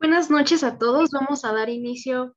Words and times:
Buenas 0.00 0.30
noches 0.30 0.62
a 0.62 0.78
todos. 0.78 1.10
Vamos 1.10 1.44
a 1.44 1.52
dar 1.52 1.68
inicio 1.68 2.36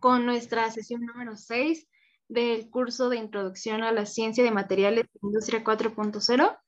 con 0.00 0.26
nuestra 0.26 0.68
sesión 0.72 1.06
número 1.06 1.36
6 1.36 1.86
del 2.26 2.68
curso 2.68 3.08
de 3.08 3.16
Introducción 3.16 3.84
a 3.84 3.92
la 3.92 4.06
Ciencia 4.06 4.42
de 4.42 4.50
Materiales 4.50 5.04
de 5.04 5.20
Industria 5.22 5.62
4.0. 5.62 6.58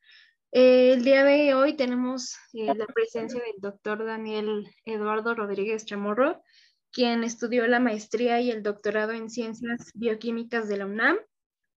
el 0.53 1.03
día 1.03 1.25
de 1.25 1.55
hoy 1.55 1.75
tenemos 1.75 2.37
eh, 2.53 2.73
la 2.73 2.87
presencia 2.87 3.41
del 3.41 3.61
doctor 3.61 4.07
Daniel 4.07 4.69
Eduardo 4.85 5.35
Rodríguez 5.35 5.87
Chamorro, 5.87 6.41
quien 6.93 7.25
estudió 7.25 7.67
la 7.67 7.81
maestría 7.81 8.41
y 8.41 8.53
el 8.53 8.63
doctorado 8.63 9.11
en 9.11 9.29
Ciencias 9.29 9.91
Bioquímicas 9.95 10.69
de 10.69 10.77
la 10.77 10.87
UNAM, 10.87 11.17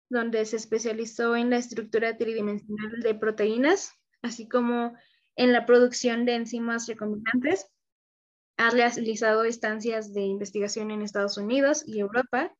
donde 0.07 0.45
se 0.45 0.57
especializó 0.57 1.35
en 1.35 1.49
la 1.49 1.57
estructura 1.57 2.16
tridimensional 2.16 2.99
de 3.02 3.16
proteínas, 3.16 3.91
así 4.21 4.48
como 4.48 4.95
en 5.35 5.52
la 5.52 5.66
producción 5.66 6.25
de 6.25 6.35
enzimas 6.35 6.88
recombinantes 6.88 7.71
ha 8.58 8.70
realizado 8.70 9.44
estancias 9.44 10.14
de 10.14 10.22
investigación 10.22 10.91
en 10.91 11.02
Estados 11.02 11.38
Unidos 11.38 11.84
y 11.86 12.00
Europa 12.00 12.54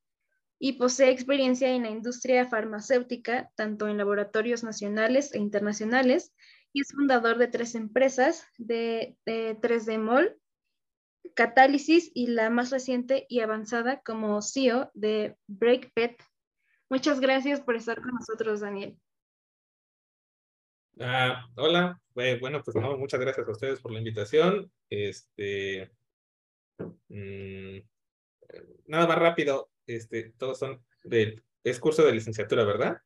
y 0.60 0.74
posee 0.74 1.10
experiencia 1.10 1.70
en 1.70 1.84
la 1.84 1.90
industria 1.90 2.46
farmacéutica, 2.48 3.52
tanto 3.56 3.88
en 3.88 3.98
laboratorios 3.98 4.64
nacionales 4.64 5.34
e 5.34 5.40
internacionales, 5.40 6.34
y 6.74 6.82
es 6.82 6.92
fundador 6.92 7.38
de 7.38 7.48
tres 7.48 7.76
empresas 7.76 8.46
de, 8.58 9.18
3D 9.26 10.00
Mol, 10.00 10.38
Catálisis 11.34 12.12
y 12.14 12.28
la 12.28 12.50
más 12.50 12.70
reciente 12.70 13.26
y 13.30 13.40
avanzada 13.40 14.02
como 14.02 14.42
CEO 14.42 14.92
de 14.94 15.38
BreakPet. 15.48 16.22
Muchas 16.90 17.20
gracias 17.20 17.62
por 17.62 17.76
estar 17.76 18.02
con 18.02 18.12
nosotros, 18.14 18.60
Daniel. 18.62 18.98
Ah, 21.00 21.50
hola, 21.56 22.02
bueno, 22.14 22.64
pues 22.64 22.76
no, 22.78 22.98
muchas 22.98 23.20
gracias 23.20 23.46
a 23.46 23.52
ustedes 23.52 23.82
por 23.82 23.92
la 23.92 23.98
invitación. 24.00 24.72
Este, 24.90 25.92
mm, 27.10 27.80
nada 28.88 29.08
más 29.08 29.20
rápido, 29.20 29.70
este, 29.86 30.32
todos 30.38 30.60
son 30.60 30.82
del, 31.04 31.44
es 31.66 31.80
curso 31.80 32.06
de 32.06 32.14
licenciatura, 32.14 32.64
¿verdad? 32.64 33.02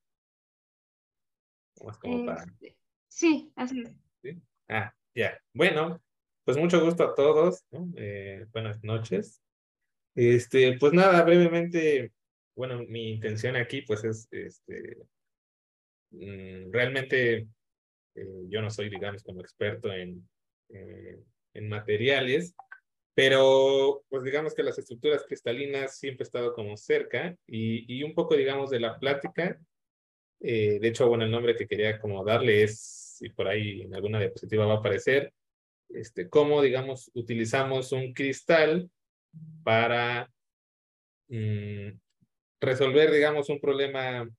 Este, 2.04 2.78
sí, 3.08 3.52
así 3.56 3.82
es. 4.24 4.38
Ah, 4.68 4.94
ya. 5.16 5.42
Bueno, 5.54 6.00
pues 6.44 6.58
mucho 6.58 6.84
gusto 6.84 7.04
a 7.06 7.16
todos, 7.16 7.66
eh, 7.96 8.46
buenas 8.52 8.84
noches. 8.84 9.42
Este, 10.14 10.78
pues 10.78 10.94
nada, 10.94 11.24
brevemente, 11.24 12.12
bueno, 12.56 12.84
mi 12.88 13.14
intención 13.14 13.56
aquí 13.56 13.82
pues 13.82 14.04
es, 14.04 14.28
este, 14.32 14.98
mm, 16.12 16.72
realmente 16.72 17.48
eh, 18.20 18.46
yo 18.48 18.62
no 18.62 18.70
soy, 18.70 18.90
digamos, 18.90 19.24
como 19.24 19.42
experto 19.42 19.92
en, 19.92 20.28
eh, 20.70 21.20
en 21.54 21.70
materiales, 21.70 22.56
pero 23.16 24.04
pues 24.10 24.24
digamos 24.24 24.54
que 24.54 24.64
las 24.64 24.78
estructuras 24.78 25.26
cristalinas 25.26 25.98
siempre 25.98 26.24
he 26.24 26.28
estado 26.28 26.54
como 26.54 26.78
cerca 26.78 27.36
y, 27.48 27.98
y 27.98 28.04
un 28.04 28.14
poco, 28.14 28.36
digamos, 28.36 28.70
de 28.70 28.80
la 28.80 28.98
plática. 28.98 29.60
Eh, 30.42 30.80
de 30.80 30.88
hecho, 30.88 31.08
bueno, 31.08 31.26
el 31.26 31.32
nombre 31.32 31.56
que 31.56 31.68
quería 31.68 32.00
como 32.00 32.24
darle 32.24 32.64
es, 32.64 33.18
y 33.22 33.30
por 33.30 33.48
ahí 33.48 33.82
en 33.82 33.94
alguna 33.94 34.20
diapositiva 34.20 34.66
va 34.66 34.76
a 34.76 34.78
aparecer, 34.78 35.34
este, 35.90 36.30
cómo, 36.30 36.62
digamos, 36.62 37.12
utilizamos 37.14 37.92
un 37.92 38.14
cristal 38.14 38.90
para 39.64 40.32
mm, 41.28 41.90
resolver, 42.62 43.12
digamos, 43.12 43.50
un 43.50 43.60
problema 43.60 44.30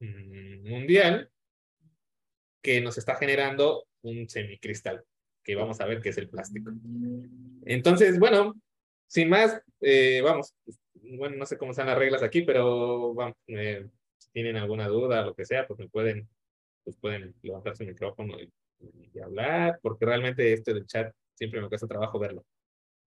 mundial 0.00 1.30
que 2.62 2.80
nos 2.80 2.98
está 2.98 3.14
generando 3.14 3.86
un 4.02 4.28
semicristal, 4.28 5.04
que 5.42 5.54
vamos 5.54 5.80
a 5.80 5.86
ver 5.86 6.00
qué 6.00 6.08
es 6.08 6.18
el 6.18 6.28
plástico. 6.28 6.72
Entonces, 7.64 8.18
bueno, 8.18 8.54
sin 9.06 9.28
más, 9.28 9.60
eh, 9.80 10.20
vamos, 10.22 10.54
bueno, 10.94 11.36
no 11.36 11.46
sé 11.46 11.56
cómo 11.56 11.70
están 11.70 11.86
las 11.86 11.98
reglas 11.98 12.22
aquí, 12.22 12.42
pero 12.42 13.14
vamos, 13.14 13.36
eh, 13.46 13.86
tienen 14.32 14.56
alguna 14.56 14.88
duda 14.88 15.24
lo 15.24 15.34
que 15.34 15.44
sea, 15.44 15.66
pues 15.66 15.78
me 15.78 15.88
pueden, 15.88 16.28
pues 16.84 16.96
pueden 16.96 17.34
levantar 17.42 17.76
su 17.76 17.84
micrófono 17.84 18.36
y, 18.38 18.50
hablar, 19.20 19.78
porque 19.80 20.04
realmente 20.04 20.52
este 20.52 20.74
del 20.74 20.86
chat 20.86 21.10
siempre 21.34 21.60
me 21.60 21.68
cuesta 21.68 21.86
trabajo 21.86 22.18
verlo. 22.18 22.44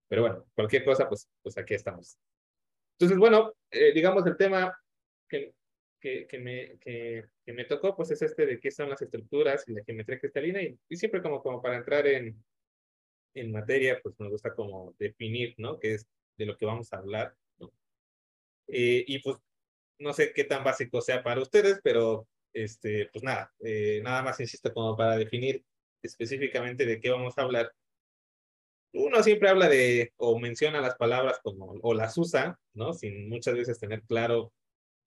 Pero 0.07 0.23
bueno, 0.23 0.45
cualquier 0.55 0.83
cosa, 0.83 1.07
pues, 1.07 1.29
pues 1.43 1.55
aquí 1.57 1.75
estamos. 1.75 2.17
Entonces, 2.93 3.17
bueno, 3.17 3.53
eh, 3.69 3.93
digamos 3.93 4.25
el 4.25 4.35
tema 4.35 4.75
que 5.27 5.53
que, 5.99 6.25
que, 6.27 6.39
me, 6.39 6.77
que, 6.79 7.25
que, 7.45 7.53
me 7.53 7.65
tocó, 7.65 7.95
pues 7.95 8.11
es 8.11 8.21
este 8.21 8.45
de 8.45 8.59
qué 8.59 8.71
son 8.71 8.89
las 8.89 9.01
estructuras 9.01 9.67
y 9.67 9.73
la 9.73 9.83
geometría 9.83 10.19
cristalina, 10.19 10.61
y, 10.61 10.77
y 10.89 10.95
siempre 10.95 11.21
como, 11.21 11.41
como 11.41 11.61
para 11.61 11.77
entrar 11.77 12.07
en, 12.07 12.41
en 13.35 13.51
materia, 13.51 13.99
pues 14.01 14.15
me 14.19 14.29
gusta 14.29 14.53
como 14.53 14.95
definir, 14.97 15.55
¿no? 15.57 15.79
Qué 15.79 15.95
es 15.95 16.07
de 16.37 16.45
lo 16.45 16.57
que 16.57 16.65
vamos 16.65 16.91
a 16.93 16.97
hablar, 16.97 17.35
¿no? 17.59 17.71
Eh, 18.67 19.03
y 19.07 19.19
pues 19.19 19.37
no 19.99 20.13
sé 20.13 20.33
qué 20.33 20.43
tan 20.45 20.63
básico 20.63 21.01
sea 21.01 21.23
para 21.23 21.41
ustedes, 21.41 21.79
pero 21.83 22.27
este, 22.53 23.09
pues 23.11 23.23
nada, 23.23 23.53
eh, 23.59 24.01
nada 24.03 24.23
más 24.23 24.39
insisto 24.39 24.73
como 24.73 24.95
para 24.95 25.17
definir 25.17 25.63
específicamente 26.01 26.85
de 26.85 26.99
qué 26.99 27.09
vamos 27.09 27.37
a 27.37 27.43
hablar. 27.43 27.71
Uno 28.93 29.21
siempre 29.21 29.49
habla 29.49 29.69
de 29.69 30.13
o 30.17 30.39
menciona 30.39 30.81
las 30.81 30.95
palabras 30.95 31.39
como 31.43 31.73
o 31.81 31.93
las 31.93 32.17
usa, 32.17 32.59
¿no? 32.73 32.93
Sin 32.93 33.29
muchas 33.29 33.53
veces 33.53 33.79
tener 33.79 34.01
claro 34.03 34.51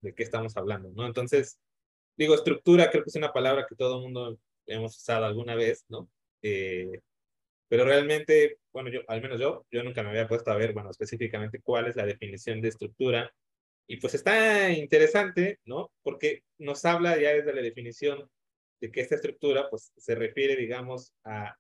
de 0.03 0.15
qué 0.15 0.23
estamos 0.23 0.57
hablando, 0.57 0.91
¿no? 0.91 1.07
Entonces, 1.07 1.59
digo, 2.17 2.35
estructura 2.35 2.91
creo 2.91 3.05
que 3.05 3.11
es 3.11 3.17
una 3.17 3.33
palabra 3.33 3.67
que 3.69 3.77
todo 3.77 3.97
el 3.97 4.03
mundo 4.03 4.39
hemos 4.67 4.97
usado 4.97 5.25
alguna 5.25 5.55
vez, 5.55 5.85
¿no? 5.89 6.09
Eh, 6.43 7.01
pero 7.69 7.85
realmente, 7.85 8.59
bueno, 8.73 8.91
yo, 8.91 9.01
al 9.09 9.23
menos 9.23 9.41
yo, 9.41 9.65
yo 9.71 9.83
nunca 9.83 10.03
me 10.03 10.11
había 10.11 10.29
puesto 10.29 10.51
a 10.51 10.57
ver, 10.57 10.75
bueno, 10.75 10.91
específicamente 10.91 11.61
cuál 11.63 11.87
es 11.87 11.97
la 11.97 12.05
definición 12.05 12.61
de 12.61 12.69
estructura. 12.69 13.33
Y 13.87 13.97
pues 13.97 14.15
está 14.15 14.71
interesante, 14.71 15.59
¿no? 15.65 15.91
Porque 16.03 16.45
nos 16.59 16.85
habla 16.85 17.19
ya 17.19 17.33
desde 17.33 17.55
la 17.55 17.63
definición 17.63 18.29
de 18.81 18.91
que 18.91 19.01
esta 19.01 19.15
estructura, 19.15 19.69
pues, 19.71 19.93
se 19.97 20.15
refiere, 20.15 20.57
digamos, 20.57 21.15
a, 21.25 21.57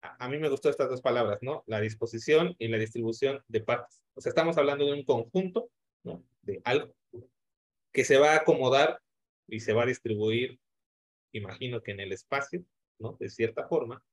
a, 0.00 0.24
a 0.24 0.28
mí 0.28 0.38
me 0.38 0.48
gustó 0.48 0.70
estas 0.70 0.88
dos 0.88 1.02
palabras, 1.02 1.38
¿no? 1.42 1.64
La 1.66 1.80
disposición 1.80 2.54
y 2.58 2.68
la 2.68 2.78
distribución 2.78 3.42
de 3.48 3.60
partes. 3.60 4.02
O 4.14 4.20
sea, 4.20 4.30
estamos 4.30 4.56
hablando 4.56 4.86
de 4.86 4.94
un 4.94 5.04
conjunto, 5.04 5.70
¿no? 6.02 6.24
De 6.42 6.60
algo 6.64 6.94
que 7.96 8.04
se 8.04 8.18
va 8.18 8.34
a 8.34 8.36
acomodar 8.36 9.00
y 9.48 9.60
se 9.60 9.72
va 9.72 9.84
a 9.84 9.86
distribuir, 9.86 10.60
imagino 11.32 11.82
que 11.82 11.92
en 11.92 12.00
el 12.00 12.12
espacio, 12.12 12.62
¿no? 12.98 13.16
De 13.18 13.30
cierta 13.30 13.66
forma, 13.66 14.04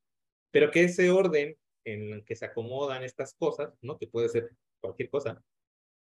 pero 0.50 0.70
que 0.70 0.84
ese 0.84 1.10
orden 1.10 1.54
en 1.84 2.14
el 2.14 2.24
que 2.24 2.34
se 2.34 2.46
acomodan 2.46 3.04
estas 3.04 3.34
cosas, 3.34 3.74
¿no? 3.82 3.98
Que 3.98 4.06
puede 4.06 4.30
ser 4.30 4.48
cualquier 4.80 5.10
cosa, 5.10 5.44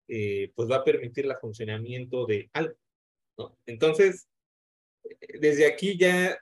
eh, 0.07 0.53
pues 0.55 0.71
va 0.71 0.77
a 0.77 0.83
permitir 0.85 1.25
el 1.25 1.35
funcionamiento 1.41 2.25
de 2.25 2.49
algo, 2.53 2.77
¿no? 3.37 3.57
Entonces, 3.65 4.29
desde 5.41 5.65
aquí 5.65 5.97
ya, 5.97 6.41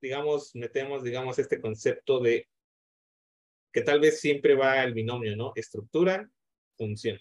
digamos, 0.00 0.54
metemos, 0.54 1.02
digamos, 1.02 1.40
este 1.40 1.60
concepto 1.60 2.20
de 2.20 2.48
que 3.72 3.82
tal 3.82 3.98
vez 3.98 4.20
siempre 4.20 4.54
va 4.54 4.84
el 4.84 4.94
binomio, 4.94 5.34
¿no? 5.34 5.50
Estructura, 5.56 6.30
función. 6.76 7.18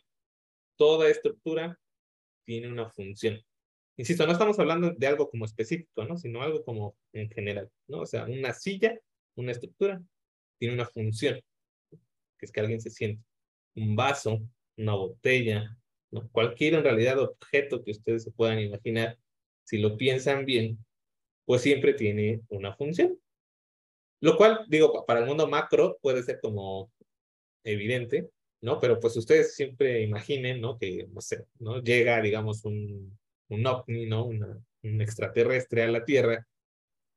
Toda 0.77 1.09
estructura 1.09 1.79
tiene 2.49 2.67
una 2.67 2.89
función. 2.89 3.39
Insisto, 3.95 4.25
no 4.25 4.31
estamos 4.31 4.57
hablando 4.57 4.89
de 4.89 5.05
algo 5.05 5.29
como 5.29 5.45
específico, 5.45 6.03
¿no? 6.05 6.17
Sino 6.17 6.41
algo 6.41 6.63
como 6.63 6.97
en 7.13 7.29
general, 7.29 7.69
¿no? 7.87 7.99
O 7.99 8.05
sea, 8.07 8.25
una 8.25 8.53
silla, 8.53 8.99
una 9.35 9.51
estructura, 9.51 10.01
tiene 10.57 10.73
una 10.73 10.87
función, 10.87 11.39
que 11.91 12.45
es 12.47 12.51
que 12.51 12.59
alguien 12.59 12.81
se 12.81 12.89
siente. 12.89 13.23
Un 13.75 13.95
vaso, 13.95 14.41
una 14.77 14.95
botella, 14.95 15.77
¿no? 16.09 16.27
Cualquier 16.31 16.73
en 16.73 16.83
realidad 16.85 17.19
objeto 17.19 17.83
que 17.83 17.91
ustedes 17.91 18.23
se 18.23 18.31
puedan 18.31 18.59
imaginar, 18.59 19.19
si 19.63 19.77
lo 19.77 19.95
piensan 19.95 20.43
bien, 20.43 20.83
pues 21.45 21.61
siempre 21.61 21.93
tiene 21.93 22.41
una 22.49 22.75
función. 22.75 23.19
Lo 24.21 24.37
cual, 24.37 24.65
digo, 24.69 25.05
para 25.05 25.19
el 25.19 25.27
mundo 25.27 25.47
macro 25.47 25.99
puede 26.01 26.23
ser 26.23 26.39
como 26.41 26.91
evidente, 27.63 28.31
¿no? 28.61 28.79
Pero 28.79 28.99
pues 28.99 29.15
ustedes 29.17 29.55
siempre 29.55 30.01
imaginen, 30.01 30.61
¿no? 30.61 30.77
Que, 30.77 31.07
no 31.11 31.21
sé, 31.21 31.45
¿no? 31.59 31.81
Llega, 31.81 32.21
digamos, 32.21 32.65
un, 32.65 33.17
un 33.49 33.67
ovni, 33.67 34.05
¿no? 34.05 34.25
un 34.25 35.01
extraterrestre 35.01 35.83
a 35.83 35.87
la 35.87 36.05
Tierra, 36.05 36.47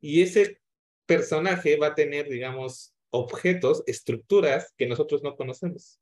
y 0.01 0.23
ese 0.23 0.59
personaje 1.07 1.77
va 1.77 1.89
a 1.89 1.95
tener, 1.95 2.29
digamos, 2.29 2.93
objetos, 3.11 3.85
estructuras 3.87 4.73
que 4.77 4.87
nosotros 4.87 5.23
no 5.23 5.37
conocemos. 5.37 6.01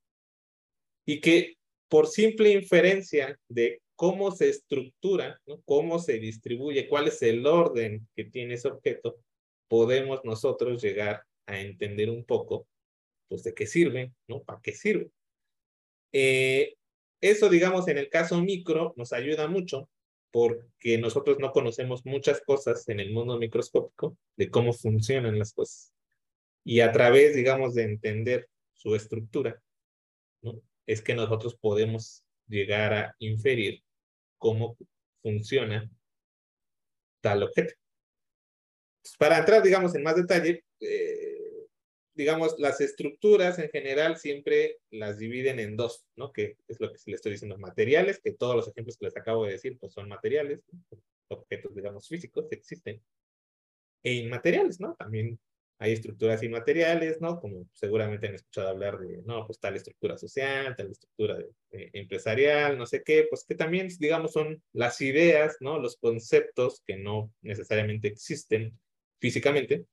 Y 1.05 1.21
que 1.21 1.57
por 1.89 2.07
simple 2.07 2.51
inferencia 2.51 3.39
de 3.49 3.83
cómo 3.97 4.31
se 4.31 4.49
estructura, 4.49 5.41
cómo 5.67 5.99
se 5.99 6.19
distribuye, 6.19 6.89
cuál 6.89 7.09
es 7.09 7.21
el 7.23 7.47
orden 7.47 8.09
que 8.17 8.25
tiene 8.25 8.55
ese 8.55 8.69
objeto, 8.69 9.19
podemos 9.69 10.25
nosotros 10.25 10.81
llegar 10.83 11.25
a 11.47 11.61
entender 11.61 12.09
un 12.09 12.25
poco, 12.25 12.67
pues, 13.29 13.43
de 13.43 13.53
qué 13.53 13.67
sirve, 13.67 14.13
¿no? 14.29 14.43
¿Para 14.43 14.61
qué 14.63 14.73
sirve? 14.73 15.11
Eh, 16.13 16.75
eso, 17.21 17.49
digamos, 17.49 17.89
en 17.89 17.99
el 17.99 18.09
caso 18.09 18.41
micro 18.41 18.95
nos 18.97 19.13
ayuda 19.13 19.47
mucho 19.47 19.89
porque 20.33 20.99
nosotros 20.99 21.39
no 21.39 21.53
conocemos 21.53 22.07
muchas 22.07 22.41
cosas 22.41 22.89
en 22.89 23.01
el 23.01 23.13
mundo 23.13 23.39
microscópico 23.39 24.17
de 24.37 24.51
cómo 24.51 24.73
funcionan 24.73 25.39
las 25.39 25.53
cosas. 25.53 25.93
Y 26.65 26.81
a 26.81 26.93
través, 26.93 27.35
digamos, 27.35 27.75
de 27.75 27.85
entender 27.85 28.49
su 28.75 28.95
estructura, 28.95 29.61
¿no? 30.43 30.61
es 30.87 31.03
que 31.03 31.15
nosotros 31.15 31.57
podemos 31.57 32.25
llegar 32.47 32.93
a 32.95 33.17
inferir 33.19 33.83
cómo 34.39 34.77
funciona 35.23 35.89
tal 37.21 37.43
objeto. 37.43 37.75
Para 39.19 39.39
entrar, 39.39 39.63
digamos, 39.63 39.95
en 39.95 40.03
más 40.03 40.17
detalle, 40.17 40.65
eh, 40.81 41.40
digamos, 42.15 42.57
las 42.59 42.81
estructuras 42.81 43.59
en 43.59 43.71
general 43.71 44.17
siempre 44.17 44.79
las 44.91 45.19
dividen 45.19 45.59
en 45.59 45.77
dos, 45.77 46.07
¿no? 46.17 46.33
Que 46.33 46.57
es 46.69 46.81
lo 46.81 46.93
que 46.93 46.99
le 47.07 47.15
estoy 47.15 47.33
diciendo, 47.33 47.59
materiales, 47.59 48.21
que 48.21 48.33
todos 48.33 48.57
los 48.57 48.69
ejemplos 48.69 48.97
que 48.97 49.07
les 49.07 49.17
acabo 49.17 49.45
de 49.45 49.53
decir, 49.53 49.79
pues 49.79 49.93
son 49.93 50.09
materiales, 50.09 50.61
objetos, 51.29 51.75
digamos, 51.75 52.09
físicos 52.09 52.47
que 52.49 52.57
existen, 52.57 53.01
e 54.03 54.15
inmateriales, 54.15 54.81
¿no? 54.81 54.95
También 54.97 55.39
hay 55.79 55.93
estructuras 55.93 56.43
inmateriales, 56.43 57.21
¿no? 57.21 57.41
Como 57.41 57.67
seguramente 57.73 58.29
han 58.29 58.35
escuchado 58.35 58.69
hablar 58.69 58.99
de, 58.99 59.23
no, 59.25 59.47
pues 59.47 59.59
tal 59.59 59.77
estructura 59.77 60.19
social, 60.19 60.77
tal 60.77 60.91
estructura 60.91 61.39
empresarial, 61.71 62.77
no 62.77 62.85
sé 62.85 63.03
qué, 63.03 63.27
pues 63.31 63.45
que 63.45 63.55
también, 63.55 63.89
digamos, 63.99 64.33
son 64.33 64.63
las 64.73 65.01
ideas, 65.01 65.57
¿no? 65.61 65.79
Los 65.79 65.97
conceptos 65.97 66.83
que 66.87 66.97
no 66.97 67.33
necesariamente 67.41 68.09
existen 68.09 68.79
físicamente, 69.21 69.87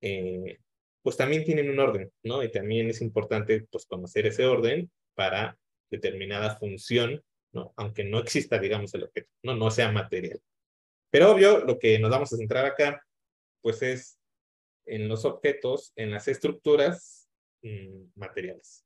eh, 0.00 0.58
pues 1.06 1.16
también 1.16 1.44
tienen 1.44 1.70
un 1.70 1.78
orden, 1.78 2.10
¿no? 2.24 2.42
Y 2.42 2.50
también 2.50 2.90
es 2.90 3.00
importante, 3.00 3.64
pues, 3.70 3.86
conocer 3.86 4.26
ese 4.26 4.44
orden 4.44 4.90
para 5.14 5.56
determinada 5.88 6.56
función, 6.56 7.22
¿no? 7.52 7.72
Aunque 7.76 8.02
no 8.02 8.18
exista, 8.18 8.58
digamos, 8.58 8.92
el 8.92 9.04
objeto, 9.04 9.30
¿no? 9.44 9.54
No 9.54 9.70
sea 9.70 9.92
material. 9.92 10.42
Pero 11.12 11.30
obvio, 11.30 11.64
lo 11.64 11.78
que 11.78 12.00
nos 12.00 12.10
vamos 12.10 12.32
a 12.32 12.36
centrar 12.36 12.66
acá, 12.66 13.00
pues 13.62 13.82
es 13.82 14.18
en 14.84 15.06
los 15.06 15.24
objetos, 15.24 15.92
en 15.94 16.10
las 16.10 16.26
estructuras 16.26 17.28
mm, 17.62 18.06
materiales. 18.16 18.84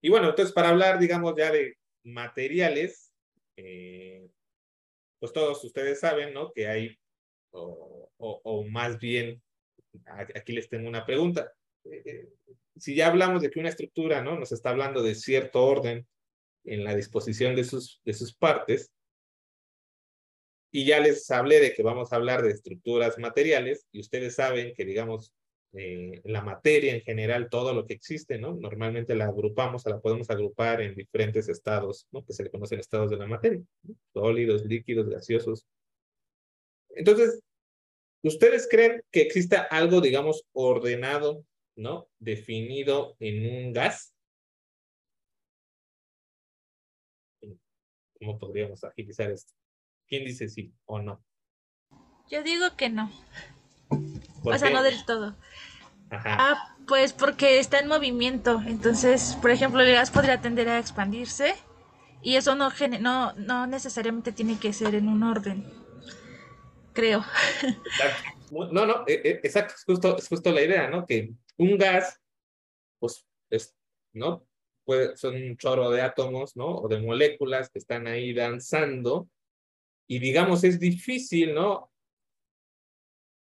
Y 0.00 0.10
bueno, 0.10 0.28
entonces 0.28 0.54
para 0.54 0.68
hablar, 0.68 1.00
digamos, 1.00 1.34
ya 1.36 1.50
de 1.50 1.76
materiales, 2.04 3.12
eh, 3.56 4.30
pues 5.18 5.32
todos 5.32 5.64
ustedes 5.64 5.98
saben, 5.98 6.32
¿no? 6.32 6.52
Que 6.52 6.68
hay, 6.68 6.96
o, 7.50 8.12
o, 8.16 8.62
más 8.62 9.00
bien, 9.00 9.42
aquí 10.34 10.52
les 10.52 10.68
tengo 10.68 10.88
una 10.88 11.04
pregunta. 11.04 11.52
Eh, 11.84 12.28
si 12.76 12.94
ya 12.94 13.08
hablamos 13.08 13.42
de 13.42 13.50
que 13.50 13.60
una 13.60 13.68
estructura, 13.68 14.22
¿no? 14.22 14.38
Nos 14.38 14.52
está 14.52 14.70
hablando 14.70 15.02
de 15.02 15.14
cierto 15.14 15.64
orden 15.64 16.06
en 16.64 16.84
la 16.84 16.94
disposición 16.94 17.54
de 17.54 17.64
sus, 17.64 18.00
de 18.04 18.12
sus 18.12 18.34
partes, 18.34 18.90
y 20.70 20.84
ya 20.84 21.00
les 21.00 21.30
hablé 21.30 21.60
de 21.60 21.72
que 21.72 21.82
vamos 21.82 22.12
a 22.12 22.16
hablar 22.16 22.42
de 22.42 22.50
estructuras 22.50 23.18
materiales 23.18 23.86
y 23.92 24.00
ustedes 24.00 24.34
saben 24.34 24.74
que, 24.74 24.84
digamos, 24.84 25.32
eh, 25.72 26.20
la 26.24 26.42
materia 26.42 26.94
en 26.94 27.00
general, 27.02 27.48
todo 27.48 27.72
lo 27.72 27.86
que 27.86 27.94
existe, 27.94 28.38
¿no? 28.38 28.54
Normalmente 28.54 29.14
la 29.14 29.26
agrupamos, 29.26 29.86
la 29.86 30.00
podemos 30.00 30.28
agrupar 30.30 30.80
en 30.82 30.94
diferentes 30.94 31.48
estados, 31.48 32.06
¿no? 32.12 32.24
Que 32.24 32.32
se 32.32 32.44
le 32.44 32.50
conocen 32.50 32.80
estados 32.80 33.10
de 33.10 33.16
la 33.16 33.26
materia, 33.26 33.62
sólidos, 34.12 34.64
líquidos, 34.64 35.08
gaseosos. 35.08 35.66
Entonces, 36.90 37.40
¿ustedes 38.22 38.68
creen 38.70 39.02
que 39.10 39.22
exista 39.22 39.62
algo, 39.62 40.00
digamos, 40.00 40.44
ordenado, 40.52 41.44
¿no? 41.76 42.08
Definido 42.18 43.16
en 43.20 43.66
un 43.66 43.72
gas? 43.72 44.14
¿Cómo 48.18 48.38
podríamos 48.38 48.82
agilizar 48.84 49.30
esto? 49.30 49.52
¿Quién 50.08 50.24
dice 50.24 50.48
sí 50.48 50.72
o 50.86 51.00
no? 51.00 51.22
Yo 52.30 52.42
digo 52.42 52.76
que 52.76 52.88
no. 52.88 53.10
O 54.42 54.56
sea, 54.58 54.70
no 54.70 54.82
del 54.82 55.04
todo. 55.04 55.36
Ajá. 56.10 56.36
Ah, 56.38 56.76
pues 56.86 57.12
porque 57.12 57.58
está 57.58 57.78
en 57.78 57.88
movimiento. 57.88 58.62
Entonces, 58.66 59.36
por 59.42 59.50
ejemplo, 59.50 59.80
el 59.80 59.92
gas 59.92 60.10
podría 60.10 60.40
tender 60.40 60.68
a 60.68 60.78
expandirse 60.78 61.54
y 62.22 62.36
eso 62.36 62.54
no, 62.54 62.70
no, 63.00 63.32
no 63.34 63.66
necesariamente 63.66 64.32
tiene 64.32 64.58
que 64.58 64.72
ser 64.72 64.94
en 64.94 65.08
un 65.08 65.22
orden. 65.22 65.64
Creo. 66.96 67.22
No, 68.50 68.86
no, 68.86 69.04
e, 69.06 69.14
e, 69.24 69.30
exacto, 69.42 69.74
es 69.76 69.84
justo, 69.84 70.16
es 70.16 70.28
justo 70.28 70.52
la 70.52 70.62
idea, 70.62 70.88
¿no? 70.88 71.04
Que 71.04 71.34
un 71.58 71.76
gas, 71.76 72.20
pues, 72.98 73.26
es, 73.50 73.76
¿no? 74.12 74.46
Puede, 74.84 75.16
son 75.16 75.34
un 75.34 75.56
chorro 75.56 75.90
de 75.90 76.00
átomos, 76.00 76.56
¿no? 76.56 76.78
O 76.78 76.88
de 76.88 77.00
moléculas 77.00 77.68
que 77.68 77.80
están 77.80 78.06
ahí 78.06 78.32
danzando 78.32 79.28
y 80.08 80.20
digamos, 80.20 80.62
es 80.64 80.78
difícil, 80.78 81.54
¿no? 81.54 81.90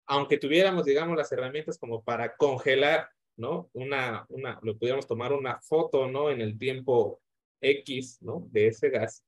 Aunque 0.07 0.39
tuviéramos, 0.39 0.85
digamos, 0.85 1.17
las 1.17 1.31
herramientas 1.31 1.79
como 1.79 2.03
para 2.03 2.37
congelar, 2.37 3.09
¿no? 3.37 3.71
Una, 3.75 4.27
una, 4.31 4.59
lo 4.63 4.77
pudiéramos 4.77 5.07
tomar 5.07 5.33
una 5.33 5.61
foto, 5.61 6.09
¿no? 6.09 6.31
En 6.31 6.41
el 6.41 6.59
tiempo 6.59 7.21
X, 7.61 8.23
¿no? 8.23 8.47
De 8.51 8.69
ese 8.69 8.91
gas. 8.91 9.23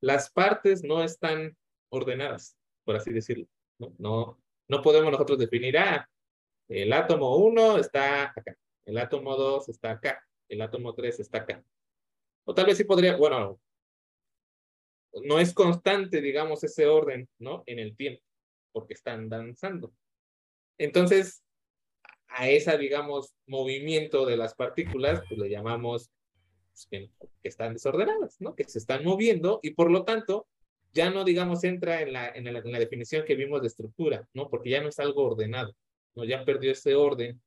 Las 0.00 0.30
partes 0.30 0.82
no 0.82 1.02
están 1.02 1.56
ordenadas, 1.90 2.56
por 2.90 2.96
así 2.96 3.12
decirlo, 3.12 3.46
¿no? 3.78 3.94
No, 3.98 4.42
no 4.66 4.82
podemos 4.82 5.12
nosotros 5.12 5.38
definir, 5.38 5.78
ah, 5.78 6.10
el 6.68 6.92
átomo 6.92 7.36
1 7.36 7.78
está 7.78 8.24
acá, 8.24 8.56
el 8.84 8.98
átomo 8.98 9.36
2 9.36 9.68
está 9.68 9.92
acá, 9.92 10.26
el 10.48 10.60
átomo 10.60 10.92
3 10.92 11.20
está 11.20 11.38
acá. 11.38 11.64
O 12.42 12.52
tal 12.52 12.66
vez 12.66 12.78
sí 12.78 12.82
podría, 12.82 13.14
bueno, 13.14 13.60
no 15.22 15.38
es 15.38 15.54
constante, 15.54 16.20
digamos, 16.20 16.64
ese 16.64 16.88
orden, 16.88 17.28
¿no? 17.38 17.62
En 17.66 17.78
el 17.78 17.94
tiempo, 17.94 18.24
porque 18.72 18.94
están 18.94 19.28
danzando. 19.28 19.94
Entonces, 20.76 21.44
a 22.26 22.48
esa, 22.48 22.76
digamos, 22.76 23.36
movimiento 23.46 24.26
de 24.26 24.36
las 24.36 24.56
partículas, 24.56 25.22
pues 25.28 25.38
le 25.38 25.48
llamamos 25.48 26.10
pues, 26.72 26.88
que, 26.90 27.10
están 27.44 27.72
desordenadas, 27.74 28.40
¿no? 28.40 28.56
Que 28.56 28.64
se 28.64 28.80
están 28.80 29.04
moviendo 29.04 29.60
y 29.62 29.74
por 29.74 29.92
lo 29.92 30.04
tanto 30.04 30.48
ya 30.92 31.10
no, 31.10 31.24
digamos, 31.24 31.64
entra 31.64 32.02
en 32.02 32.12
la, 32.12 32.28
en 32.28 32.44
la, 32.44 32.58
en 32.58 32.72
la 32.72 32.78
definición 32.78 33.24
que 33.24 33.34
vimos 33.34 33.60
de 33.60 33.68
estructura, 33.68 34.28
¿no? 34.34 34.48
Porque 34.48 34.70
ya 34.70 34.82
no 34.82 34.88
es 34.88 34.98
algo 34.98 35.24
ordenado, 35.24 35.74
¿no? 36.14 36.24
Ya 36.24 36.44
perdió 36.44 36.72
ese 36.72 36.94
orden 36.94 37.40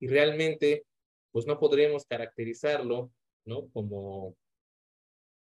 y 0.00 0.08
realmente, 0.08 0.84
pues 1.32 1.46
no 1.46 1.58
podríamos 1.58 2.04
caracterizarlo, 2.06 3.10
¿no? 3.44 3.68
Como, 3.68 4.36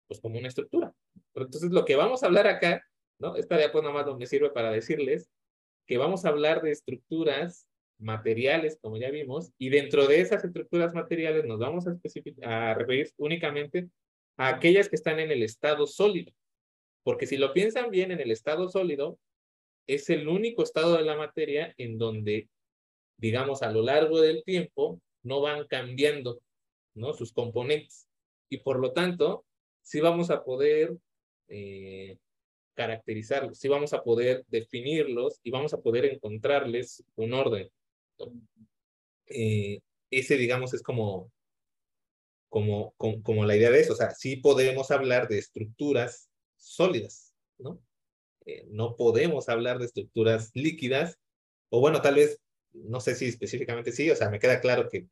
pues 0.07 0.19
como 0.19 0.37
una 0.37 0.47
estructura. 0.47 0.93
Entonces 1.35 1.71
lo 1.71 1.85
que 1.85 1.95
vamos 1.95 2.23
a 2.23 2.27
hablar 2.27 2.47
acá, 2.47 2.83
¿no? 3.19 3.35
Esta 3.35 3.59
ya 3.59 3.71
pues 3.71 3.83
nada 3.83 3.93
más 3.93 4.17
me 4.17 4.27
sirve 4.27 4.49
para 4.49 4.71
decirles 4.71 5.29
que 5.87 5.97
vamos 5.97 6.25
a 6.25 6.29
hablar 6.29 6.61
de 6.61 6.71
estructuras 6.71 7.67
materiales, 7.97 8.77
como 8.81 8.97
ya 8.97 9.11
vimos, 9.11 9.51
y 9.57 9.69
dentro 9.69 10.07
de 10.07 10.21
esas 10.21 10.43
estructuras 10.43 10.93
materiales 10.93 11.45
nos 11.45 11.59
vamos 11.59 11.85
a, 11.87 11.97
a 12.43 12.73
referir 12.73 13.11
únicamente 13.17 13.89
a 14.37 14.49
aquellas 14.49 14.89
que 14.89 14.95
están 14.95 15.19
en 15.19 15.31
el 15.31 15.43
estado 15.43 15.85
sólido. 15.85 16.31
Porque 17.03 17.27
si 17.27 17.37
lo 17.37 17.53
piensan 17.53 17.89
bien, 17.89 18.11
en 18.11 18.19
el 18.19 18.31
estado 18.31 18.69
sólido 18.69 19.17
es 19.87 20.09
el 20.09 20.27
único 20.27 20.63
estado 20.63 20.97
de 20.97 21.03
la 21.03 21.17
materia 21.17 21.73
en 21.77 21.97
donde, 21.97 22.47
digamos, 23.17 23.61
a 23.63 23.71
lo 23.71 23.81
largo 23.81 24.21
del 24.21 24.43
tiempo 24.43 25.01
no 25.23 25.41
van 25.41 25.67
cambiando, 25.67 26.41
¿no? 26.93 27.13
Sus 27.13 27.33
componentes. 27.33 28.07
Y 28.49 28.57
por 28.57 28.79
lo 28.79 28.93
tanto, 28.93 29.45
sí 29.81 29.99
vamos 29.99 30.29
a 30.29 30.43
poder 30.43 30.95
eh, 31.47 32.17
caracterizarlos, 32.73 33.57
sí 33.57 33.67
vamos 33.67 33.93
a 33.93 34.03
poder 34.03 34.45
definirlos 34.47 35.39
y 35.43 35.51
vamos 35.51 35.73
a 35.73 35.81
poder 35.81 36.05
encontrarles 36.05 37.03
un 37.15 37.33
orden. 37.33 37.69
Eh, 39.27 39.79
ese, 40.09 40.37
digamos, 40.37 40.73
es 40.73 40.81
como, 40.81 41.31
como, 42.49 42.93
como, 42.97 43.45
la 43.45 43.55
idea 43.55 43.71
de 43.71 43.81
eso. 43.81 43.93
O 43.93 43.95
sea, 43.95 44.11
sí 44.11 44.37
podemos 44.37 44.91
hablar 44.91 45.27
de 45.27 45.37
estructuras 45.37 46.30
sólidas, 46.61 47.33
¿no? 47.57 47.81
Eh, 48.45 48.65
no 48.69 48.95
podemos 48.95 49.49
hablar 49.49 49.79
de 49.79 49.85
estructuras 49.85 50.51
líquidas, 50.53 51.19
o 51.69 51.79
bueno, 51.79 52.01
tal 52.01 52.15
vez, 52.15 52.39
no 52.73 52.99
sé 52.99 53.15
si 53.15 53.25
específicamente 53.25 53.91
sí, 53.91 54.09
o 54.09 54.15
sea, 54.15 54.29
me 54.29 54.39
queda 54.39 54.61
claro 54.61 54.89
que, 54.89 55.07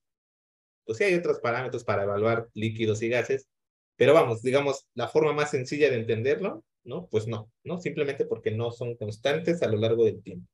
pues 0.85 0.97
sí 0.97 1.03
hay 1.03 1.15
otros 1.15 1.39
parámetros 1.39 1.83
para 1.83 2.03
evaluar 2.03 2.49
líquidos 2.53 3.01
y 3.01 3.09
gases, 3.09 3.47
pero 3.95 4.13
vamos, 4.13 4.41
digamos, 4.41 4.87
la 4.93 5.07
forma 5.07 5.33
más 5.33 5.51
sencilla 5.51 5.89
de 5.89 5.97
entenderlo, 5.97 6.63
¿no? 6.83 7.07
Pues 7.07 7.27
no, 7.27 7.51
¿no? 7.63 7.79
Simplemente 7.79 8.25
porque 8.25 8.51
no 8.51 8.71
son 8.71 8.95
constantes 8.95 9.61
a 9.61 9.67
lo 9.67 9.77
largo 9.77 10.05
del 10.05 10.23
tiempo. 10.23 10.49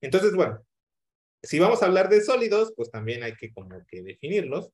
Entonces, 0.00 0.34
bueno, 0.34 0.64
si 1.42 1.58
vamos 1.58 1.82
a 1.82 1.86
hablar 1.86 2.08
de 2.08 2.20
sólidos, 2.20 2.72
pues 2.76 2.90
también 2.90 3.22
hay 3.22 3.36
que 3.36 3.52
como 3.52 3.70
que 3.86 4.02
definirlos. 4.02 4.70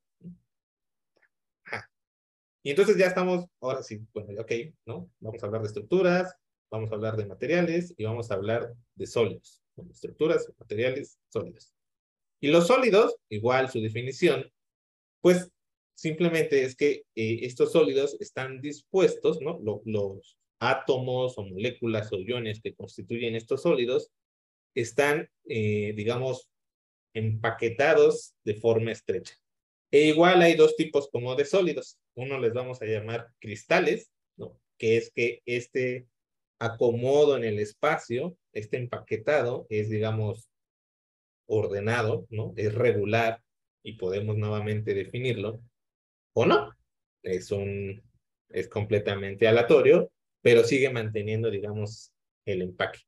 Y 2.69 2.73
entonces 2.73 2.99
ya 2.99 3.07
estamos, 3.07 3.47
ahora 3.63 3.83
sí, 3.83 3.99
bueno, 4.13 4.43
ok, 4.43 4.53
¿no? 4.85 5.11
Vamos 5.21 5.43
a 5.43 5.47
hablar 5.47 5.63
de 5.63 5.69
estructuras, 5.69 6.37
vamos 6.71 6.93
a 6.93 6.97
hablar 6.97 7.17
de 7.17 7.25
materiales 7.25 7.95
y 7.97 8.05
vamos 8.05 8.31
a 8.31 8.35
hablar 8.35 8.75
de 8.95 9.07
sólidos. 9.07 9.63
estructuras, 9.91 10.53
materiales, 10.59 11.19
sólidos. 11.31 11.73
Y 12.43 12.49
los 12.49 12.67
sólidos, 12.67 13.17
igual 13.31 13.71
su 13.71 13.81
definición, 13.81 14.53
pues 15.23 15.51
Simplemente 15.95 16.63
es 16.63 16.77
que 16.77 17.07
eh, 17.17 17.41
estos 17.43 17.73
sólidos 17.73 18.17
están 18.21 18.61
dispuestos, 18.61 19.41
¿no? 19.41 19.61
los 19.87 20.39
átomos 20.61 21.39
o 21.39 21.45
moléculas 21.45 22.13
o 22.13 22.19
iones 22.19 22.61
que 22.61 22.75
constituyen 22.75 23.35
estos 23.35 23.63
sólidos 23.63 24.13
están, 24.75 25.29
eh, 25.49 25.95
digamos, 25.97 26.51
empaquetados 27.15 28.35
de 28.45 28.55
forma 28.55 28.93
estrecha. 28.93 29.35
E 29.91 30.03
igual 30.03 30.43
hay 30.43 30.55
dos 30.55 30.77
tipos 30.77 31.09
como 31.11 31.35
de 31.35 31.45
sólidos. 31.45 31.99
Uno 32.15 32.39
les 32.39 32.53
vamos 32.53 32.83
a 32.83 32.87
llamar 32.87 33.29
cristales, 33.39 34.11
¿no? 34.37 34.61
que 34.77 34.97
es 34.97 35.11
que 35.11 35.43
este 35.47 36.07
acomodo 36.59 37.37
en 37.37 37.45
el 37.45 37.59
espacio, 37.59 38.37
este 38.53 38.77
empaquetado 38.77 39.67
es, 39.71 39.89
digamos, 39.89 40.51
ordenado, 41.47 42.27
¿no? 42.31 42.53
Es 42.57 42.75
regular 42.75 43.43
y 43.83 43.95
podemos 43.95 44.37
nuevamente 44.37 44.95
definirlo, 44.95 45.63
o 46.35 46.45
no. 46.47 46.73
Es 47.23 47.51
un, 47.51 48.03
es 48.49 48.69
completamente 48.69 49.49
aleatorio, 49.49 50.11
pero 50.43 50.65
sigue 50.65 50.91
manteniendo, 50.91 51.51
digamos, 51.51 52.13
el 52.45 52.63
empaque. 52.63 53.01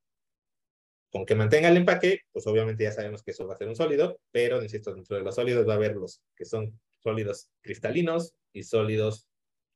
Con 1.10 1.26
que 1.26 1.34
mantenga 1.34 1.68
el 1.68 1.76
empaque, 1.76 2.20
pues 2.32 2.46
obviamente 2.46 2.84
ya 2.84 2.92
sabemos 2.92 3.22
que 3.22 3.32
eso 3.32 3.46
va 3.46 3.54
a 3.54 3.56
ser 3.56 3.68
un 3.68 3.76
sólido, 3.76 4.20
pero 4.30 4.62
insisto, 4.62 4.94
dentro 4.94 5.16
de 5.16 5.22
los 5.22 5.34
sólidos 5.34 5.68
va 5.68 5.72
a 5.72 5.76
haber 5.76 5.96
los 5.96 6.22
que 6.36 6.44
son 6.44 6.78
sólidos 7.00 7.50
cristalinos 7.62 8.34
y 8.52 8.62
sólidos 8.62 9.28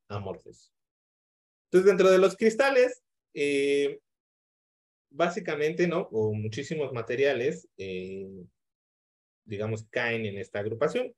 amorfos. 0.07 0.71
Entonces, 1.65 1.87
dentro 1.87 2.09
de 2.09 2.19
los 2.19 2.37
cristales, 2.37 3.03
eh, 3.33 3.99
básicamente, 5.09 5.87
¿no? 5.87 6.07
O 6.11 6.33
muchísimos 6.33 6.93
materiales, 6.93 7.67
eh, 7.77 8.27
digamos, 9.45 9.85
caen 9.89 10.25
en 10.25 10.37
esta 10.37 10.59
agrupación. 10.59 11.13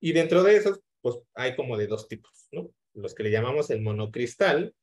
Y 0.00 0.12
dentro 0.12 0.42
de 0.42 0.56
esos, 0.56 0.80
pues 1.00 1.18
hay 1.34 1.54
como 1.54 1.76
de 1.76 1.86
dos 1.86 2.08
tipos, 2.08 2.48
¿no? 2.50 2.70
Los 2.94 3.14
que 3.14 3.22
le 3.22 3.30
llamamos 3.30 3.70
el 3.70 3.82
monocristal, 3.82 4.74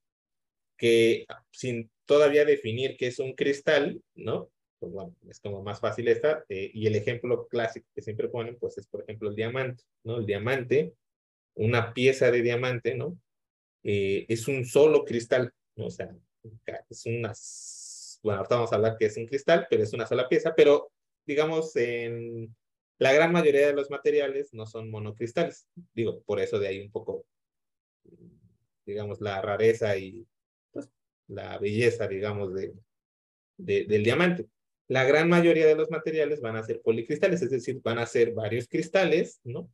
que 0.78 1.26
sin 1.52 1.92
todavía 2.06 2.46
definir 2.46 2.96
qué 2.98 3.08
es 3.08 3.20
un 3.20 3.34
cristal, 3.34 4.02
¿no? 4.16 4.50
Pues 4.80 4.92
bueno, 4.94 5.16
es 5.30 5.40
como 5.40 5.62
más 5.62 5.80
fácil 5.80 6.08
esta. 6.08 6.46
Eh, 6.50 6.72
y 6.74 6.88
el 6.88 6.96
ejemplo 6.96 7.48
clásico 7.48 7.88
que 7.94 8.02
siempre 8.02 8.30
ponen, 8.30 8.58
pues 8.58 8.78
es, 8.78 8.88
por 8.88 9.02
ejemplo, 9.02 9.30
el 9.30 9.36
diamante, 9.36 9.84
¿no? 10.04 10.18
El 10.18 10.26
diamante, 10.26 10.94
una 11.56 11.94
pieza 11.94 12.32
de 12.32 12.42
diamante, 12.42 12.96
¿no? 12.96 13.18
Eh, 13.84 14.26
es 14.30 14.48
un 14.48 14.66
solo 14.66 15.06
cristal, 15.06 15.54
¿no? 15.76 15.88
O 15.88 15.92
sea, 15.92 16.16
es 16.90 17.06
una, 17.06 17.34
bueno, 18.24 18.40
ahorita 18.40 18.56
vamos 18.56 18.72
a 18.72 18.76
hablar 18.76 18.98
que 18.98 19.06
es 19.06 19.18
un 19.18 19.26
cristal, 19.26 19.68
pero 19.70 19.84
es 19.84 19.94
una 19.94 20.06
sola 20.06 20.28
pieza, 20.28 20.54
pero 20.56 20.92
digamos, 21.26 21.76
en 21.76 22.56
la 22.98 23.14
gran 23.14 23.32
mayoría 23.32 23.68
de 23.68 23.74
los 23.74 23.90
materiales 23.90 24.54
no 24.54 24.66
son 24.66 24.90
monocristales. 24.90 25.68
Digo, 25.94 26.22
por 26.24 26.40
eso 26.40 26.60
de 26.60 26.68
ahí 26.68 26.82
un 26.82 26.92
poco, 26.92 27.26
digamos, 28.86 29.22
la 29.22 29.42
rareza 29.42 29.96
y 29.98 30.26
pues, 30.72 30.90
la 31.28 31.58
belleza, 31.60 32.08
digamos, 32.08 32.54
de, 32.54 32.74
del 33.58 34.04
diamante. 34.04 34.48
La 34.90 35.06
gran 35.06 35.30
mayoría 35.30 35.66
de 35.66 35.76
los 35.76 35.90
materiales 35.90 36.42
van 36.42 36.58
a 36.58 36.64
ser 36.64 36.82
policristales, 36.82 37.42
es 37.42 37.52
decir, 37.52 37.80
van 37.82 38.00
a 38.00 38.06
ser 38.06 38.34
varios 38.34 38.68
cristales, 38.68 39.40
¿no? 39.46 39.72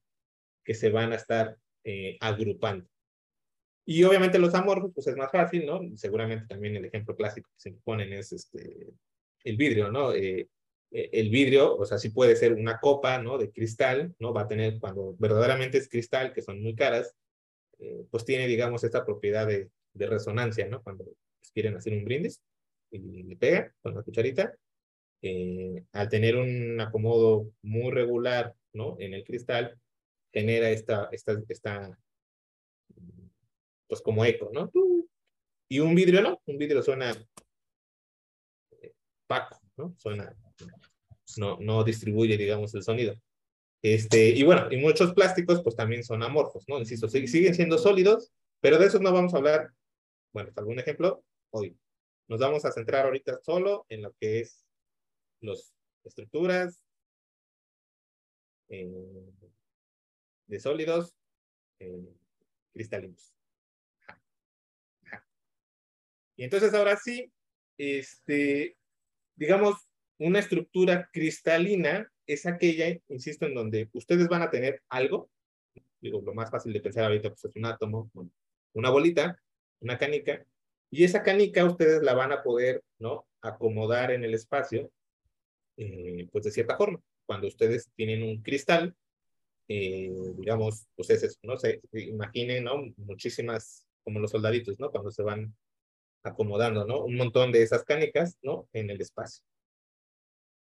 Que 0.63 0.75
se 0.75 0.89
van 0.89 1.11
a 1.13 1.15
estar 1.15 1.57
eh, 1.83 2.17
agrupando. 2.19 2.87
Y 3.85 4.03
obviamente 4.03 4.39
los 4.39 4.53
amorfos, 4.53 4.91
pues 4.93 5.07
es 5.07 5.15
más 5.15 5.31
fácil, 5.31 5.65
¿no? 5.65 5.81
Seguramente 5.95 6.45
también 6.47 6.75
el 6.75 6.85
ejemplo 6.85 7.15
clásico 7.15 7.49
que 7.49 7.69
se 7.69 7.71
ponen 7.83 8.13
es 8.13 8.31
este, 8.31 8.93
el 9.43 9.57
vidrio, 9.57 9.91
¿no? 9.91 10.13
Eh, 10.13 10.49
eh, 10.91 11.09
el 11.13 11.29
vidrio, 11.29 11.75
o 11.75 11.85
sea, 11.85 11.97
sí 11.97 12.09
puede 12.09 12.35
ser 12.35 12.53
una 12.53 12.79
copa, 12.79 13.21
¿no? 13.21 13.37
De 13.37 13.51
cristal, 13.51 14.15
¿no? 14.19 14.33
Va 14.33 14.41
a 14.41 14.47
tener, 14.47 14.79
cuando 14.79 15.15
verdaderamente 15.19 15.77
es 15.77 15.89
cristal, 15.89 16.33
que 16.33 16.41
son 16.41 16.61
muy 16.61 16.75
caras, 16.75 17.15
eh, 17.79 18.05
pues 18.09 18.25
tiene, 18.25 18.47
digamos, 18.47 18.83
esta 18.83 19.05
propiedad 19.05 19.47
de, 19.47 19.69
resonancia, 19.93 20.67
¿no? 20.67 20.83
Cuando 20.83 21.05
pues, 21.05 21.51
quieren 21.53 21.75
hacer 21.77 21.93
un 21.93 22.03
brindis 22.03 22.41
y 22.91 23.23
le 23.23 23.35
pega 23.37 23.73
con 23.81 23.95
la 23.95 24.03
cucharita, 24.03 24.53
al 25.21 26.09
tener 26.09 26.35
un 26.35 26.79
acomodo 26.79 27.51
muy 27.61 27.91
regular, 27.91 28.55
¿no? 28.73 28.95
En 28.99 29.13
el 29.13 29.23
cristal, 29.23 29.79
genera 30.31 30.69
esta, 30.69 31.09
esta, 31.11 31.41
esta 31.47 31.97
pues 33.87 34.01
como 34.01 34.25
eco, 34.25 34.51
¿no? 34.53 34.71
Y 35.69 35.79
un 35.79 35.95
vidrio 35.95 36.21
no, 36.21 36.41
un 36.45 36.57
vidrio 36.57 36.81
suena 36.83 37.11
eh, 38.81 38.93
paco, 39.27 39.59
¿no? 39.77 39.95
Suena, 39.97 40.35
no, 41.37 41.57
no 41.59 41.83
distribuye, 41.83 42.37
digamos, 42.37 42.73
el 42.75 42.83
sonido. 42.83 43.15
Este, 43.81 44.29
y 44.29 44.43
bueno, 44.43 44.67
y 44.71 44.77
muchos 44.77 45.13
plásticos 45.13 45.61
pues 45.63 45.75
también 45.75 46.03
son 46.03 46.23
amorfos, 46.23 46.65
¿no? 46.67 46.79
Insisto, 46.79 47.07
siguen 47.07 47.53
siendo 47.53 47.77
sólidos, 47.77 48.31
pero 48.59 48.77
de 48.77 48.87
esos 48.87 49.01
no 49.01 49.13
vamos 49.13 49.33
a 49.33 49.37
hablar, 49.37 49.71
bueno, 50.33 50.51
algún 50.55 50.79
ejemplo 50.79 51.23
hoy. 51.51 51.77
Nos 52.27 52.39
vamos 52.39 52.65
a 52.65 52.71
centrar 52.71 53.05
ahorita 53.05 53.39
solo 53.43 53.85
en 53.89 54.01
lo 54.01 54.13
que 54.19 54.39
es 54.39 54.64
las 55.45 55.73
estructuras 56.03 56.83
eh, 58.69 59.31
de 60.47 60.59
sólidos 60.59 61.15
eh, 61.79 62.13
cristalinos. 62.73 63.33
Y 66.37 66.43
entonces 66.43 66.73
ahora 66.73 66.97
sí, 66.97 67.31
este, 67.77 68.75
digamos, 69.35 69.87
una 70.17 70.39
estructura 70.39 71.09
cristalina 71.11 72.11
es 72.27 72.45
aquella, 72.45 72.97
insisto, 73.07 73.45
en 73.45 73.53
donde 73.53 73.89
ustedes 73.93 74.27
van 74.27 74.41
a 74.41 74.49
tener 74.49 74.81
algo, 74.89 75.29
digo, 76.01 76.21
lo 76.21 76.33
más 76.33 76.51
fácil 76.51 76.73
de 76.73 76.81
pensar 76.81 77.05
ahorita 77.05 77.29
pues 77.29 77.45
es 77.45 77.55
un 77.55 77.65
átomo, 77.65 78.11
una 78.73 78.89
bolita, 78.89 79.39
una 79.79 79.97
canica, 79.97 80.45
y 80.89 81.03
esa 81.03 81.23
canica 81.23 81.65
ustedes 81.65 82.03
la 82.03 82.13
van 82.13 82.31
a 82.31 82.43
poder, 82.43 82.83
¿no? 82.99 83.27
Acomodar 83.41 84.11
en 84.11 84.23
el 84.23 84.33
espacio, 84.33 84.91
eh, 85.77 86.27
pues 86.31 86.45
de 86.45 86.51
cierta 86.51 86.77
forma. 86.77 87.01
Cuando 87.25 87.47
ustedes 87.47 87.89
tienen 87.95 88.23
un 88.23 88.41
cristal, 88.41 88.95
eh, 89.67 90.11
digamos, 90.37 90.87
pues 90.95 91.09
es 91.09 91.39
¿no? 91.41 91.57
Se, 91.57 91.81
imaginen, 91.93 92.65
¿no? 92.65 92.83
Muchísimas, 92.97 93.87
como 94.03 94.19
los 94.19 94.31
soldaditos, 94.31 94.79
¿no? 94.79 94.91
Cuando 94.91 95.11
se 95.11 95.23
van 95.23 95.55
acomodando, 96.23 96.85
¿no? 96.85 97.03
Un 97.03 97.15
montón 97.15 97.51
de 97.51 97.63
esas 97.63 97.83
canicas, 97.83 98.37
¿no? 98.41 98.67
En 98.73 98.89
el 98.89 99.01
espacio. 99.01 99.43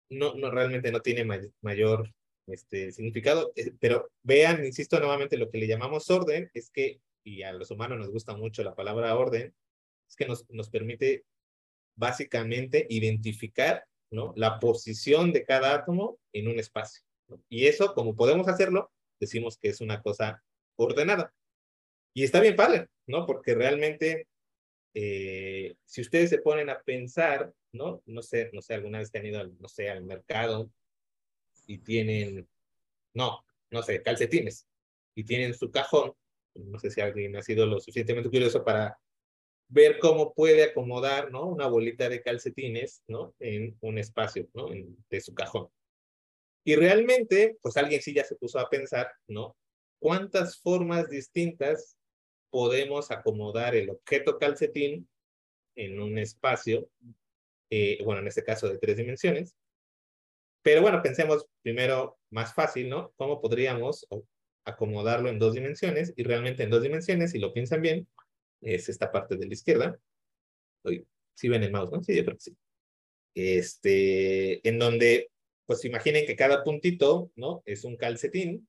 No, 0.10 0.36
no 0.36 0.51
realmente 0.51 0.91
no 0.91 1.01
tiene 1.01 1.25
mayor 1.62 2.12
este, 2.48 2.91
significado, 2.91 3.53
eh, 3.56 3.72
pero 3.80 4.12
vean, 4.24 4.65
insisto 4.65 5.00
nuevamente, 5.00 5.38
lo 5.38 5.50
que 5.50 5.58
le 5.58 5.68
llamamos 5.68 6.10
orden 6.10 6.50
es 6.53 6.70
que, 6.70 7.00
y 7.24 7.44
a 7.44 7.53
los 7.53 7.72
humanos 7.72 7.98
nos 7.98 8.10
gusta 8.10 8.36
mucho 8.36 8.63
la 8.63 8.75
palabra 8.75 9.15
orden, 9.15 9.53
es 10.10 10.15
que 10.15 10.25
nos, 10.25 10.50
nos 10.50 10.70
permite 10.70 11.24
básicamente 11.96 12.86
identificar, 12.89 13.86
La 14.36 14.60
posición 14.60 15.32
de 15.32 15.46
cada 15.46 15.74
átomo 15.74 16.20
en 16.34 16.48
un 16.48 16.60
espacio. 16.60 17.03
Y 17.50 17.68
eso, 17.68 17.94
como 17.94 18.15
podemos 18.15 18.48
hacerlo, 18.48 18.91
decimos 19.20 19.58
que 19.58 19.70
es 19.70 19.80
una 19.82 20.01
cosa 20.01 20.44
ordenada. 20.75 21.34
Y 22.13 22.24
está 22.24 22.41
bien 22.41 22.58
padre, 22.58 22.89
¿no? 23.08 23.25
Porque 23.25 23.56
realmente 23.56 24.27
eh, 24.94 25.75
si 25.86 26.01
ustedes 26.01 26.30
se 26.30 26.39
ponen 26.39 26.70
a 26.70 26.82
pensar, 26.82 27.53
¿no? 27.72 28.01
No 28.06 28.22
sé, 28.22 28.50
no 28.53 28.62
sé, 28.62 28.74
alguna 28.74 29.00
vez 29.00 29.10
que 29.10 29.20
han 29.20 29.25
ido, 29.25 29.44
no 29.60 29.68
sé, 29.68 29.89
al 29.89 30.03
mercado 30.03 30.70
y 31.68 31.77
tienen, 31.77 32.48
no, 33.13 33.46
no 33.70 33.84
sé, 33.84 34.01
calcetines 34.01 34.68
y 35.15 35.24
tienen 35.24 35.53
su 35.53 35.72
cajón, 35.72 36.13
no 36.56 36.80
sé 36.80 36.91
si 36.91 37.00
alguien 37.00 37.36
ha 37.38 37.41
sido 37.41 37.65
lo 37.65 37.80
suficientemente 37.80 38.30
curioso 38.30 38.63
para 38.65 39.00
ver 39.72 40.00
cómo 40.00 40.34
puede 40.34 40.63
acomodar, 40.63 41.32
¿no? 41.32 41.46
Una 41.48 41.68
bolita 41.68 42.10
de 42.10 42.22
calcetines, 42.22 43.04
¿no? 43.08 43.34
En 43.40 43.78
un 43.82 43.98
espacio, 43.98 44.48
¿no? 44.54 44.68
de 45.10 45.22
su 45.22 45.34
cajón. 45.34 45.70
Y 46.63 46.75
realmente, 46.75 47.58
pues 47.62 47.78
alguien 47.78 48.01
sí 48.01 48.13
ya 48.13 48.24
se 48.24 48.36
puso 48.36 48.60
a 48.60 48.70
pensar, 48.70 49.12
¿no? 49.28 49.56
¿Cuántas 50.00 50.60
formas 50.60 51.10
distintas 51.10 51.98
podemos 52.50 53.12
acomodar 53.12 53.75
el 53.75 53.90
objeto 53.90 54.38
calcetín 54.38 55.08
en 55.75 56.01
un 56.01 56.18
espacio, 56.18 56.90
eh, 57.70 58.00
bueno, 58.04 58.22
en 58.22 58.28
este 58.28 58.44
caso 58.44 58.68
de 58.68 58.78
tres 58.78 58.98
dimensiones. 58.98 59.56
Pero 60.62 60.82
bueno, 60.82 61.01
pensemos 61.01 61.48
primero 61.63 62.20
más 62.30 62.54
fácil, 62.54 62.90
¿no? 62.90 63.13
¿Cómo 63.16 63.42
podríamos 63.42 64.06
acomodarlo 64.66 65.30
en 65.30 65.40
dos 65.40 65.54
dimensiones? 65.54 66.13
Y 66.18 66.24
realmente 66.24 66.63
en 66.63 66.70
dos 66.70 66.84
dimensiones, 66.84 67.32
si 67.32 67.40
lo 67.40 67.54
piensan 67.54 67.82
bien, 67.82 68.08
es 68.62 68.89
esta 68.89 69.12
parte 69.12 69.36
de 69.36 69.48
la 69.48 69.53
izquierda. 69.53 70.00
Si 70.84 71.06
¿sí 71.36 71.50
ven 71.50 71.63
el 71.63 71.72
mouse, 71.72 71.91
¿no? 71.91 72.03
Sí, 72.03 72.15
yo 72.15 72.24
creo 72.24 72.38
que 72.38 72.44
sí. 72.44 72.58
Este, 73.34 74.68
en 74.68 74.80
donde, 74.80 75.30
pues 75.65 75.86
imaginen 75.86 76.25
que 76.25 76.36
cada 76.36 76.63
puntito, 76.63 77.32
¿no? 77.36 77.63
Es 77.65 77.84
un 77.84 77.98
calcetín 77.98 78.68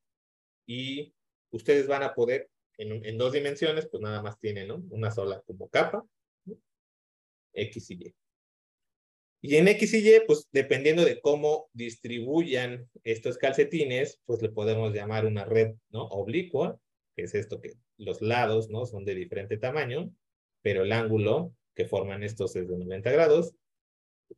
y 0.67 1.13
ustedes 1.51 1.87
van 1.87 2.03
a 2.03 2.15
poder 2.15 2.49
en, 2.79 3.19
dos 3.19 3.33
dimensiones, 3.33 3.87
pues 3.87 4.03
nada 4.03 4.23
más 4.23 4.39
tiene, 4.39 4.67
¿no? 4.67 4.83
Una 4.91 5.11
sola 5.11 5.43
como 5.47 5.69
capa, 5.69 6.05
X 7.53 7.91
y 7.91 7.95
Y. 7.95 8.15
Y 9.45 9.57
en 9.57 9.69
X 9.69 9.95
y 9.95 10.09
Y, 10.09 10.21
pues 10.27 10.49
dependiendo 10.53 11.05
de 11.05 11.21
cómo 11.21 11.69
distribuyan 11.73 12.89
estos 13.05 13.39
calcetines, 13.39 14.21
pues 14.25 14.41
le 14.41 14.51
podemos 14.51 14.95
llamar 14.95 15.27
una 15.27 15.45
red, 15.45 15.75
¿no? 15.91 16.05
Oblicua, 16.05 16.79
que 17.15 17.23
es 17.23 17.35
esto 17.35 17.61
que 17.61 17.75
los 17.99 18.21
lados, 18.23 18.71
¿no? 18.71 18.87
Son 18.87 19.05
de 19.05 19.15
diferente 19.15 19.57
tamaño, 19.57 20.13
pero 20.63 20.83
el 20.85 20.93
ángulo 20.93 21.55
que 21.75 21.87
forman 21.87 22.23
estos 22.23 22.57
es 22.57 22.69
de 22.69 22.79
90 22.79 23.11
grados. 23.11 23.55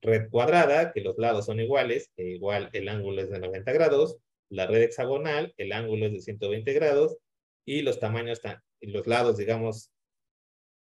red 0.02 0.28
cuadrada, 0.30 0.92
que 0.92 1.00
los 1.00 1.18
lados 1.18 1.46
son 1.46 1.60
iguales, 1.60 2.10
e 2.16 2.24
igual 2.30 2.70
el 2.72 2.88
ángulo 2.88 3.22
es 3.22 3.30
de 3.30 3.38
90 3.38 3.72
grados, 3.72 4.18
la 4.50 4.66
red 4.66 4.82
hexagonal, 4.82 5.54
el 5.56 5.72
ángulo 5.72 6.06
es 6.06 6.12
de 6.12 6.20
120 6.20 6.72
grados, 6.72 7.16
y 7.64 7.82
los 7.82 8.00
tamaños, 8.00 8.40
los 8.80 9.06
lados, 9.06 9.36
digamos, 9.38 9.90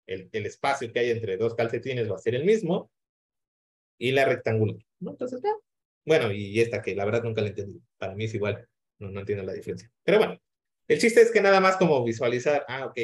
el, 0.06 0.28
el, 0.32 0.46
espacio 0.46 0.92
que 0.92 0.98
hay 1.00 1.10
entre 1.10 1.36
dos 1.36 1.54
calcetines 1.54 2.10
va 2.10 2.16
a 2.16 2.18
ser 2.18 2.34
el 2.34 2.44
mismo, 2.44 2.90
y 3.98 4.10
la 4.12 4.24
rectangular, 4.24 4.76
¿no? 5.00 5.12
Entonces, 5.12 5.40
ya. 5.42 5.52
Bueno, 6.04 6.32
y 6.32 6.60
esta 6.60 6.82
que 6.82 6.94
la 6.94 7.04
verdad 7.04 7.22
nunca 7.22 7.40
la 7.40 7.48
entendí, 7.48 7.80
para 7.96 8.14
mí 8.14 8.24
es 8.24 8.34
igual, 8.34 8.68
no, 8.98 9.10
no 9.10 9.20
entiendo 9.20 9.44
la 9.44 9.54
diferencia. 9.54 9.90
Pero 10.02 10.18
bueno, 10.18 10.40
el 10.88 10.98
chiste 10.98 11.22
es 11.22 11.30
que 11.30 11.40
nada 11.40 11.60
más 11.60 11.76
como 11.76 12.02
visualizar, 12.04 12.64
ah, 12.68 12.86
ok, 12.86 12.98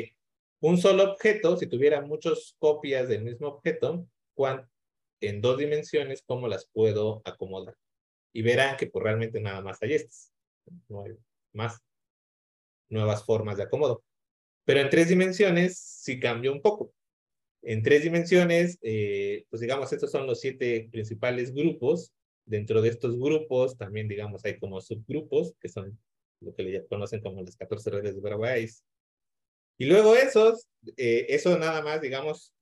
un 0.61 0.79
solo 0.79 1.13
objeto, 1.13 1.57
si 1.57 1.67
tuviera 1.67 2.01
muchas 2.03 2.55
copias 2.59 3.09
del 3.09 3.23
mismo 3.23 3.49
objeto, 3.49 4.07
en 5.21 5.41
dos 5.41 5.59
dimensiones, 5.59 6.23
¿cómo 6.27 6.49
las 6.49 6.67
puedo 6.73 7.23
acomodar? 7.25 7.77
Y 8.33 8.43
verán 8.43 8.77
que 8.77 8.87
pues 8.87 9.03
realmente 9.03 9.41
nada 9.41 9.61
más 9.61 9.83
hay 9.83 9.95
estas. 9.95 10.33
No 10.89 11.03
hay 11.05 11.13
más 11.53 11.81
nuevas 12.89 13.25
formas 13.25 13.57
de 13.57 13.65
acomodo. 13.65 14.03
Pero 14.65 14.81
en 14.81 14.91
tres 14.91 15.09
dimensiones 15.09 15.79
sí 15.79 16.21
cambió 16.21 16.53
un 16.53 16.63
poco. 16.63 16.93
En 17.63 17.83
tres 17.83 18.03
dimensiones, 18.03 18.79
eh, 18.83 19.45
pues 19.51 19.61
digamos, 19.61 19.93
estos 19.93 20.11
son 20.11 20.27
los 20.27 20.41
siete 20.41 20.89
principales 20.91 21.53
grupos. 21.53 22.13
Dentro 22.47 22.81
de 22.81 22.89
estos 22.89 23.19
grupos 23.19 23.77
también, 23.77 24.09
digamos, 24.09 24.45
hay 24.45 24.59
como 24.59 24.81
subgrupos, 24.81 25.55
que 25.61 25.69
son 25.69 25.99
lo 26.41 26.55
que 26.55 26.63
le 26.63 26.87
conocen 26.87 27.21
como 27.21 27.43
las 27.43 27.57
14 27.57 27.91
redes 27.91 28.15
de 28.15 28.21
Bravais. 28.21 28.85
Y 29.79 29.87
luego 29.87 30.15
esos, 30.15 30.69
eh, 30.97 31.27
eso 31.29 31.59
nada 31.59 31.83
más, 31.83 32.01
digamos, 32.01 32.55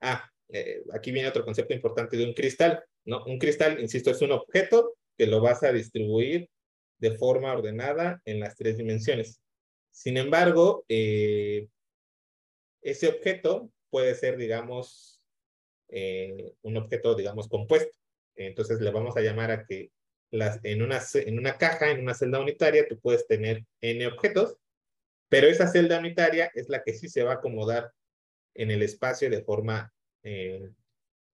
ah, 0.00 0.28
eh, 0.48 0.82
aquí 0.92 1.12
viene 1.12 1.28
otro 1.28 1.44
concepto 1.44 1.74
importante 1.74 2.16
de 2.16 2.24
un 2.24 2.34
cristal, 2.34 2.84
¿no? 3.04 3.24
Un 3.26 3.38
cristal, 3.38 3.80
insisto, 3.80 4.10
es 4.10 4.20
un 4.22 4.32
objeto 4.32 4.96
que 5.16 5.26
lo 5.26 5.40
vas 5.40 5.62
a 5.62 5.72
distribuir 5.72 6.48
de 6.98 7.16
forma 7.16 7.52
ordenada 7.52 8.20
en 8.24 8.40
las 8.40 8.56
tres 8.56 8.76
dimensiones. 8.76 9.40
Sin 9.90 10.16
embargo, 10.16 10.84
eh, 10.88 11.68
ese 12.82 13.08
objeto 13.08 13.70
puede 13.90 14.14
ser, 14.14 14.36
digamos, 14.36 15.10
un 16.62 16.76
objeto, 16.76 17.14
digamos, 17.14 17.46
compuesto. 17.46 17.96
Entonces 18.34 18.80
le 18.80 18.90
vamos 18.90 19.16
a 19.16 19.20
llamar 19.20 19.52
a 19.52 19.64
que 19.64 19.92
las, 20.34 20.60
en, 20.64 20.82
una, 20.82 21.00
en 21.14 21.38
una 21.38 21.56
caja, 21.56 21.90
en 21.90 22.00
una 22.00 22.14
celda 22.14 22.40
unitaria, 22.40 22.86
tú 22.88 22.98
puedes 22.98 23.26
tener 23.26 23.64
n 23.80 24.06
objetos 24.06 24.58
pero 25.34 25.48
esa 25.48 25.66
celda 25.66 25.98
unitaria 25.98 26.48
es 26.54 26.68
la 26.68 26.84
que 26.84 26.94
sí 26.94 27.08
se 27.08 27.24
va 27.24 27.32
a 27.32 27.34
acomodar 27.34 27.92
en 28.54 28.70
el 28.70 28.82
espacio 28.82 29.28
de 29.28 29.42
forma 29.42 29.92
eh, 30.22 30.70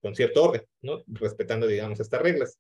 con 0.01 0.15
cierto 0.15 0.45
orden, 0.45 0.63
¿no? 0.81 1.05
Respetando, 1.07 1.67
digamos, 1.67 2.01
estas 2.01 2.23
reglas. 2.23 2.59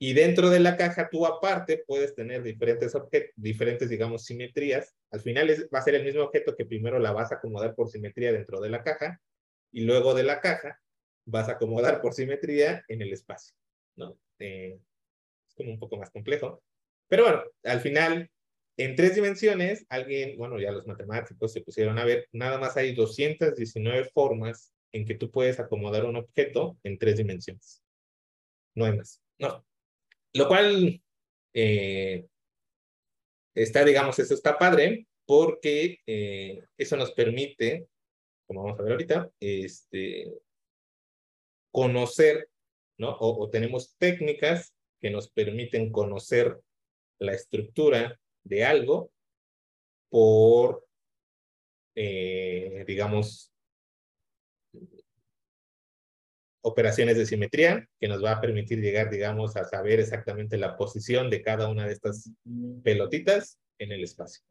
Y 0.00 0.14
dentro 0.14 0.50
de 0.50 0.58
la 0.58 0.76
caja, 0.76 1.08
tú 1.08 1.26
aparte 1.26 1.84
puedes 1.86 2.16
tener 2.16 2.42
diferentes 2.42 2.92
objetos, 2.96 3.32
diferentes, 3.36 3.88
digamos, 3.88 4.24
simetrías. 4.24 4.96
Al 5.12 5.20
final 5.20 5.48
es, 5.48 5.68
va 5.72 5.78
a 5.78 5.82
ser 5.82 5.94
el 5.94 6.04
mismo 6.04 6.24
objeto 6.24 6.56
que 6.56 6.66
primero 6.66 6.98
la 6.98 7.12
vas 7.12 7.30
a 7.30 7.36
acomodar 7.36 7.76
por 7.76 7.88
simetría 7.88 8.32
dentro 8.32 8.60
de 8.60 8.70
la 8.70 8.82
caja 8.82 9.20
y 9.70 9.84
luego 9.84 10.12
de 10.12 10.24
la 10.24 10.40
caja 10.40 10.80
vas 11.24 11.48
a 11.48 11.52
acomodar 11.52 12.00
por 12.00 12.14
simetría 12.14 12.84
en 12.88 13.00
el 13.00 13.12
espacio, 13.12 13.54
¿no? 13.94 14.18
Eh, 14.40 14.76
como 15.54 15.70
un 15.72 15.78
poco 15.78 15.96
más 15.96 16.10
complejo. 16.10 16.62
Pero 17.08 17.24
bueno, 17.24 17.42
al 17.64 17.80
final 17.80 18.30
en 18.76 18.96
tres 18.96 19.14
dimensiones, 19.14 19.86
alguien, 19.88 20.36
bueno, 20.36 20.58
ya 20.58 20.72
los 20.72 20.86
matemáticos 20.86 21.52
se 21.52 21.60
pusieron 21.60 21.98
a 21.98 22.04
ver, 22.04 22.28
nada 22.32 22.58
más 22.58 22.76
hay 22.76 22.92
219 22.94 24.10
formas 24.12 24.72
en 24.92 25.04
que 25.04 25.14
tú 25.14 25.30
puedes 25.30 25.60
acomodar 25.60 26.04
un 26.04 26.16
objeto 26.16 26.76
en 26.82 26.98
tres 26.98 27.16
dimensiones. 27.18 27.82
No 28.74 28.84
hay 28.86 28.96
más. 28.96 29.22
No. 29.38 29.64
Lo 30.32 30.48
cual 30.48 31.00
eh, 31.52 32.26
está, 33.54 33.84
digamos, 33.84 34.18
eso 34.18 34.34
está 34.34 34.58
padre 34.58 35.06
porque 35.24 36.00
eh, 36.06 36.64
eso 36.76 36.96
nos 36.96 37.12
permite, 37.12 37.86
como 38.46 38.64
vamos 38.64 38.80
a 38.80 38.82
ver 38.82 38.92
ahorita, 38.92 39.30
este, 39.38 40.32
conocer, 41.70 42.48
¿no? 42.98 43.10
O, 43.10 43.44
o 43.44 43.50
tenemos 43.50 43.96
técnicas 43.98 44.74
que 45.04 45.10
nos 45.10 45.28
permiten 45.28 45.92
conocer 45.92 46.58
la 47.18 47.34
estructura 47.34 48.18
de 48.42 48.64
algo 48.64 49.12
por, 50.08 50.86
eh, 51.94 52.84
digamos, 52.86 53.52
operaciones 56.62 57.18
de 57.18 57.26
simetría 57.26 57.86
que 58.00 58.08
nos 58.08 58.24
va 58.24 58.32
a 58.32 58.40
permitir 58.40 58.80
llegar, 58.80 59.10
digamos, 59.10 59.58
a 59.58 59.64
saber 59.64 60.00
exactamente 60.00 60.56
la 60.56 60.74
posición 60.78 61.28
de 61.28 61.42
cada 61.42 61.68
una 61.68 61.86
de 61.86 61.92
estas 61.92 62.30
pelotitas 62.82 63.58
en 63.78 63.92
el 63.92 64.04
espacio. 64.04 64.42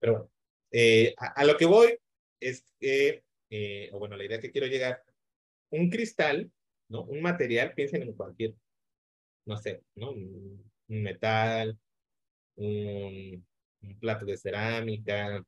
Pero 0.00 0.12
bueno, 0.12 0.30
eh, 0.72 1.14
a, 1.18 1.44
lo 1.44 1.56
que 1.56 1.66
voy 1.66 1.96
es 2.40 2.64
que, 2.80 3.22
eh, 3.48 3.90
o 3.92 4.00
bueno, 4.00 4.16
la 4.16 4.24
idea 4.24 4.40
que 4.40 4.50
quiero 4.50 4.66
llegar, 4.66 5.04
un 5.70 5.88
cristal, 5.88 6.50
¿no? 6.88 7.04
Un 7.04 7.22
material, 7.22 7.74
piensen 7.74 8.02
en 8.02 8.14
cualquier, 8.14 8.56
no 9.48 9.56
sé, 9.56 9.82
¿no? 9.94 10.10
un 10.10 10.62
metal, 10.86 11.78
un, 12.56 13.46
plato 13.98 14.26
de 14.26 14.36
cerámica, 14.36 15.42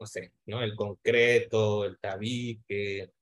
no 0.00 0.06
sé, 0.06 0.32
¿no? 0.46 0.62
El 0.62 0.74
concreto, 0.74 1.84
el 1.84 1.98
tabique, 1.98 3.12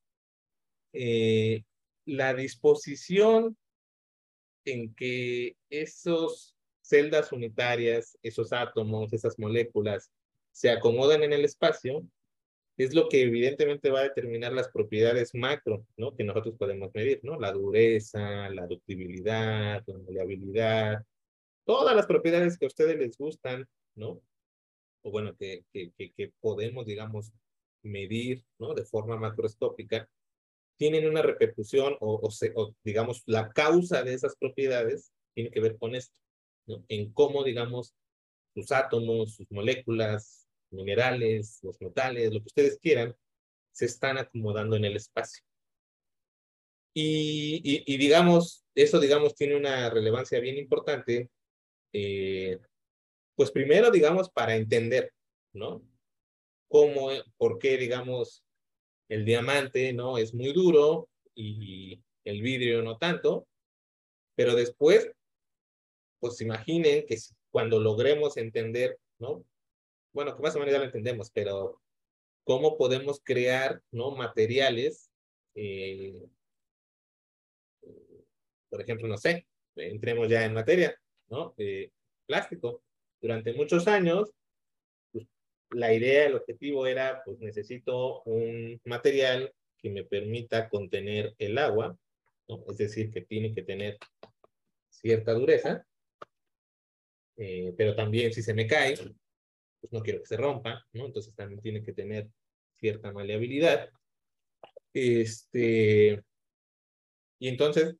eh, 0.92 1.64
la 2.06 2.32
disposición 2.32 3.56
en 4.64 4.94
que 4.94 5.56
esos 5.68 6.56
celdas 6.80 7.32
unitarias, 7.32 8.16
esos 8.22 8.52
átomos, 8.52 9.12
esas 9.12 9.38
moléculas 9.38 10.11
se 10.52 10.70
acomodan 10.70 11.22
en 11.22 11.35
el 11.35 11.44
espacio, 11.44 12.06
es 12.76 12.94
lo 12.94 13.08
que 13.08 13.22
evidentemente 13.22 13.90
va 13.90 14.00
a 14.00 14.04
determinar 14.04 14.52
las 14.52 14.68
propiedades 14.68 15.34
macro, 15.34 15.86
¿no? 15.96 16.14
Que 16.14 16.24
nosotros 16.24 16.56
podemos 16.58 16.90
medir, 16.94 17.20
¿no? 17.22 17.38
La 17.38 17.52
dureza, 17.52 18.50
la 18.50 18.66
ductibilidad, 18.66 19.82
la 19.86 19.98
maleabilidad, 19.98 21.04
todas 21.64 21.96
las 21.96 22.06
propiedades 22.06 22.58
que 22.58 22.66
a 22.66 22.68
ustedes 22.68 22.98
les 22.98 23.16
gustan, 23.16 23.66
¿no? 23.94 24.20
O 25.02 25.10
bueno, 25.10 25.34
que, 25.36 25.64
que, 25.72 25.92
que, 25.96 26.32
podemos, 26.40 26.86
digamos, 26.86 27.32
medir, 27.82 28.44
¿no? 28.58 28.74
De 28.74 28.84
forma 28.84 29.16
macroscópica, 29.16 30.08
tienen 30.76 31.08
una 31.08 31.22
repercusión 31.22 31.96
o, 32.00 32.16
o, 32.16 32.28
o, 32.54 32.74
digamos, 32.84 33.22
la 33.26 33.50
causa 33.50 34.02
de 34.02 34.12
esas 34.14 34.36
propiedades 34.36 35.12
tiene 35.34 35.50
que 35.50 35.60
ver 35.60 35.78
con 35.78 35.94
esto, 35.94 36.18
¿no? 36.66 36.84
En 36.88 37.12
cómo, 37.12 37.42
digamos, 37.42 37.94
sus 38.54 38.70
átomos, 38.72 39.34
sus 39.34 39.50
moléculas, 39.50 40.45
minerales, 40.76 41.58
los 41.62 41.80
metales, 41.80 42.32
lo 42.32 42.40
que 42.40 42.46
ustedes 42.46 42.78
quieran, 42.78 43.16
se 43.72 43.86
están 43.86 44.18
acomodando 44.18 44.76
en 44.76 44.84
el 44.84 44.96
espacio. 44.96 45.42
Y, 46.94 47.96
digamos, 47.98 48.64
eso, 48.74 48.98
digamos, 49.00 49.34
tiene 49.34 49.56
una 49.56 49.90
relevancia 49.90 50.40
bien 50.40 50.56
importante 50.56 51.28
eh, 51.92 52.58
pues 53.36 53.50
primero, 53.50 53.90
digamos, 53.90 54.30
para 54.30 54.56
entender, 54.56 55.12
¿no? 55.52 55.82
Cómo, 56.68 57.10
por 57.36 57.58
qué, 57.58 57.76
digamos, 57.76 58.42
el 59.08 59.24
diamante, 59.24 59.92
¿no? 59.92 60.18
Es 60.18 60.34
muy 60.34 60.52
duro 60.52 61.08
y 61.34 62.02
el 62.24 62.42
vidrio 62.42 62.82
no 62.82 62.96
tanto, 62.96 63.46
pero 64.34 64.54
después, 64.54 65.12
pues 66.18 66.40
imaginen 66.40 67.06
que 67.06 67.16
cuando 67.50 67.78
logremos 67.78 68.36
entender, 68.36 68.98
¿no? 69.18 69.44
Bueno, 70.16 70.35
que 70.35 70.42
más 70.42 70.57
o 70.57 70.59
menos 70.59 70.72
ya 70.72 70.79
lo 70.79 70.87
entendemos, 70.87 71.31
pero 71.31 71.79
cómo 72.42 72.79
podemos 72.79 73.20
crear, 73.22 73.83
¿no? 73.90 74.12
Materiales, 74.12 75.11
eh, 75.55 76.26
por 78.70 78.81
ejemplo, 78.81 79.07
no 79.09 79.18
sé, 79.18 79.46
entremos 79.74 80.26
ya 80.31 80.46
en 80.46 80.55
materia, 80.55 80.98
¿no? 81.29 81.52
Eh, 81.59 81.90
plástico. 82.24 82.83
Durante 83.20 83.52
muchos 83.52 83.87
años, 83.88 84.33
pues, 85.12 85.26
la 85.72 85.92
idea, 85.92 86.24
el 86.24 86.37
objetivo 86.37 86.87
era, 86.87 87.22
pues 87.22 87.38
necesito 87.40 88.22
un 88.22 88.81
material 88.87 89.52
que 89.76 89.90
me 89.90 90.02
permita 90.02 90.70
contener 90.70 91.35
el 91.37 91.59
agua, 91.59 91.94
¿no? 92.48 92.64
Es 92.70 92.79
decir, 92.79 93.11
que 93.11 93.20
tiene 93.20 93.55
que 93.55 93.64
tener 93.64 93.98
cierta 94.88 95.35
dureza, 95.35 95.87
eh, 97.37 97.74
pero 97.76 97.94
también 97.94 98.33
si 98.33 98.42
se 98.42 98.55
me 98.55 98.66
cae, 98.66 98.94
pues 99.87 99.92
no 99.92 100.05
quiero 100.05 100.20
que 100.20 100.27
se 100.27 100.37
rompa, 100.37 100.85
¿no? 100.92 101.07
Entonces 101.07 101.35
también 101.35 101.61
tiene 101.61 101.83
que 101.83 101.92
tener 101.92 102.29
cierta 102.72 103.12
maleabilidad. 103.12 103.88
Este, 104.92 106.22
y 107.38 107.49
entonces, 107.49 107.96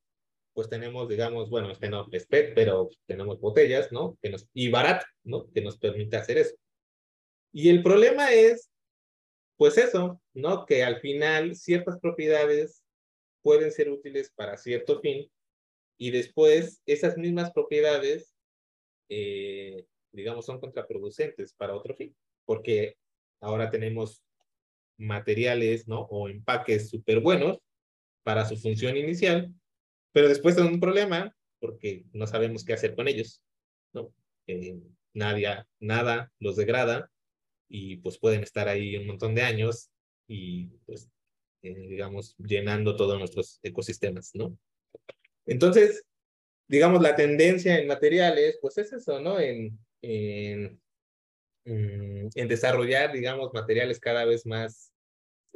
pues 0.53 0.69
tenemos, 0.69 1.09
digamos, 1.09 1.49
bueno, 1.51 1.71
este 1.71 1.89
no 1.89 2.09
es 2.11 2.27
PET, 2.27 2.55
pero 2.55 2.89
tenemos 3.07 3.39
botellas, 3.39 3.93
¿no? 3.93 4.19
Que 4.21 4.31
nos, 4.31 4.49
y 4.53 4.71
barato, 4.71 5.07
¿no? 5.25 5.51
Que 5.53 5.61
nos 5.61 5.79
permite 5.79 6.17
hacer 6.17 6.39
eso. 6.39 6.57
Y 7.53 7.69
el 7.69 7.83
problema 7.83 8.33
es, 8.33 8.71
pues 9.57 9.79
eso, 9.79 10.21
¿no? 10.35 10.67
Que 10.67 10.83
al 10.83 11.01
final 11.01 11.55
ciertas 11.55 11.99
propiedades 12.01 12.83
pueden 13.43 13.71
ser 13.71 13.91
útiles 13.91 14.33
para 14.35 14.57
cierto 14.57 15.01
fin 15.01 15.31
y 15.99 16.11
después 16.11 16.83
esas 16.87 17.17
mismas 17.17 17.53
propiedades, 17.53 18.35
eh, 19.09 19.87
digamos, 20.17 20.47
son 20.47 20.59
contraproducentes 20.59 21.53
para 21.53 21.75
otro 21.75 21.95
fin, 21.95 22.17
porque 22.45 22.97
ahora 23.41 23.71
tenemos 23.71 24.25
materiales, 24.99 25.87
¿no? 25.87 26.01
O 26.11 26.29
empaques 26.29 26.89
súper 26.89 27.21
buenos 27.21 27.59
para 28.25 28.45
su 28.45 28.57
función 28.57 28.97
inicial, 28.97 29.53
pero 30.13 30.29
después 30.29 30.55
son 30.57 30.69
un 30.69 30.81
problema 30.81 31.37
porque 31.61 32.05
no 32.13 32.27
sabemos 32.27 32.65
qué 32.65 32.73
hacer 32.73 32.95
con 32.95 33.09
ellos, 33.09 33.43
¿no? 33.93 34.13
Eh, 34.47 34.81
nadie, 35.13 35.49
nada 35.81 36.33
los 36.39 36.57
degrada 36.57 37.11
y 37.69 37.99
pues 37.99 38.19
pueden 38.19 38.43
estar 38.43 38.69
ahí 38.69 38.97
un 38.97 39.07
montón 39.07 39.35
de 39.35 39.43
años 39.43 39.91
y 40.29 40.67
pues, 40.87 41.11
eh, 41.63 41.75
digamos, 41.75 42.37
llenando 42.39 42.97
todos 42.97 43.19
nuestros 43.19 43.61
ecosistemas, 43.63 44.31
¿no? 44.35 44.57
Entonces, 45.47 46.05
digamos, 46.69 47.03
la 47.03 47.15
tendencia 47.15 47.79
en 47.79 47.87
materiales, 47.87 48.59
pues 48.61 48.79
es 48.79 48.93
eso, 48.93 49.21
¿no? 49.21 49.39
En, 49.39 49.79
en, 50.03 50.81
mm, 51.65 52.29
en 52.35 52.49
desarrollar, 52.49 53.13
digamos, 53.13 53.53
materiales 53.53 54.01
cada 54.01 54.25
vez 54.25 54.47
más 54.47 54.93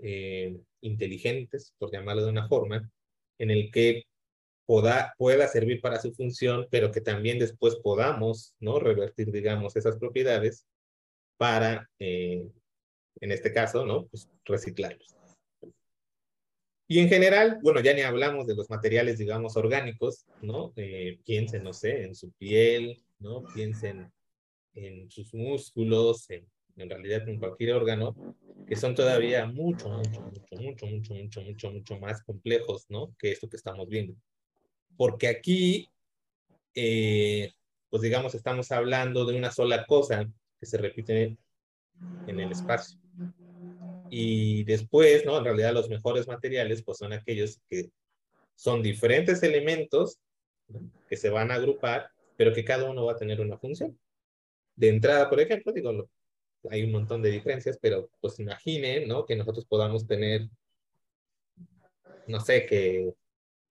eh, 0.02 0.58
inteligentes, 0.80 1.74
por 1.78 1.92
llamarlo 1.92 2.24
de 2.24 2.30
una 2.30 2.48
forma, 2.48 2.90
en 3.38 3.50
el 3.50 3.70
que 3.70 4.04
pueda, 4.66 5.14
pueda 5.18 5.48
servir 5.48 5.80
para 5.80 6.00
su 6.00 6.12
función, 6.12 6.66
pero 6.70 6.90
que 6.92 7.00
también 7.00 7.38
después 7.38 7.76
podamos, 7.76 8.54
¿no? 8.60 8.78
Revertir, 8.78 9.32
digamos, 9.32 9.76
esas 9.76 9.96
propiedades 9.96 10.66
para, 11.36 11.90
eh, 11.98 12.46
en 13.20 13.32
este 13.32 13.52
caso, 13.52 13.84
¿no? 13.84 14.06
Pues 14.06 14.28
reciclarlos. 14.44 15.16
Y 16.86 16.98
en 16.98 17.08
general, 17.08 17.58
bueno, 17.62 17.80
ya 17.80 17.94
ni 17.94 18.00
hablamos 18.02 18.46
de 18.46 18.56
los 18.56 18.68
materiales, 18.68 19.16
digamos, 19.18 19.56
orgánicos, 19.56 20.26
¿no? 20.42 20.72
Eh, 20.76 21.20
piensen, 21.24 21.62
no 21.62 21.72
sé, 21.72 22.02
en 22.04 22.14
su 22.14 22.32
piel, 22.32 23.00
¿no? 23.20 23.44
Piensen 23.54 24.12
en 24.74 25.10
sus 25.10 25.34
músculos, 25.34 26.28
en, 26.30 26.46
en 26.76 26.90
realidad 26.90 27.28
en 27.28 27.38
cualquier 27.38 27.74
órgano, 27.74 28.14
que 28.66 28.76
son 28.76 28.94
todavía 28.94 29.46
mucho, 29.46 29.88
mucho, 29.88 30.20
mucho, 30.20 30.56
mucho, 30.56 30.86
mucho, 30.86 31.14
mucho, 31.14 31.40
mucho, 31.42 31.70
mucho 31.70 31.98
más 31.98 32.22
complejos, 32.22 32.86
¿no? 32.88 33.14
Que 33.18 33.32
esto 33.32 33.48
que 33.48 33.56
estamos 33.56 33.88
viendo. 33.88 34.14
Porque 34.96 35.28
aquí, 35.28 35.88
eh, 36.74 37.52
pues 37.88 38.02
digamos, 38.02 38.34
estamos 38.34 38.70
hablando 38.70 39.24
de 39.24 39.36
una 39.36 39.50
sola 39.50 39.86
cosa 39.86 40.30
que 40.58 40.66
se 40.66 40.78
repite 40.78 41.36
en 42.26 42.40
el 42.40 42.52
espacio. 42.52 42.98
Y 44.10 44.64
después, 44.64 45.24
¿no? 45.24 45.38
En 45.38 45.44
realidad 45.44 45.72
los 45.72 45.88
mejores 45.88 46.26
materiales 46.26 46.82
pues 46.82 46.98
son 46.98 47.12
aquellos 47.12 47.60
que 47.68 47.90
son 48.56 48.82
diferentes 48.82 49.42
elementos 49.42 50.18
que 51.08 51.16
se 51.16 51.30
van 51.30 51.50
a 51.50 51.54
agrupar, 51.54 52.10
pero 52.36 52.52
que 52.52 52.64
cada 52.64 52.90
uno 52.90 53.06
va 53.06 53.12
a 53.12 53.16
tener 53.16 53.40
una 53.40 53.56
función. 53.56 53.98
De 54.80 54.88
entrada, 54.88 55.28
por 55.28 55.40
ejemplo, 55.40 55.72
digo, 55.72 56.08
hay 56.70 56.84
un 56.84 56.92
montón 56.92 57.20
de 57.20 57.30
diferencias, 57.30 57.78
pero 57.80 58.08
pues 58.20 58.40
imaginen, 58.40 59.06
¿no? 59.08 59.26
Que 59.26 59.36
nosotros 59.36 59.66
podamos 59.66 60.06
tener, 60.06 60.48
no 62.26 62.40
sé, 62.40 62.64
que 62.64 63.12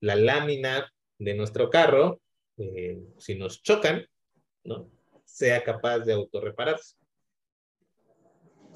la 0.01 0.15
lámina 0.15 0.91
de 1.17 1.33
nuestro 1.33 1.69
carro, 1.69 2.21
eh, 2.57 3.01
si 3.17 3.35
nos 3.35 3.63
chocan, 3.63 4.05
¿no? 4.63 4.91
Sea 5.25 5.63
capaz 5.63 5.99
de 5.99 6.13
autorrepararse 6.13 6.99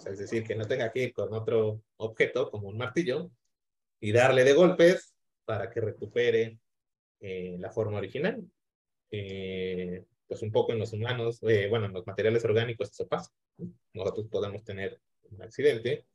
es 0.05 0.17
decir, 0.17 0.43
que 0.43 0.55
no 0.55 0.65
tenga 0.65 0.91
que 0.91 1.03
ir 1.03 1.13
con 1.13 1.33
otro 1.33 1.81
objeto 1.97 2.49
como 2.49 2.67
un 2.67 2.77
martillo 2.77 3.29
y 3.99 4.11
darle 4.11 4.43
de 4.43 4.53
golpes 4.53 5.13
para 5.45 5.69
que 5.69 5.81
recupere 5.81 6.59
eh, 7.19 7.57
la 7.59 7.71
forma 7.71 7.97
original. 7.97 8.43
Eh, 9.11 10.03
pues 10.33 10.43
un 10.43 10.51
poco 10.51 10.73
en 10.73 10.79
los 10.79 10.93
humanos, 10.93 11.39
eh, 11.43 11.67
bueno, 11.69 11.85
en 11.85 11.93
los 11.93 12.05
materiales 12.05 12.43
orgánicos 12.45 12.91
eso 12.91 13.07
pasa. 13.07 13.31
Nosotros 13.93 14.27
podemos 14.29 14.63
tener 14.63 14.99
un 15.31 15.41
accidente 15.41 16.05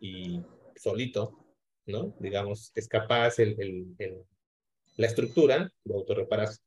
y 0.00 0.40
solito, 0.76 1.38
¿no? 1.86 2.14
Digamos, 2.18 2.72
es 2.74 2.88
capaz 2.88 3.38
el, 3.38 3.94
el, 3.98 4.24
la 4.96 5.06
estructura 5.06 5.72
de 5.84 5.94
autorrepararse. 5.94 6.60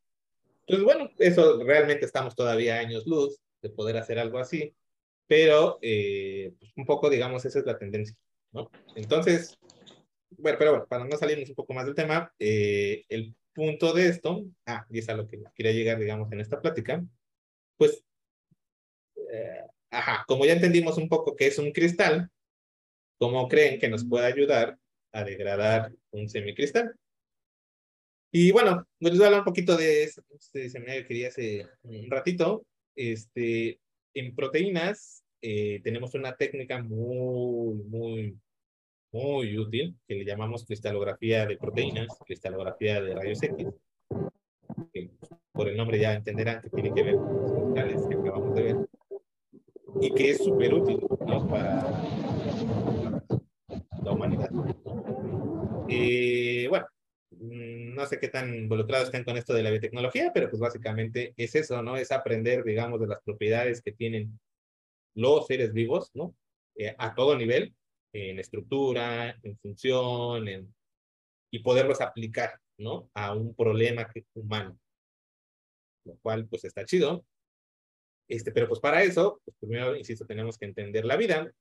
Entonces, 0.62 0.86
bueno, 0.86 1.10
eso 1.20 1.64
realmente 1.64 2.06
estamos 2.06 2.36
todavía 2.36 2.80
años 2.80 3.06
luz 3.06 3.40
de 3.62 3.70
poder 3.70 3.98
hacer 3.98 4.20
algo 4.20 4.38
así 4.38 4.76
pero 5.28 5.78
eh, 5.82 6.54
pues, 6.58 6.72
un 6.76 6.86
poco, 6.86 7.10
digamos, 7.10 7.46
esa 7.46 7.60
es 7.60 7.66
la 7.66 7.78
tendencia, 7.78 8.16
¿no? 8.52 8.72
Entonces, 8.96 9.60
bueno, 10.38 10.58
pero 10.58 10.72
bueno, 10.72 10.88
para 10.88 11.06
no 11.06 11.18
salirnos 11.18 11.50
un 11.50 11.56
poco 11.56 11.74
más 11.74 11.86
del 11.86 11.96
tema, 11.96 12.34
eh, 12.40 13.04
el 13.10 13.36
punto 13.58 13.92
de 13.92 14.08
esto, 14.08 14.46
ah, 14.68 14.86
y 14.92 15.00
es 15.00 15.10
a 15.10 15.16
lo 15.16 15.28
que 15.28 15.42
quería 15.56 15.72
llegar, 15.72 15.98
digamos, 15.98 16.32
en 16.32 16.42
esta 16.42 16.62
plática, 16.62 17.04
pues, 17.76 18.06
eh, 19.34 19.64
ajá, 19.90 20.24
como 20.28 20.46
ya 20.46 20.54
entendimos 20.54 20.98
un 21.00 21.10
poco 21.10 21.36
que 21.36 21.48
es 21.48 21.58
un 21.58 21.72
cristal, 21.72 22.30
¿cómo 23.18 23.48
creen 23.48 23.80
que 23.80 23.90
nos 23.90 24.06
puede 24.06 24.28
ayudar 24.28 24.78
a 25.12 25.24
degradar 25.24 25.92
un 26.12 26.30
semicristal? 26.30 26.96
Y 28.32 28.52
bueno, 28.52 28.86
les 29.00 29.14
voy 29.14 29.24
a 29.24 29.26
hablar 29.28 29.42
un 29.42 29.46
poquito 29.46 29.76
de 29.76 30.04
eso, 30.04 30.22
se 30.40 30.80
me 30.80 31.04
quería 31.08 31.30
hace 31.30 31.66
un 31.82 32.12
ratito, 32.12 32.64
este, 32.96 33.80
en 34.14 34.36
proteínas 34.36 35.24
eh, 35.42 35.82
tenemos 35.84 36.14
una 36.14 36.36
técnica 36.36 36.84
muy, 36.84 37.84
muy, 37.86 38.40
muy 39.12 39.58
útil 39.58 39.96
que 40.08 40.16
le 40.16 40.26
llamamos 40.26 40.66
cristalografía 40.66 41.46
de 41.46 41.58
proteínas, 41.58 42.08
cristalografía 42.26 43.02
de 43.02 43.16
rayos 43.16 43.42
X. 43.44 43.68
Que 44.94 45.10
por 45.52 45.68
el 45.68 45.78
nombre 45.78 46.00
ya 46.00 46.14
entenderán 46.14 46.62
que 46.62 46.70
tiene 46.70 46.94
que 46.94 47.04
ver 47.04 47.16
con 47.16 47.42
los 47.42 47.52
cristales 47.52 48.08
que 48.08 48.16
acabamos 48.16 48.56
de 48.56 48.64
ver. 48.64 48.78
Y 50.02 50.14
que 50.14 50.32
es 50.32 50.44
súper 50.44 50.74
útil 50.74 51.00
para 51.50 52.04
la 54.04 54.12
humanidad. 54.12 54.50
Eh, 55.90 56.68
bueno, 56.70 56.86
mm, 57.32 57.96
no 57.96 58.06
sé 58.06 58.20
qué 58.20 58.28
tan 58.28 58.54
involucrados 58.54 59.08
estén 59.08 59.24
con 59.24 59.38
esto 59.38 59.54
de 59.54 59.64
la 59.64 59.72
biotecnología, 59.72 60.32
pero 60.34 60.50
pues 60.50 60.60
básicamente 60.60 61.34
es 61.38 61.56
eso, 61.56 61.82
¿no? 61.82 61.98
Es 61.98 62.12
aprender, 62.12 62.64
digamos, 62.64 63.00
de 63.00 63.08
las 63.08 63.22
propiedades 63.22 63.82
que 63.82 63.94
tienen 63.94 64.40
los 65.16 65.48
seres 65.48 65.74
vivos, 65.74 66.12
¿no? 66.14 66.36
Eh, 66.76 66.94
a 66.98 67.16
todo 67.16 67.36
nivel, 67.36 67.74
en 68.14 68.40
estructura, 68.40 69.38
en 69.44 69.58
función, 69.58 70.48
en, 70.48 70.74
y 71.52 71.60
poderlos 71.60 72.02
aplicar, 72.02 72.60
¿no? 72.78 73.10
A 73.14 73.34
un 73.34 73.56
problema 73.56 74.10
humano. 74.34 74.78
Lo 76.06 76.16
cual, 76.18 76.48
pues, 76.48 76.66
está 76.66 76.86
chido. 76.86 77.26
Este, 78.28 78.52
pero 78.52 78.68
pues 78.68 78.80
para 78.80 79.04
eso, 79.04 79.42
pues 79.46 79.56
primero, 79.58 79.96
insisto, 79.96 80.26
tenemos 80.26 80.58
que 80.58 80.66
entender 80.66 81.06
la 81.06 81.16
vida. 81.16 81.52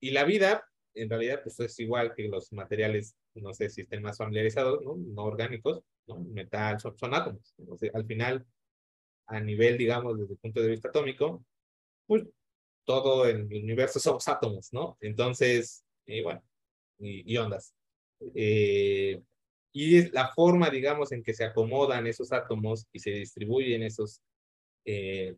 Y 0.00 0.10
la 0.10 0.24
vida, 0.24 0.64
en 0.94 1.08
realidad, 1.08 1.40
pues 1.42 1.58
es 1.60 1.78
igual 1.78 2.14
que 2.14 2.28
los 2.28 2.52
materiales, 2.52 3.16
no 3.34 3.54
sé 3.54 3.70
si 3.70 3.82
estén 3.82 4.02
más 4.02 4.18
familiarizados, 4.18 4.82
¿no? 4.82 4.96
No 4.96 5.24
orgánicos, 5.24 5.82
¿no? 6.06 6.18
Metal, 6.18 6.80
son, 6.80 6.98
son 6.98 7.14
átomos. 7.14 7.54
al 7.94 8.06
final, 8.06 8.44
a 9.28 9.40
nivel, 9.40 9.78
digamos, 9.78 10.18
desde 10.18 10.32
el 10.32 10.38
punto 10.38 10.60
de 10.60 10.68
vista 10.68 10.88
atómico, 10.88 11.44
pues 12.06 12.24
todo 12.84 13.26
el 13.26 13.44
universo 13.44 13.98
somos 14.00 14.26
átomos, 14.28 14.72
¿no? 14.72 14.96
Entonces, 15.00 15.85
eh, 16.06 16.22
bueno, 16.22 16.42
y, 16.98 17.36
ondas. 17.36 17.74
Eh, 18.34 19.20
y 19.72 19.98
es 19.98 20.12
la 20.12 20.28
forma, 20.28 20.70
digamos, 20.70 21.12
en 21.12 21.22
que 21.22 21.34
se 21.34 21.44
acomodan 21.44 22.06
esos 22.06 22.32
átomos 22.32 22.86
y 22.92 23.00
se 23.00 23.10
distribuyen 23.10 23.82
esos, 23.82 24.22
eh, 24.84 25.36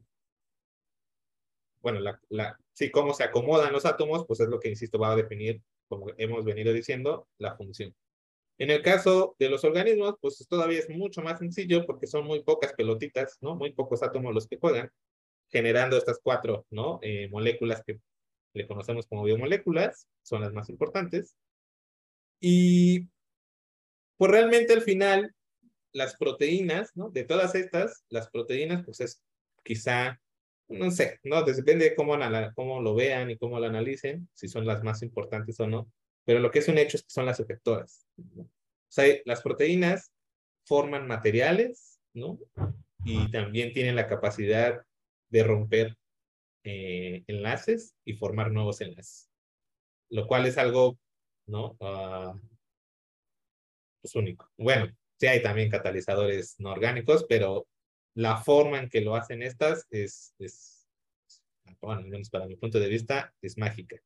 bueno, 1.81 2.01
la, 2.01 2.21
la, 2.29 2.59
sí, 2.73 2.91
cómo 2.91 3.15
se 3.15 3.25
acomodan 3.25 3.73
los 3.73 3.87
átomos, 3.87 4.25
pues 4.27 4.41
es 4.41 4.49
lo 4.49 4.61
que, 4.61 4.69
insisto, 4.69 4.99
va 4.99 5.13
a 5.13 5.17
definir, 5.17 5.63
como 5.89 6.07
hemos 6.19 6.45
venido 6.45 6.73
diciendo, 6.73 7.29
la 7.39 7.57
función. 7.57 7.95
En 8.59 8.71
el 8.71 8.83
caso 8.83 9.37
de 9.39 9.49
los 9.49 9.65
organismos, 9.65 10.17
pues 10.21 10.45
todavía 10.49 10.81
es 10.81 10.91
mucho 10.91 11.23
más 11.23 11.39
sencillo 11.39 11.87
porque 11.87 12.09
son 12.09 12.27
muy 12.27 12.43
pocas 12.43 12.73
pelotitas, 12.75 13.39
¿no? 13.41 13.55
Muy 13.55 13.73
pocos 13.73 14.03
átomos 14.03 14.35
los 14.35 14.49
que 14.49 14.59
juegan 14.59 14.91
generando 15.49 15.97
estas 15.97 16.21
cuatro 16.23 16.67
¿no? 16.71 16.99
Eh, 17.03 17.29
moléculas 17.31 17.83
que 17.85 18.01
le 18.59 18.67
conocemos 18.67 19.07
como 19.07 19.25
biomoléculas, 19.25 20.07
son 20.23 20.43
las 20.43 20.53
más 20.53 20.69
importantes. 20.69 21.37
Y 22.41 23.09
pues 24.17 24.31
realmente 24.31 24.73
al 24.73 24.83
final, 24.83 25.35
las 25.93 26.17
proteínas, 26.17 26.97
¿no? 26.97 27.11
De 27.11 27.25
todas 27.25 27.55
estas, 27.55 28.05
las 28.09 28.29
proteínas, 28.31 28.85
pues 28.85 29.01
es 29.01 29.23
quizá, 29.63 30.21
no 30.69 30.91
sé, 30.91 31.19
¿no? 31.23 31.43
Depende 31.43 31.87
de 31.87 31.95
cómo, 31.95 32.17
cómo 32.55 32.83
lo 32.83 32.95
vean 32.95 33.31
y 33.31 33.39
cómo 33.39 33.59
lo 33.59 33.67
analicen, 33.67 34.29
si 34.35 34.49
son 34.49 34.67
las 34.67 34.83
más 34.83 35.03
importantes 35.03 35.59
o 35.61 35.67
no. 35.67 35.91
Pero 36.25 36.41
lo 36.41 36.51
que 36.51 36.59
es 36.59 36.69
un 36.69 36.79
hecho 36.79 36.97
es 36.97 37.05
que 37.05 37.11
son 37.11 37.27
las 37.27 37.41
efectoras. 37.41 38.07
O 38.19 38.47
sea, 38.89 39.07
las 39.25 39.41
proteínas 39.43 40.13
forman 40.65 41.07
materiales, 41.07 42.01
¿no? 42.13 42.39
Y 43.05 43.31
también 43.31 43.73
tienen 43.73 43.97
la 43.97 44.07
capacidad 44.07 44.85
de 45.31 45.45
romper 45.45 45.98
eh, 46.71 47.25
enlaces 47.29 47.95
y 48.05 48.13
formar 48.13 48.53
nuevos 48.53 48.83
enlaces. 48.83 49.31
Lo 50.11 50.27
cual 50.27 50.45
es 50.45 50.59
algo, 50.59 50.99
¿no? 51.47 51.79
Ah, 51.81 52.39
pues, 54.03 54.15
único. 54.15 54.51
Bueno, 54.59 54.95
sí 55.19 55.27
hay 55.29 55.43
también 55.43 55.71
catalizadores 55.71 56.57
no 56.59 56.71
orgánicos, 56.71 57.25
pero 57.27 57.67
la 58.15 58.37
forma 58.37 58.81
en 58.81 58.91
que 58.91 59.01
lo 59.01 59.17
hacen 59.17 59.43
estas 59.43 59.87
es, 59.91 60.35
es 60.39 60.87
bueno, 61.81 62.19
para 62.31 62.47
mi 62.47 62.57
punto 62.57 62.79
de 62.79 62.89
vista, 62.89 63.33
es 63.41 63.57
mágica. 63.57 63.97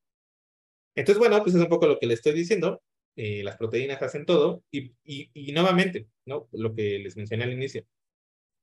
Entonces, 0.95 1.19
bueno, 1.19 1.43
pues 1.43 1.57
es 1.57 1.63
un 1.63 1.69
poco 1.69 1.89
lo 1.89 1.99
que 1.99 2.07
le 2.07 2.15
estoy 2.15 2.33
diciendo. 2.33 2.81
Eh, 3.17 3.43
las 3.43 3.57
proteínas 3.57 4.01
hacen 4.03 4.25
todo 4.25 4.63
y, 4.71 4.95
y, 5.05 5.31
y 5.35 5.53
nuevamente, 5.53 6.07
¿no? 6.27 6.49
Lo 6.53 6.75
que 6.75 7.01
les 7.01 7.17
mencioné 7.17 7.45
al 7.45 7.53
inicio. 7.53 7.85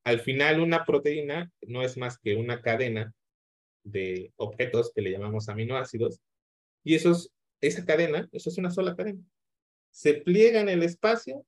Al 0.06 0.22
final, 0.22 0.62
una 0.62 0.86
proteína 0.86 1.52
no 1.68 1.82
es 1.82 1.98
más 1.98 2.18
que 2.18 2.36
una 2.36 2.62
cadena 2.62 3.14
de 3.84 4.34
objetos 4.38 4.92
que 4.94 5.02
le 5.02 5.12
llamamos 5.12 5.50
aminoácidos 5.50 6.20
y 6.84 6.96
esos, 6.96 7.32
esa 7.62 7.86
cadena, 7.86 8.28
eso 8.32 8.50
es 8.50 8.58
una 8.58 8.72
sola 8.72 8.96
cadena. 8.96 9.22
Se 9.92 10.14
pliega 10.16 10.62
en 10.62 10.70
el 10.70 10.84
espacio 10.84 11.46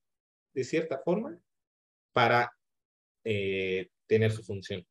de 0.54 0.64
cierta 0.64 0.98
forma 0.98 1.38
para 2.12 2.52
eh, 3.24 3.88
tener 4.06 4.32
su 4.32 4.42
función. 4.42 4.86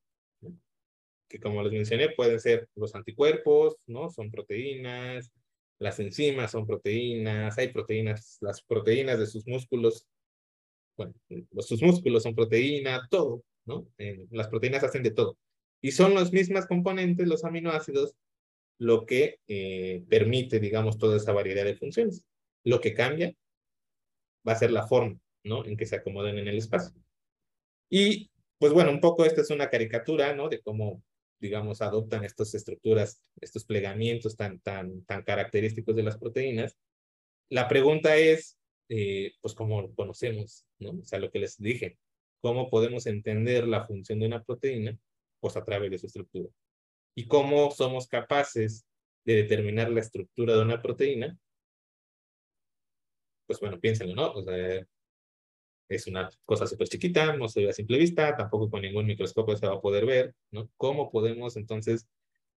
Que 1.28 1.40
como 1.40 1.64
les 1.64 1.72
mencioné, 1.72 2.10
pueden 2.10 2.40
ser 2.40 2.68
los 2.76 2.96
anticuerpos, 2.96 3.78
¿no? 3.88 4.10
Son 4.10 4.32
proteínas, 4.32 5.32
las 5.80 6.00
enzimas 6.00 6.52
son 6.52 6.68
proteínas, 6.68 7.58
hay 7.58 7.70
proteínas, 7.70 8.38
las 8.42 8.62
proteínas 8.62 9.18
de 9.20 9.28
sus 9.28 9.48
músculos, 9.48 10.08
bueno, 10.98 11.14
sus 11.60 11.82
músculos 11.82 12.24
son 12.24 12.36
proteína, 12.36 13.08
todo, 13.10 13.44
¿no? 13.66 13.88
Eh, 13.98 14.28
las 14.32 14.48
proteínas 14.50 14.84
hacen 14.84 15.04
de 15.04 15.12
todo. 15.12 15.38
Y 15.82 15.92
son 15.92 16.14
los 16.14 16.32
mismos 16.32 16.66
componentes, 16.68 17.28
los 17.28 17.44
aminoácidos, 17.44 18.16
lo 18.78 19.06
que 19.06 19.40
eh, 19.48 20.04
permite, 20.10 20.60
digamos, 20.60 20.98
toda 20.98 21.18
esa 21.18 21.34
variedad 21.34 21.66
de 21.66 21.76
funciones. 21.76 22.26
Lo 22.64 22.82
que 22.82 22.94
cambia 22.94 23.34
va 24.48 24.54
a 24.54 24.58
ser 24.58 24.72
la 24.72 24.88
forma, 24.88 25.20
¿no? 25.44 25.66
En 25.66 25.78
que 25.78 25.86
se 25.86 25.96
acomoden 25.96 26.38
en 26.38 26.48
el 26.48 26.58
espacio. 26.58 26.94
Y, 27.90 28.32
pues 28.58 28.74
bueno, 28.74 28.92
un 28.92 29.02
poco 29.02 29.26
esta 29.26 29.42
es 29.42 29.50
una 29.50 29.70
caricatura, 29.70 30.36
¿no? 30.36 30.50
De 30.50 30.62
cómo, 30.62 31.04
digamos, 31.40 31.82
adoptan 31.82 32.24
estas 32.24 32.54
estructuras, 32.54 33.22
estos 33.40 33.66
plegamientos 33.66 34.36
tan, 34.36 34.60
tan, 34.60 35.04
tan 35.06 35.24
característicos 35.24 35.96
de 35.96 36.04
las 36.04 36.18
proteínas. 36.18 36.78
La 37.50 37.68
pregunta 37.68 38.16
es, 38.16 38.58
eh, 38.90 39.34
pues, 39.42 39.54
¿cómo 39.54 39.82
lo 39.82 39.94
conocemos? 39.94 40.66
¿no? 40.80 40.92
O 40.92 41.06
sea, 41.06 41.20
lo 41.20 41.32
que 41.32 41.40
les 41.40 41.58
dije, 41.58 41.98
¿cómo 42.42 42.70
podemos 42.70 43.06
entender 43.08 43.68
la 43.68 43.86
función 43.86 44.20
de 44.20 44.28
una 44.28 44.44
proteína? 44.44 44.98
Pues 45.42 45.58
a 45.58 45.66
través 45.66 45.92
de 45.92 45.98
su 45.98 46.08
estructura 46.08 46.50
y 47.16 47.28
cómo 47.28 47.72
somos 47.72 48.08
capaces 48.08 48.86
de 49.26 49.36
determinar 49.36 49.92
la 49.92 50.00
estructura 50.00 50.56
de 50.56 50.62
una 50.62 50.82
proteína, 50.82 51.38
pues 53.46 53.60
bueno, 53.60 53.80
piénsenlo, 53.80 54.16
¿no? 54.16 54.32
O 54.32 54.44
sea, 54.44 54.86
es 55.90 56.08
una 56.08 56.30
cosa 56.46 56.66
súper 56.68 56.88
chiquita, 56.88 57.36
no 57.36 57.50
se 57.50 57.64
ve 57.64 57.70
a 57.70 57.74
simple 57.74 57.98
vista, 57.98 58.36
tampoco 58.38 58.70
con 58.70 58.82
ningún 58.82 59.06
microscopio 59.06 59.58
se 59.58 59.68
va 59.68 59.76
a 59.76 59.82
poder 59.82 60.06
ver, 60.06 60.34
¿no? 60.52 60.70
¿Cómo 60.78 61.12
podemos 61.12 61.58
entonces 61.58 62.08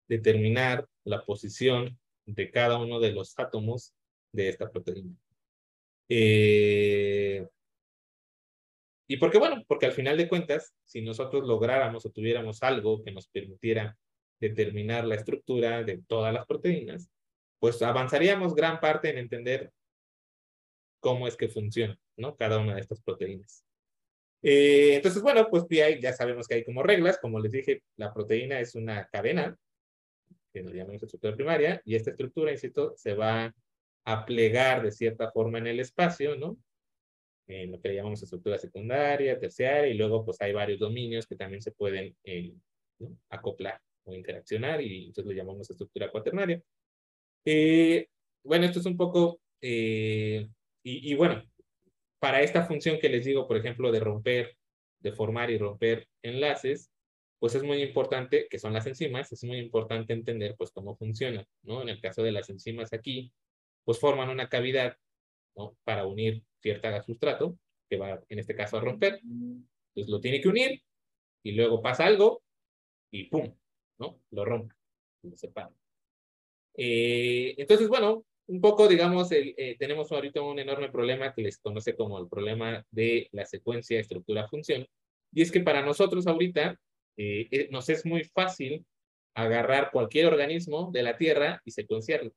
determinar 0.07 0.87
la 1.05 1.25
posición 1.25 1.99
de 2.27 2.51
cada 2.51 2.79
uno 2.79 3.01
de 3.01 3.13
los 3.13 3.37
átomos 3.39 3.93
de 4.33 4.49
esta 4.49 4.71
proteína? 4.71 5.17
Eh, 6.09 7.49
¿Y 9.07 9.19
por 9.19 9.31
qué? 9.31 9.39
Bueno, 9.39 9.63
porque 9.67 9.87
al 9.87 9.93
final 9.93 10.17
de 10.17 10.29
cuentas, 10.29 10.75
si 10.85 11.03
nosotros 11.03 11.47
lográramos 11.47 12.07
o 12.07 12.11
tuviéramos 12.11 12.63
algo 12.63 13.03
que 13.03 13.13
nos 13.13 13.29
permitiera 13.29 13.97
determinar 14.41 15.05
la 15.05 15.17
estructura 15.17 15.83
de 15.83 16.03
todas 16.07 16.33
las 16.33 16.47
proteínas, 16.47 17.11
pues 17.59 17.81
avanzaríamos 17.83 18.55
gran 18.55 18.81
parte 18.81 19.11
en 19.11 19.19
entender 19.19 19.71
cómo 21.01 21.29
es 21.29 21.37
que 21.37 21.49
funciona, 21.49 21.99
¿no? 22.17 22.35
Cada 22.37 22.59
una 22.59 22.75
de 22.75 22.81
estas 22.81 23.01
proteínas. 23.03 23.65
Eh, 24.43 24.97
entonces, 24.97 25.23
bueno, 25.23 25.49
pues 25.51 25.65
ya 25.69 26.13
sabemos 26.13 26.47
que 26.47 26.57
hay 26.57 26.65
como 26.65 26.83
reglas, 26.83 27.19
como 27.19 27.41
les 27.41 27.53
dije, 27.53 27.83
la 27.97 28.13
proteína 28.13 28.61
es 28.61 28.75
una 28.75 29.07
cadena, 29.09 29.57
que 30.53 30.63
nos 30.63 30.73
llamamos 30.73 31.03
estructura 31.03 31.35
primaria, 31.35 31.81
y 31.85 31.95
esta 31.95 32.11
estructura, 32.11 32.53
insisto, 32.53 32.95
se 32.97 33.15
va 33.15 33.55
a 34.05 34.25
plegar 34.27 34.83
de 34.83 34.93
cierta 34.93 35.31
forma 35.31 35.59
en 35.59 35.67
el 35.67 35.81
espacio, 35.81 36.37
¿no? 36.37 36.59
En 37.47 37.73
lo 37.73 37.81
que 37.81 37.95
llamamos 37.95 38.23
estructura 38.23 38.59
secundaria, 38.59 39.39
terciaria, 39.39 39.89
y 39.89 39.95
luego 39.95 40.25
pues 40.25 40.41
hay 40.41 40.53
varios 40.53 40.79
dominios 40.79 41.27
que 41.27 41.37
también 41.37 41.61
se 41.61 41.73
pueden 41.73 42.17
eh, 42.25 42.55
acoplar 43.29 43.81
o 44.05 44.15
interaccionar 44.15 44.81
y 44.81 45.07
entonces 45.07 45.27
lo 45.27 45.33
llamamos 45.33 45.69
estructura 45.69 46.11
cuaternaria. 46.11 46.63
Eh, 47.45 48.09
bueno, 48.43 48.65
esto 48.65 48.81
es 48.81 48.87
un 48.87 48.97
poco, 48.97 49.41
eh, 49.61 50.49
y, 50.83 51.13
y, 51.13 51.15
bueno, 51.15 51.43
para 52.19 52.43
esta 52.43 52.65
función 52.65 52.99
que 52.99 53.09
les 53.09 53.25
digo, 53.25 53.47
por 53.47 53.57
ejemplo, 53.57 53.93
de 53.93 54.01
romper, 54.01 54.57
de 55.01 55.13
formar 55.13 55.51
y 55.51 55.59
romper 55.59 56.09
enlaces, 56.23 56.91
pues 57.39 57.55
es 57.55 57.63
muy 57.63 57.83
importante, 57.83 58.47
que 58.49 58.59
son 58.59 58.73
las 58.73 58.87
enzimas, 58.87 59.31
es 59.33 59.45
muy 59.45 59.59
importante 59.59 60.15
entender 60.15 60.55
pues 60.57 60.71
cómo 60.71 60.97
funcionan, 60.97 61.47
¿no? 61.63 61.83
En 61.83 61.91
el 61.91 62.01
caso 62.01 62.23
de 62.23 62.33
las 62.33 62.49
enzimas 62.49 62.95
aquí, 62.95 63.33
pues 63.85 63.99
forman 63.99 64.31
una 64.31 64.49
cavidad, 64.49 64.97
¿no? 65.55 65.77
Para 65.85 66.07
unir 66.07 66.43
cierta 66.65 66.91
gas 66.91 67.05
sustrato, 67.05 67.59
que 67.91 67.99
va 67.99 68.23
en 68.27 68.39
este 68.39 68.57
caso 68.57 68.79
a 68.79 68.81
romper, 68.81 69.21
entonces 69.23 70.09
lo 70.11 70.19
tiene 70.19 70.41
que 70.41 70.49
unir, 70.49 70.83
y 71.45 71.53
luego 71.53 71.83
pasa 71.83 72.07
algo, 72.07 72.43
y 73.13 73.25
¡pum! 73.25 73.55
¿no? 73.99 74.19
Lo 74.31 74.47
rompe, 74.47 74.75
lo 75.23 75.37
separa. 75.37 75.71
Eh, 76.75 77.55
entonces, 77.59 77.87
bueno, 77.87 78.25
un 78.47 78.61
poco, 78.63 78.89
digamos, 78.89 79.31
eh, 79.31 79.77
tenemos 79.79 80.11
ahorita 80.11 80.41
un 80.41 80.59
enorme 80.59 80.91
problema 80.91 81.35
que 81.35 81.43
les 81.43 81.59
conoce 81.59 81.95
como 81.95 82.19
el 82.19 82.29
problema 82.29 82.85
de 82.91 83.29
la 83.33 83.45
secuencia 83.45 84.01
estructura-función. 84.01 84.87
Y 85.33 85.43
es 85.43 85.53
que 85.53 85.61
para 85.61 85.83
nosotros 85.83 86.27
ahorita 86.27 86.81
eh, 87.19 87.69
nos 87.71 87.91
es 87.91 88.07
muy 88.07 88.25
fácil 88.25 88.87
agarrar 89.35 89.91
cualquier 89.93 90.27
organismo 90.27 90.91
de 90.93 91.03
la 91.03 91.19
Tierra 91.19 91.61
y 91.65 91.73
secuenciarlo. 91.73 92.33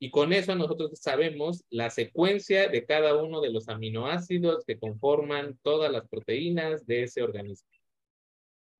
Y 0.00 0.10
con 0.10 0.32
eso 0.32 0.54
nosotros 0.54 0.92
sabemos 1.00 1.64
la 1.70 1.90
secuencia 1.90 2.68
de 2.68 2.86
cada 2.86 3.20
uno 3.20 3.40
de 3.40 3.50
los 3.50 3.68
aminoácidos 3.68 4.64
que 4.64 4.78
conforman 4.78 5.58
todas 5.62 5.90
las 5.90 6.06
proteínas 6.08 6.86
de 6.86 7.02
ese 7.02 7.22
organismo. 7.22 7.68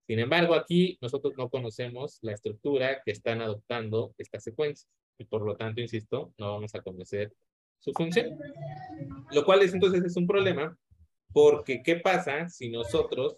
Sin 0.07 0.21
embargo, 0.21 0.55
aquí 0.55 0.97
nosotros 1.03 1.35
no 1.37 1.51
conocemos 1.51 2.19
la 2.23 2.33
estructura 2.33 3.03
que 3.05 3.11
están 3.11 3.43
adoptando 3.43 4.15
estas 4.17 4.45
secuencias 4.45 4.89
y 5.19 5.25
por 5.25 5.43
lo 5.43 5.57
tanto, 5.57 5.81
insisto, 5.81 6.33
no 6.39 6.53
vamos 6.53 6.75
a 6.75 6.83
conocer 6.83 7.35
su 7.81 7.93
función. 7.93 8.39
Lo 9.33 9.45
cual 9.45 9.63
es 9.63 9.75
entonces 9.75 10.05
es 10.05 10.17
un 10.17 10.27
problema 10.27 10.79
porque 11.33 11.83
¿qué 11.83 11.97
pasa 11.97 12.49
si 12.49 12.71
nosotros 12.71 13.37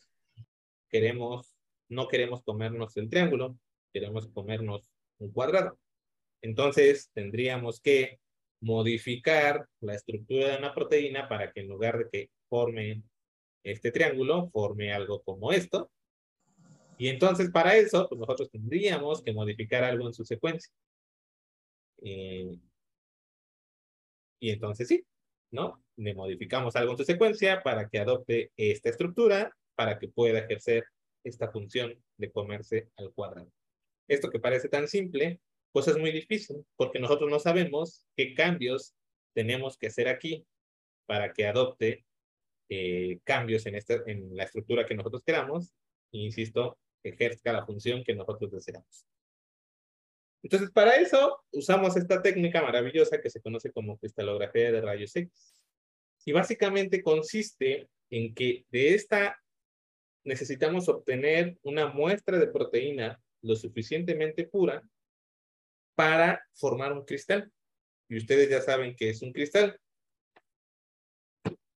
queremos, 0.89 1.57
no 1.89 2.09
queremos 2.09 2.43
comernos 2.43 2.97
el 2.97 3.09
triángulo, 3.09 3.59
queremos 3.93 4.29
comernos 4.29 4.83
un 5.19 5.33
cuadrado? 5.33 5.79
Entonces 6.43 7.11
tendríamos 7.13 7.81
que 7.81 8.19
modificar 8.61 9.67
la 9.81 9.95
estructura 9.95 10.49
de 10.49 10.59
una 10.59 10.75
proteína 10.75 11.29
para 11.29 11.53
que 11.53 11.61
en 11.61 11.69
lugar 11.69 11.99
de 11.99 12.09
que 12.11 12.31
forme 12.49 13.03
este 13.65 13.91
triángulo, 13.91 14.51
forme 14.51 14.93
algo 14.93 15.23
como 15.23 15.53
esto, 15.53 15.91
y 17.01 17.09
entonces 17.09 17.51
para 17.51 17.77
eso, 17.77 18.07
pues 18.09 18.19
nosotros 18.19 18.51
tendríamos 18.51 19.23
que 19.23 19.33
modificar 19.33 19.85
algo 19.85 20.07
en 20.07 20.13
su 20.13 20.23
secuencia. 20.27 20.71
Eh, 22.03 22.59
y 24.39 24.51
entonces 24.51 24.89
sí, 24.89 25.03
¿no? 25.51 25.83
Le 25.97 26.15
modificamos 26.15 26.77
algo 26.77 26.93
en 26.93 26.99
su 26.99 27.05
secuencia 27.05 27.63
para 27.63 27.89
que 27.89 27.99
adopte 27.99 28.53
esta 28.55 28.91
estructura, 28.91 29.57
para 29.75 29.99
que 29.99 30.09
pueda 30.09 30.41
ejercer 30.41 30.85
esta 31.25 31.51
función 31.51 31.95
de 32.19 32.31
comerse 32.31 32.91
al 32.97 33.13
cuadrado. 33.15 33.51
Esto 34.07 34.29
que 34.29 34.39
parece 34.39 34.69
tan 34.69 34.87
simple, 34.87 35.41
pues 35.73 35.89
es 35.89 35.99
muy 35.99 36.13
difícil, 36.13 36.65
porque 36.77 36.99
nosotros 36.99 37.31
no 37.31 37.39
sabemos 37.39 38.05
qué 38.17 38.35
cambios 38.35 38.95
tenemos 39.35 39.79
que 39.79 39.89
hacer 39.89 40.09
aquí 40.09 40.45
para 41.07 41.33
que 41.33 41.47
adopte 41.47 42.05
eh, 42.69 43.21
cambios 43.25 43.67
en, 43.67 43.75
esta, 43.75 44.03
en 44.07 44.37
la 44.37 44.45
estructura 44.45 44.87
que 44.87 44.95
nosotros 44.95 45.23
queramos. 45.25 45.73
insisto, 46.13 46.79
ejerzca 47.03 47.53
la 47.53 47.65
función 47.65 48.05
que 48.05 48.15
nosotros 48.15 48.51
deseamos. 48.51 49.07
Entonces, 50.43 50.71
para 50.71 50.97
eso 50.97 51.45
usamos 51.53 51.97
esta 51.97 52.23
técnica 52.23 52.63
maravillosa 52.63 53.21
que 53.21 53.31
se 53.31 53.41
conoce 53.41 53.73
como 53.73 53.99
cristalografía 53.99 54.73
de 54.73 54.81
rayos 54.81 55.15
X. 55.15 55.55
Y 56.25 56.33
básicamente 56.33 57.03
consiste 57.03 57.89
en 58.11 58.35
que 58.35 58.65
de 58.71 58.95
esta 58.95 59.41
necesitamos 60.25 60.89
obtener 60.89 61.59
una 61.63 61.89
muestra 61.89 62.39
de 62.39 62.47
proteína 62.47 63.21
lo 63.43 63.57
suficientemente 63.57 64.47
pura 64.47 64.83
para 66.01 66.43
formar 66.55 66.95
un 66.95 67.05
cristal. 67.05 67.53
Y 68.09 68.17
ustedes 68.17 68.49
ya 68.49 68.63
saben 68.63 68.97
que 68.97 69.11
es 69.11 69.21
un 69.21 69.35
cristal. 69.35 69.79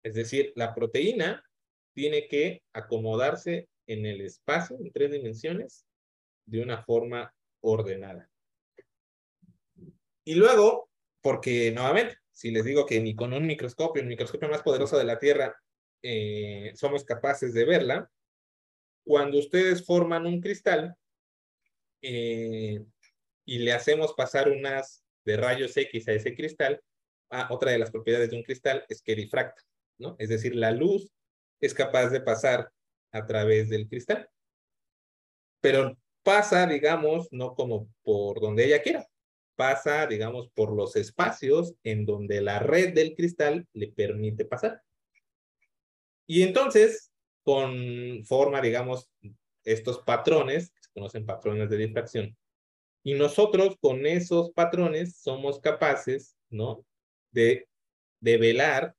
Es 0.02 0.14
decir, 0.14 0.54
la 0.56 0.74
proteína 0.74 1.44
tiene 1.94 2.30
que 2.30 2.64
acomodarse 2.72 3.68
en 3.86 4.06
el 4.06 4.22
espacio 4.22 4.78
en 4.80 4.94
tres 4.94 5.12
dimensiones 5.12 5.86
de 6.46 6.62
una 6.62 6.82
forma 6.86 7.36
ordenada. 7.60 8.30
Y 10.24 10.36
luego, 10.36 10.90
porque 11.20 11.74
nuevamente, 11.74 12.16
si 12.32 12.50
les 12.52 12.64
digo 12.64 12.86
que 12.86 13.02
ni 13.02 13.18
con 13.18 13.34
un 13.34 13.46
microscopio, 13.46 14.02
el 14.02 14.08
microscopio 14.08 14.48
más 14.48 14.64
poderoso 14.64 14.98
de 14.98 15.04
la 15.04 15.20
Tierra, 15.20 15.54
eh, 16.02 16.72
somos 16.76 17.04
capaces 17.04 17.54
de 17.54 17.66
verla, 17.66 18.10
cuando 19.04 19.38
ustedes 19.38 19.86
forman 19.86 20.26
un 20.26 20.40
cristal 20.40 20.96
eh, 22.02 22.86
y 23.46 23.60
le 23.60 23.74
hacemos 23.74 24.14
pasar 24.14 24.50
unas 24.50 25.04
de 25.26 25.38
rayos 25.38 25.76
X 25.76 26.08
a 26.08 26.14
ese 26.14 26.36
cristal, 26.36 26.82
ah, 27.30 27.48
otra 27.50 27.72
de 27.72 27.80
las 27.80 27.92
propiedades 27.92 28.30
de 28.30 28.38
un 28.38 28.44
cristal 28.44 28.86
es 28.90 29.02
que 29.02 29.16
difracta, 29.16 29.62
¿no? 29.98 30.16
Es 30.20 30.30
decir, 30.30 30.56
la 30.56 30.72
luz 30.72 31.12
es 31.60 31.74
capaz 31.74 32.10
de 32.10 32.22
pasar 32.22 32.72
a 33.12 33.26
través 33.26 33.70
del 33.70 33.88
cristal. 33.88 34.30
Pero 35.62 35.98
pasa, 36.24 36.68
digamos, 36.68 37.28
no 37.32 37.54
como 37.56 37.90
por 38.04 38.42
donde 38.42 38.66
ella 38.66 38.82
quiera, 38.82 39.08
pasa, 39.56 40.08
digamos, 40.08 40.50
por 40.50 40.76
los 40.76 40.96
espacios 40.96 41.76
en 41.84 42.06
donde 42.06 42.42
la 42.42 42.60
red 42.60 42.94
del 42.94 43.16
cristal 43.16 43.68
le 43.74 43.92
permite 43.92 44.46
pasar. 44.46 44.82
Y 46.26 46.42
entonces, 46.44 47.12
con 47.44 48.24
forma, 48.26 48.62
digamos, 48.62 49.10
estos 49.64 50.00
patrones, 50.00 50.72
que 50.72 50.82
se 50.82 50.92
conocen 50.94 51.26
patrones 51.26 51.70
de 51.70 51.78
difracción, 51.78 52.38
y 53.04 53.14
nosotros 53.16 53.76
con 53.82 54.06
esos 54.06 54.52
patrones 54.52 55.18
somos 55.18 55.60
capaces, 55.60 56.36
¿no? 56.50 56.86
De, 57.32 57.68
de 58.22 58.38
velar, 58.38 58.96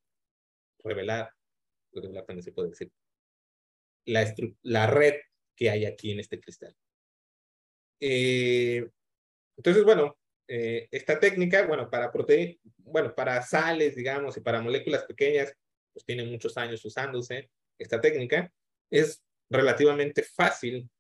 revelar, 0.83 1.33
revelar 1.93 2.27
también 2.27 2.45
se 2.45 2.53
puede 2.53 2.71
decir, 2.71 2.93
la, 4.05 4.35
la 4.63 4.87
red 4.87 5.15
que 5.57 5.71
hay 5.71 5.87
aquí 5.87 6.13
en 6.13 6.21
este 6.21 6.41
cristal. 6.41 6.77
Eh, 8.01 8.87
entonces, 9.57 9.85
bueno, 9.85 10.19
eh, 10.49 10.89
esta 10.91 11.19
técnica, 11.19 11.67
bueno, 11.67 11.89
para 11.89 12.13
proteínas, 12.13 12.57
bueno, 12.77 13.15
para 13.15 13.41
sales, 13.41 13.97
digamos, 13.97 14.37
y 14.37 14.41
para 14.41 14.61
moléculas 14.61 15.05
pequeñas, 15.05 15.55
pues 15.93 16.05
tiene 16.05 16.25
muchos 16.25 16.57
años 16.59 16.85
usándose 16.85 17.51
esta 17.79 18.01
técnica. 18.01 18.53
Es 18.91 19.23
relativamente 19.49 20.23
fácil 20.23 20.91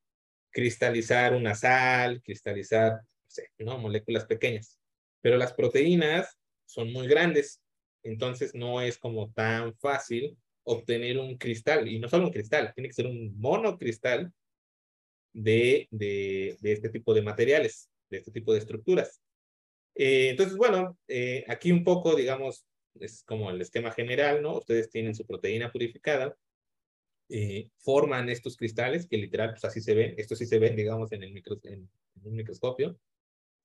cristalizar 0.54 1.34
una 1.34 1.54
sal, 1.54 2.22
cristalizar, 2.22 2.92
no 2.92 3.30
sé, 3.30 3.50
¿no? 3.58 3.76
Moléculas 3.76 4.24
pequeñas. 4.24 4.78
Pero 5.20 5.36
las 5.36 5.52
proteínas 5.52 6.38
son 6.64 6.92
muy 6.92 7.08
grandes, 7.08 7.60
entonces 8.04 8.54
no 8.54 8.80
es 8.80 8.96
como 8.96 9.32
tan 9.32 9.74
fácil 9.76 10.38
obtener 10.62 11.18
un 11.18 11.36
cristal, 11.36 11.88
y 11.88 11.98
no 11.98 12.08
solo 12.08 12.26
un 12.26 12.32
cristal, 12.32 12.72
tiene 12.74 12.88
que 12.88 12.94
ser 12.94 13.06
un 13.06 13.38
monocristal 13.38 14.32
de, 15.34 15.88
de, 15.90 16.56
de 16.60 16.72
este 16.72 16.88
tipo 16.88 17.12
de 17.12 17.22
materiales, 17.22 17.90
de 18.08 18.18
este 18.18 18.30
tipo 18.30 18.52
de 18.52 18.60
estructuras. 18.60 19.20
Eh, 19.96 20.30
entonces, 20.30 20.56
bueno, 20.56 20.96
eh, 21.08 21.44
aquí 21.48 21.72
un 21.72 21.84
poco, 21.84 22.14
digamos, 22.14 22.64
es 23.00 23.24
como 23.24 23.50
el 23.50 23.60
esquema 23.60 23.90
general, 23.90 24.40
¿no? 24.40 24.58
Ustedes 24.58 24.88
tienen 24.88 25.14
su 25.14 25.26
proteína 25.26 25.72
purificada, 25.72 26.36
eh, 27.28 27.68
forman 27.78 28.28
estos 28.28 28.56
cristales 28.56 29.06
que 29.06 29.16
literal, 29.16 29.50
pues 29.50 29.64
así 29.64 29.80
se 29.80 29.94
ven, 29.94 30.14
estos 30.18 30.38
sí 30.38 30.46
se 30.46 30.58
ven, 30.58 30.76
digamos, 30.76 31.12
en 31.12 31.22
el 31.22 31.44
un 32.22 32.36
microscopio, 32.36 32.98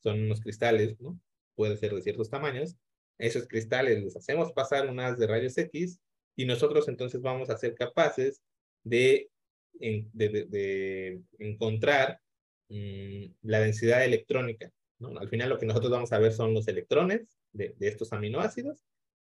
son 0.01 0.21
unos 0.21 0.41
cristales, 0.41 0.99
¿no? 0.99 1.19
Pueden 1.55 1.77
ser 1.77 1.93
de 1.93 2.01
ciertos 2.01 2.29
tamaños. 2.29 2.77
Esos 3.17 3.47
cristales 3.47 4.01
les 4.01 4.15
hacemos 4.15 4.51
pasar 4.53 4.89
unas 4.89 5.17
de 5.17 5.27
rayos 5.27 5.57
X 5.57 5.99
y 6.35 6.45
nosotros 6.45 6.87
entonces 6.87 7.21
vamos 7.21 7.49
a 7.49 7.57
ser 7.57 7.75
capaces 7.75 8.41
de, 8.83 9.29
de, 9.73 11.21
encontrar 11.37 12.21
mm, 12.69 13.25
la 13.41 13.59
densidad 13.59 14.05
electrónica 14.05 14.71
al 15.19 15.29
final 15.29 15.49
lo 15.49 15.57
que 15.57 15.65
nosotros 15.65 15.91
vamos 15.91 16.11
a 16.11 16.19
ver 16.19 16.33
son 16.33 16.53
los 16.53 16.67
electrones 16.67 17.39
de, 17.53 17.75
estos 17.79 18.11
aminoácidos 18.13 18.83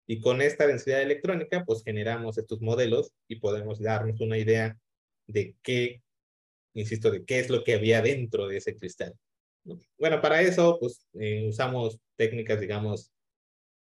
y 0.07 0.21
con 0.21 0.43
esta 0.43 0.67
densidad 0.67 1.03
electrónica 1.03 1.65
pues 1.65 1.83
generamos 1.85 2.39
estos 2.39 2.61
modelos 2.61 3.13
y 3.29 3.37
podemos 3.37 3.81
darnos 3.81 4.21
una 4.21 4.39
idea 4.39 4.79
de 5.27 5.55
qué, 5.63 6.03
insisto, 6.75 7.11
de 7.11 7.25
qué 7.25 7.39
es 7.39 7.51
lo 7.51 7.65
que 7.65 7.75
había 7.75 8.03
dentro 8.03 8.49
de 8.49 8.59
ese 8.59 8.77
cristal. 8.77 9.15
Bueno, 9.99 10.21
para 10.21 10.43
eso 10.43 10.79
pues 10.81 11.07
eh, 11.15 11.47
usamos 11.49 11.99
técnicas, 12.17 12.61
digamos, 12.61 13.13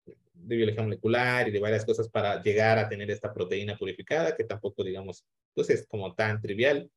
de 0.04 0.56
biología 0.56 0.82
molecular 0.82 1.48
y 1.48 1.52
de 1.52 1.60
varias 1.60 1.84
cosas 1.84 2.08
para 2.08 2.42
llegar 2.42 2.78
a 2.78 2.88
tener 2.88 3.10
esta 3.10 3.32
proteína 3.32 3.76
purificada, 3.76 4.34
que 4.36 4.44
tampoco, 4.44 4.82
digamos, 4.82 5.24
pues 5.54 5.70
es 5.70 5.86
como 5.86 6.14
tan 6.14 6.40
trivial, 6.40 6.90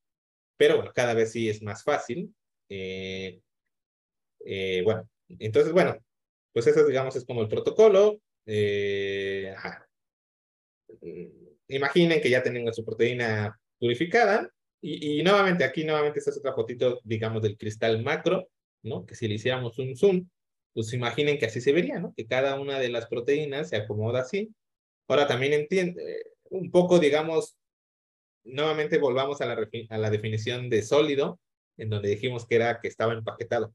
pero 0.58 0.78
bueno, 0.78 0.92
cada 0.94 1.14
vez 1.14 1.32
sí 1.32 1.50
es 1.50 1.62
más 1.62 1.84
fácil. 1.84 2.34
Eh, 2.70 3.40
eh, 4.46 4.82
bueno, 4.84 5.08
entonces, 5.40 5.72
bueno, 5.74 5.98
pues 6.54 6.68
eso, 6.68 6.86
digamos, 6.86 7.16
es 7.16 7.26
como 7.26 7.42
el 7.42 7.48
protocolo. 7.48 8.20
Eh, 8.46 9.54
imaginen 11.68 12.22
que 12.22 12.30
ya 12.30 12.44
tienen 12.44 12.72
su 12.74 12.86
proteína 12.86 13.60
purificada. 13.80 14.50
Y, 14.82 15.24
nuevamente, 15.24 15.64
aquí 15.64 15.84
nuevamente 15.84 16.20
esta 16.20 16.30
es 16.30 16.38
otra 16.38 16.54
fotito, 16.54 17.00
digamos, 17.04 17.42
del 17.42 17.58
cristal 17.58 18.04
macro, 18.04 18.48
¿no? 18.84 19.04
Que 19.06 19.16
si 19.16 19.28
le 19.28 19.36
hiciéramos 19.36 19.80
un 19.80 19.96
zoom, 19.96 20.30
pues 20.74 20.94
imaginen 20.94 21.40
que 21.40 21.48
así 21.48 21.60
se 21.60 21.74
vería, 21.74 22.00
¿no? 22.00 22.14
Que 22.16 22.28
cada 22.28 22.60
una 22.60 22.78
de 22.78 22.90
las 22.90 23.08
proteínas 23.08 23.70
se 23.70 23.78
acomoda 23.78 24.20
así. 24.22 24.54
Ahora 25.08 25.28
también 25.28 25.54
entiende, 25.54 26.24
un 26.52 26.70
poco, 26.70 27.00
digamos, 27.00 27.58
nuevamente 28.44 29.00
volvamos 29.00 29.42
a 29.42 29.48
la, 29.48 29.58
a 29.90 29.98
la 29.98 30.10
definición 30.12 30.70
de 30.70 30.84
sólido, 30.84 31.40
en 31.78 31.90
donde 31.90 32.10
dijimos 32.10 32.46
que 32.46 32.56
era 32.56 32.80
que 32.80 32.88
estaba 32.88 33.14
empaquetado. 33.14 33.74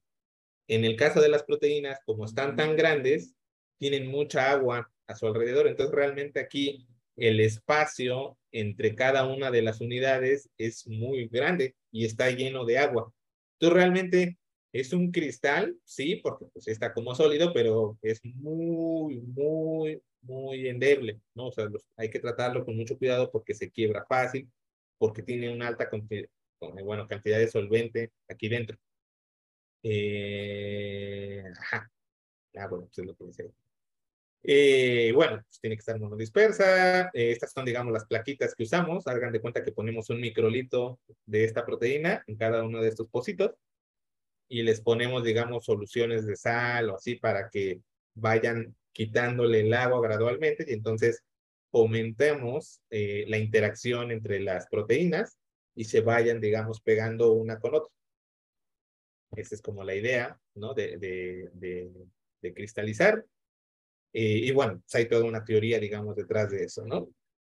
En 0.68 0.85
el 0.85 0.94
caso 0.94 1.20
de 1.20 1.28
las 1.28 1.42
proteínas, 1.42 1.98
como 2.06 2.24
están 2.24 2.54
tan 2.54 2.76
grandes, 2.76 3.35
tienen 3.81 4.09
mucha 4.09 4.53
agua 4.53 4.93
a 5.07 5.16
su 5.16 5.27
alrededor. 5.27 5.66
Entonces, 5.66 5.95
realmente 5.95 6.38
aquí 6.38 6.87
el 7.16 7.40
espacio 7.40 8.38
entre 8.53 8.95
cada 8.95 9.27
una 9.27 9.51
de 9.51 9.62
las 9.62 9.81
unidades 9.81 10.51
es 10.59 10.87
muy 10.87 11.29
grande 11.29 11.75
y 11.90 12.05
está 12.05 12.31
lleno 12.31 12.64
de 12.66 12.79
agua. 12.79 13.12
Entonces, 13.55 13.77
realmente 13.77 14.38
es 14.73 14.93
un 14.93 15.11
cristal, 15.11 15.77
sí, 15.85 16.16
porque 16.16 16.47
pues 16.53 16.69
está 16.69 16.93
como 16.93 17.14
sólido, 17.14 17.53
pero 17.55 17.99
es 18.03 18.21
muy, 18.25 19.21
muy, 19.23 20.03
muy 20.23 20.69
endeble, 20.69 21.21
¿no? 21.35 21.49
O 21.49 21.53
sea, 21.53 21.69
hay 21.97 22.11
que 22.11 22.21
tratarlo 22.21 22.64
con 22.64 22.77
mucho 22.77 22.99
cuidado 22.99 23.31
porque 23.31 23.55
se 23.55 23.71
quiebra 23.71 24.05
fácil, 24.07 24.49
porque 24.99 25.23
tiene 25.23 25.51
una 25.53 25.69
alta 25.69 25.88
cantidad, 25.88 27.38
de 27.38 27.49
solvente 27.49 28.12
aquí 28.29 28.49
dentro. 28.49 28.79
Eh, 29.83 31.43
ajá. 31.59 31.90
Ah, 32.57 32.66
bueno, 32.69 32.87
pues 32.87 32.99
es 32.99 33.07
lo 33.07 33.14
que 33.16 33.25
dice. 33.25 33.51
Eh, 34.42 35.12
bueno, 35.14 35.42
pues 35.44 35.61
tiene 35.61 35.76
que 35.76 35.81
estar 35.81 35.98
monodispersa. 35.98 37.11
Eh, 37.12 37.33
estas 37.33 37.53
son, 37.53 37.64
digamos, 37.64 37.92
las 37.92 38.07
plaquitas 38.07 38.55
que 38.55 38.62
usamos. 38.64 39.07
Hagan 39.07 39.33
de 39.33 39.40
cuenta 39.40 39.62
que 39.64 39.72
ponemos 39.72 40.11
un 40.11 40.20
microlito 40.20 40.98
de 41.26 41.44
esta 41.44 41.64
proteína 41.66 42.24
en 42.26 42.37
cada 42.37 42.64
uno 42.64 42.81
de 42.81 42.88
estos 42.88 43.09
pocitos 43.09 43.53
y 44.48 44.62
les 44.62 44.81
ponemos, 44.81 45.22
digamos, 45.24 45.64
soluciones 45.64 46.26
de 46.26 46.37
sal 46.37 46.90
o 46.90 46.96
así 46.96 47.16
para 47.16 47.48
que 47.50 47.81
vayan 48.14 48.74
quitándole 48.92 49.61
el 49.61 49.72
agua 49.72 50.00
gradualmente 50.03 50.64
y 50.68 50.72
entonces 50.72 51.22
aumentemos 51.72 52.81
eh, 52.90 53.24
la 53.29 53.38
interacción 53.38 54.11
entre 54.11 54.40
las 54.40 54.66
proteínas 54.66 55.38
y 55.74 55.85
se 55.85 56.00
vayan, 56.00 56.40
digamos, 56.40 56.81
pegando 56.81 57.33
una 57.33 57.61
con 57.61 57.76
otra. 57.76 57.90
Esa 59.37 59.55
es 59.55 59.62
como 59.62 59.85
la 59.85 59.94
idea, 59.94 60.38
¿no? 60.55 60.74
De, 60.74 60.98
de, 60.98 61.50
de, 62.42 62.55
cristalizar. 62.55 63.24
Eh, 64.12 64.40
y 64.44 64.51
bueno, 64.53 64.81
pues 64.81 64.94
hay 64.94 65.09
toda 65.09 65.25
una 65.25 65.44
teoría, 65.44 65.79
digamos, 65.79 66.16
detrás 66.16 66.51
de 66.51 66.64
eso, 66.64 66.85
¿no? 66.85 67.09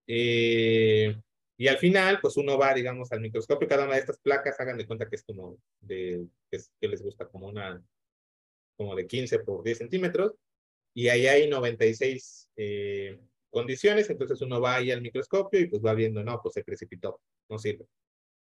Eh, 0.08 1.16
y 1.58 1.68
al 1.68 1.78
final, 1.78 2.20
pues 2.22 2.38
uno 2.38 2.58
va, 2.58 2.74
digamos, 2.74 3.12
al 3.12 3.22
microscopio, 3.22 3.68
cada 3.68 3.86
una 3.86 3.94
de 3.94 4.02
estas 4.02 4.20
placas, 4.20 4.60
hagan 4.60 4.78
de 4.78 4.88
cuenta 4.88 5.08
que 5.08 5.16
es 5.16 5.24
como 5.24 5.58
de, 5.80 6.26
que, 6.50 6.88
les 6.88 7.02
gusta 7.02 7.28
como 7.28 7.48
una, 7.48 7.82
como 8.76 8.96
de 8.96 9.08
15 9.08 9.40
por 9.40 9.64
10 9.64 9.78
centímetros, 9.78 10.34
y 10.94 11.08
ahí 11.08 11.28
hay 11.28 11.48
96 11.50 12.50
eh, 12.58 13.20
condiciones, 13.50 14.10
entonces 14.10 14.42
uno 14.42 14.60
va 14.60 14.76
ahí 14.76 14.92
al 14.92 15.02
microscopio 15.02 15.60
y 15.60 15.68
pues 15.68 15.82
va 15.84 15.94
viendo, 15.94 16.24
no, 16.24 16.42
pues 16.42 16.54
se 16.56 16.64
precipitó, 16.64 17.22
no 17.50 17.58
sirve. 17.58 17.86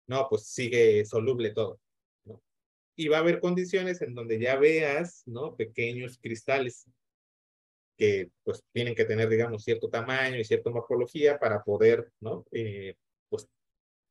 No, 0.07 0.27
pues 0.29 0.47
sigue 0.47 1.05
soluble 1.05 1.51
todo 1.51 1.79
y 2.95 3.07
va 3.07 3.17
a 3.17 3.19
haber 3.21 3.39
condiciones 3.39 4.01
en 4.01 4.13
donde 4.13 4.39
ya 4.39 4.55
veas, 4.57 5.23
¿no? 5.25 5.55
Pequeños 5.55 6.17
cristales 6.19 6.85
que 7.97 8.31
pues 8.43 8.63
tienen 8.71 8.95
que 8.95 9.05
tener, 9.05 9.29
digamos, 9.29 9.63
cierto 9.63 9.89
tamaño 9.89 10.37
y 10.37 10.43
cierta 10.43 10.69
morfología 10.69 11.39
para 11.39 11.63
poder, 11.63 12.11
¿no? 12.19 12.45
Eh, 12.51 12.95
pues, 13.29 13.47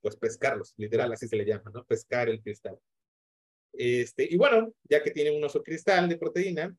pues 0.00 0.16
pescarlos, 0.16 0.74
literal, 0.76 1.12
así 1.12 1.28
se 1.28 1.36
le 1.36 1.44
llama, 1.44 1.70
¿no? 1.72 1.84
Pescar 1.84 2.28
el 2.28 2.42
cristal. 2.42 2.78
Este, 3.72 4.26
y 4.30 4.36
bueno, 4.36 4.72
ya 4.84 5.02
que 5.02 5.10
tiene 5.10 5.36
un 5.36 5.42
oso 5.44 5.62
cristal 5.62 6.08
de 6.08 6.18
proteína, 6.18 6.74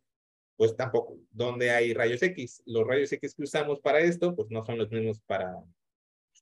pues 0.56 0.76
tampoco, 0.76 1.18
donde 1.32 1.72
hay 1.72 1.94
rayos 1.94 2.22
X. 2.22 2.62
Los 2.66 2.88
rayos 2.88 3.12
X 3.12 3.36
que 3.36 3.44
usamos 3.44 3.80
para 3.80 4.00
esto, 4.00 4.36
pues 4.36 4.50
no 4.52 4.64
son 4.66 4.78
los 4.78 4.90
mismos 4.92 5.20
para 5.26 5.56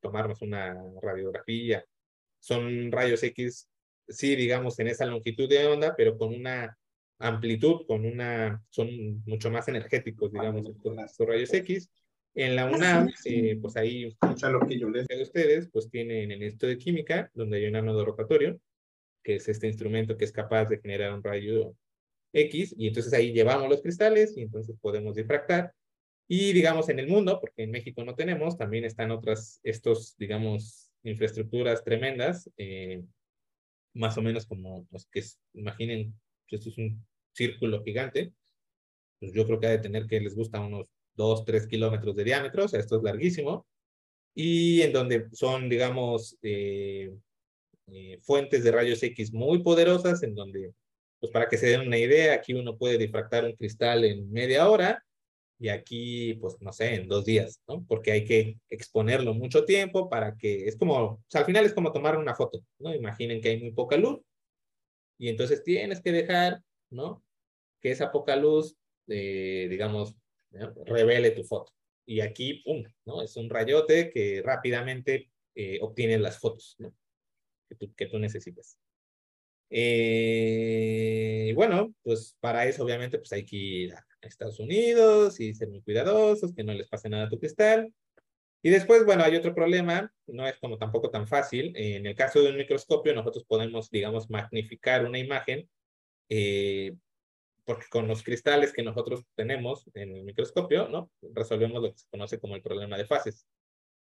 tomarnos 0.01 0.41
una 0.41 0.77
radiografía. 1.01 1.85
Son 2.39 2.91
rayos 2.91 3.23
X 3.23 3.69
sí, 4.11 4.35
digamos, 4.35 4.79
en 4.79 4.87
esa 4.87 5.05
longitud 5.05 5.49
de 5.49 5.67
onda, 5.67 5.95
pero 5.95 6.17
con 6.17 6.33
una 6.33 6.77
amplitud, 7.21 7.85
con 7.87 8.05
una, 8.05 8.63
son 8.69 9.23
mucho 9.25 9.49
más 9.51 9.67
energéticos, 9.67 10.31
digamos, 10.31 10.63
estos, 10.67 11.27
rayos 11.27 11.53
X. 11.53 11.91
En 12.33 12.55
la 12.55 12.65
UNAM, 12.65 13.09
eh, 13.25 13.57
pues 13.61 13.75
ahí, 13.75 14.17
lo 14.51 14.59
que 14.67 14.79
yo 14.79 14.89
les 14.89 15.07
de 15.07 15.21
ustedes, 15.21 15.69
pues 15.71 15.89
tienen 15.89 16.31
el 16.31 16.41
Instituto 16.41 16.67
de 16.67 16.77
Química, 16.77 17.29
donde 17.33 17.57
hay 17.57 17.65
un 17.65 17.75
ánodo 17.75 18.05
rotatorio, 18.05 18.59
que 19.23 19.35
es 19.35 19.47
este 19.49 19.67
instrumento 19.67 20.17
que 20.17 20.25
es 20.25 20.31
capaz 20.31 20.65
de 20.65 20.79
generar 20.79 21.13
un 21.13 21.23
rayo 21.23 21.75
X, 22.33 22.73
y 22.77 22.87
entonces 22.87 23.13
ahí 23.13 23.33
llevamos 23.33 23.69
los 23.69 23.81
cristales 23.81 24.35
y 24.37 24.43
entonces 24.43 24.75
podemos 24.79 25.15
difractar. 25.15 25.73
Y 26.27 26.53
digamos 26.53 26.87
en 26.87 26.99
el 26.99 27.07
mundo, 27.07 27.39
porque 27.41 27.63
en 27.63 27.71
México 27.71 28.03
no 28.05 28.15
tenemos, 28.15 28.57
también 28.57 28.85
están 28.85 29.11
otras, 29.11 29.59
estos, 29.63 30.15
digamos, 30.17 30.91
infraestructuras 31.03 31.83
tremendas, 31.83 32.49
eh, 32.57 33.03
más 33.93 34.17
o 34.17 34.21
menos 34.21 34.45
como 34.45 34.87
los 34.91 35.05
que 35.07 35.21
imaginen, 35.53 36.13
esto 36.47 36.69
es 36.69 36.77
un 36.77 37.05
círculo 37.33 37.83
gigante, 37.83 38.33
pues 39.19 39.33
yo 39.33 39.45
creo 39.45 39.59
que 39.59 39.67
ha 39.67 39.71
de 39.71 39.79
tener 39.79 40.07
que 40.07 40.19
les 40.19 40.35
gusta 40.35 40.59
unos 40.59 40.87
2, 41.15 41.45
3 41.45 41.67
kilómetros 41.67 42.15
de 42.15 42.23
diámetro, 42.23 42.65
o 42.65 42.67
sea, 42.67 42.79
esto 42.79 42.97
es 42.97 43.03
larguísimo, 43.03 43.67
y 44.33 44.81
en 44.81 44.93
donde 44.93 45.27
son, 45.33 45.69
digamos, 45.69 46.37
eh, 46.41 47.11
eh, 47.87 48.19
fuentes 48.21 48.63
de 48.63 48.71
rayos 48.71 49.03
X 49.03 49.33
muy 49.33 49.61
poderosas, 49.63 50.23
en 50.23 50.35
donde, 50.35 50.73
pues 51.19 51.31
para 51.31 51.47
que 51.47 51.57
se 51.57 51.67
den 51.67 51.81
una 51.87 51.97
idea, 51.97 52.33
aquí 52.35 52.53
uno 52.53 52.77
puede 52.77 52.97
difractar 52.97 53.45
un 53.45 53.53
cristal 53.55 54.05
en 54.05 54.31
media 54.31 54.69
hora, 54.69 55.03
y 55.59 55.69
aquí, 55.69 56.33
pues, 56.35 56.55
no 56.59 56.73
sé, 56.73 56.95
en 56.95 57.07
dos 57.07 57.23
días, 57.23 57.61
¿no? 57.67 57.85
Porque 57.87 58.11
hay 58.11 58.25
que 58.25 58.57
exponerlo 58.69 59.35
mucho 59.35 59.63
tiempo 59.63 60.09
para 60.09 60.35
que, 60.35 60.67
es 60.67 60.75
como, 60.75 60.95
o 60.95 61.23
sea, 61.27 61.41
al 61.41 61.45
final 61.45 61.65
es 61.65 61.73
como 61.73 61.91
tomar 61.91 62.17
una 62.17 62.33
foto, 62.33 62.61
¿no? 62.79 62.95
Imaginen 62.95 63.41
que 63.41 63.49
hay 63.49 63.61
muy 63.61 63.71
poca 63.71 63.97
luz, 63.97 64.21
y 65.19 65.29
entonces 65.29 65.63
tienes 65.63 66.01
que 66.01 66.11
dejar, 66.11 66.63
¿no? 66.91 67.23
Que 67.81 67.91
esa 67.91 68.11
poca 68.11 68.35
luz, 68.35 68.77
eh, 69.07 69.67
digamos, 69.69 70.15
revele 70.85 71.31
tu 71.31 71.43
foto. 71.43 71.73
Y 72.05 72.21
aquí, 72.21 72.61
¡pum! 72.63 72.83
¿no? 73.05 73.21
Es 73.21 73.37
un 73.37 73.49
rayote 73.49 74.11
que 74.11 74.41
rápidamente 74.43 75.31
eh, 75.55 75.79
obtiene 75.81 76.17
las 76.19 76.39
fotos, 76.39 76.75
¿no? 76.79 76.93
Que 77.69 77.75
tú, 77.75 77.93
que 77.95 78.07
tú 78.07 78.19
necesitas. 78.19 78.77
Eh, 79.73 81.53
bueno, 81.55 81.95
pues 82.03 82.35
para 82.41 82.65
eso 82.65 82.83
obviamente 82.83 83.17
pues 83.17 83.31
hay 83.31 83.45
que 83.45 83.55
ir 83.55 83.93
a 83.93 84.05
Estados 84.21 84.59
Unidos 84.59 85.39
y 85.39 85.53
ser 85.53 85.69
muy 85.69 85.81
cuidadosos, 85.81 86.53
que 86.53 86.63
no 86.63 86.73
les 86.73 86.89
pase 86.89 87.09
nada 87.09 87.25
a 87.25 87.29
tu 87.29 87.39
cristal. 87.39 87.93
Y 88.63 88.69
después, 88.69 89.05
bueno, 89.05 89.23
hay 89.23 89.35
otro 89.35 89.55
problema, 89.55 90.13
no 90.27 90.47
es 90.47 90.57
como 90.59 90.77
tampoco 90.77 91.09
tan 91.09 91.27
fácil. 91.27 91.73
En 91.75 92.05
el 92.05 92.15
caso 92.15 92.41
de 92.41 92.51
un 92.51 92.57
microscopio, 92.57 93.13
nosotros 93.15 93.43
podemos, 93.45 93.89
digamos, 93.89 94.29
magnificar 94.29 95.05
una 95.05 95.17
imagen, 95.17 95.67
eh, 96.33 96.95
porque 97.65 97.87
con 97.89 98.07
los 98.07 98.23
cristales 98.23 98.71
que 98.71 98.83
nosotros 98.83 99.25
tenemos 99.35 99.89
en 99.93 100.15
el 100.15 100.23
microscopio, 100.23 100.87
¿no? 100.87 101.11
Resolvemos 101.21 101.81
lo 101.81 101.91
que 101.91 101.97
se 101.99 102.07
conoce 102.09 102.39
como 102.39 102.55
el 102.55 102.61
problema 102.61 102.97
de 102.97 103.05
fases. 103.05 103.45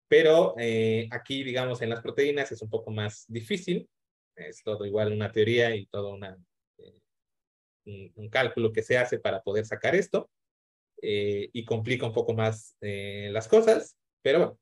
Pero 0.08 0.54
eh, 0.58 1.08
aquí, 1.10 1.42
digamos, 1.42 1.80
en 1.80 1.90
las 1.90 2.02
proteínas 2.02 2.52
es 2.52 2.60
un 2.60 2.68
poco 2.68 2.90
más 2.90 3.24
difícil. 3.28 3.88
Es 4.36 4.62
todo 4.62 4.84
igual 4.84 5.12
una 5.12 5.32
teoría 5.32 5.74
y 5.74 5.86
todo 5.86 6.14
una, 6.14 6.38
eh, 7.86 8.12
un, 8.14 8.28
cálculo 8.28 8.72
que 8.72 8.82
se 8.82 8.98
hace 8.98 9.18
para 9.18 9.42
poder 9.42 9.64
sacar 9.64 9.94
esto. 9.94 10.30
y 11.00 11.64
complica 11.64 12.06
un 12.06 12.12
poco 12.12 12.34
más 12.34 12.76
las 12.80 13.48
cosas. 13.48 13.96
Pero 14.22 14.38
bueno, 14.38 14.58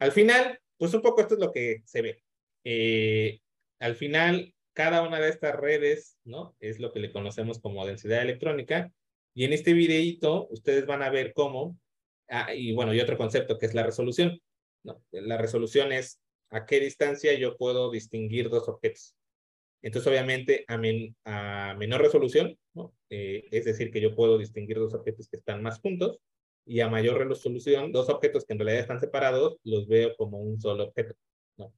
al 0.00 0.12
final, 0.12 0.58
pues 0.76 0.94
un 0.94 1.02
poco 1.02 1.20
esto 1.20 1.34
es 1.34 1.40
lo 1.40 1.52
que 1.52 1.82
se 1.84 2.02
ve. 2.02 2.22
Eh, 2.64 3.40
al 3.78 3.94
final, 3.94 4.54
cada 4.72 5.02
una 5.02 5.20
de 5.20 5.28
estas 5.28 5.56
redes, 5.56 6.18
¿no? 6.24 6.56
Es 6.60 6.78
lo 6.80 6.92
que 6.92 7.00
le 7.00 7.12
conocemos 7.12 7.60
como 7.60 7.86
densidad 7.86 8.22
electrónica. 8.22 8.92
Y 9.34 9.44
en 9.44 9.52
este 9.52 9.72
videíto, 9.72 10.48
ustedes 10.50 10.86
van 10.86 11.02
a 11.02 11.10
ver 11.10 11.32
cómo, 11.32 11.78
ah, 12.28 12.54
y 12.54 12.72
bueno, 12.72 12.94
y 12.94 13.00
otro 13.00 13.16
concepto 13.16 13.58
que 13.58 13.66
es 13.66 13.74
la 13.74 13.84
resolución. 13.84 14.40
¿no? 14.82 15.02
La 15.10 15.38
resolución 15.38 15.92
es 15.92 16.20
a 16.50 16.66
qué 16.66 16.80
distancia 16.80 17.34
yo 17.34 17.56
puedo 17.56 17.90
distinguir 17.90 18.48
dos 18.48 18.68
objetos. 18.68 19.14
Entonces, 19.82 20.10
obviamente, 20.10 20.64
a, 20.68 20.74
a 21.70 21.74
menor 21.74 22.02
resolución, 22.02 22.58
¿no? 22.74 22.94
Eh, 23.08 23.48
es 23.50 23.64
decir, 23.64 23.90
que 23.90 24.00
yo 24.00 24.14
puedo 24.14 24.36
distinguir 24.36 24.78
dos 24.78 24.94
objetos 24.94 25.28
que 25.28 25.38
están 25.38 25.62
más 25.62 25.80
juntos, 25.80 26.20
y 26.66 26.80
a 26.80 26.88
mayor 26.88 27.26
resolución, 27.26 27.92
dos 27.92 28.08
objetos 28.08 28.44
que 28.44 28.52
en 28.52 28.60
realidad 28.60 28.82
están 28.82 29.00
separados, 29.00 29.56
los 29.64 29.88
veo 29.88 30.14
como 30.16 30.38
un 30.38 30.60
solo 30.60 30.84
objeto. 30.84 31.14
¿no? 31.56 31.72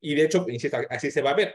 Y 0.00 0.14
de 0.14 0.24
hecho, 0.24 0.46
insisto, 0.48 0.78
así 0.88 1.10
se 1.10 1.22
va 1.22 1.30
a 1.30 1.34
ver. 1.34 1.54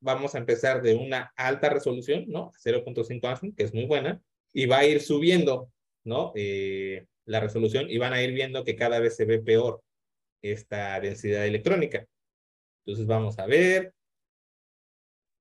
Vamos 0.00 0.34
a 0.34 0.38
empezar 0.38 0.82
de 0.82 0.94
una 0.94 1.32
alta 1.36 1.68
resolución, 1.68 2.24
¿no? 2.28 2.52
0.5 2.62 3.28
Angstrom, 3.28 3.54
que 3.54 3.64
es 3.64 3.74
muy 3.74 3.86
buena, 3.86 4.20
y 4.52 4.66
va 4.66 4.78
a 4.78 4.86
ir 4.86 5.00
subiendo, 5.00 5.70
¿no? 6.04 6.32
Eh, 6.34 7.06
la 7.26 7.40
resolución 7.40 7.88
y 7.88 7.98
van 7.98 8.12
a 8.12 8.22
ir 8.22 8.32
viendo 8.32 8.64
que 8.64 8.76
cada 8.76 8.98
vez 8.98 9.16
se 9.16 9.24
ve 9.24 9.38
peor 9.38 9.82
esta 10.42 10.98
densidad 11.00 11.46
electrónica. 11.46 12.06
Entonces 12.84 13.06
vamos 13.06 13.38
a 13.38 13.46
ver. 13.46 13.94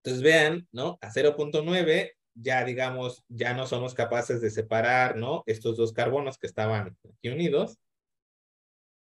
Entonces 0.03 0.21
vean, 0.21 0.67
¿no? 0.71 0.97
A 1.01 1.09
0.9 1.11 2.11
ya 2.41 2.63
digamos, 2.63 3.23
ya 3.27 3.53
no 3.53 3.67
somos 3.67 3.93
capaces 3.93 4.41
de 4.41 4.49
separar, 4.49 5.17
¿no? 5.17 5.43
Estos 5.45 5.77
dos 5.77 5.93
carbonos 5.93 6.37
que 6.37 6.47
estaban 6.47 6.97
aquí 7.03 7.29
unidos. 7.29 7.77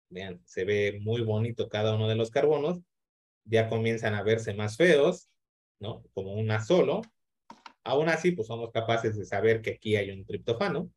Vean, 0.09 0.41
se 0.45 0.63
ve 0.65 0.99
muy 1.01 1.21
bonito 1.21 1.67
cada 1.67 1.95
uno 1.95 2.07
de 2.07 2.15
los 2.15 2.31
carbonos. 2.31 2.79
Ya 3.45 3.69
comienzan 3.69 4.15
a 4.15 4.23
verse 4.23 4.53
más 4.53 4.77
feos, 4.77 5.29
¿no? 5.79 6.03
Como 6.13 6.33
una 6.33 6.63
solo. 6.63 7.01
Aún 7.83 8.09
así, 8.09 8.31
pues 8.31 8.47
somos 8.47 8.71
capaces 8.71 9.15
de 9.17 9.25
saber 9.25 9.61
que 9.61 9.71
aquí 9.71 9.95
hay 9.95 10.09
un 10.11 10.25
triptofano. 10.25 10.91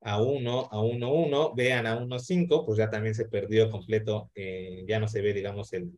A 0.00 0.20
1, 0.20 0.68
a 0.70 0.80
1, 0.80 1.12
1, 1.12 1.54
vean 1.54 1.86
a 1.86 1.96
1, 1.96 2.18
5, 2.18 2.66
pues 2.66 2.78
ya 2.78 2.90
también 2.90 3.14
se 3.14 3.26
perdió 3.26 3.70
completo, 3.70 4.30
eh, 4.34 4.84
ya 4.88 4.98
no 4.98 5.06
se 5.06 5.20
ve, 5.20 5.32
digamos, 5.32 5.72
el, 5.72 5.92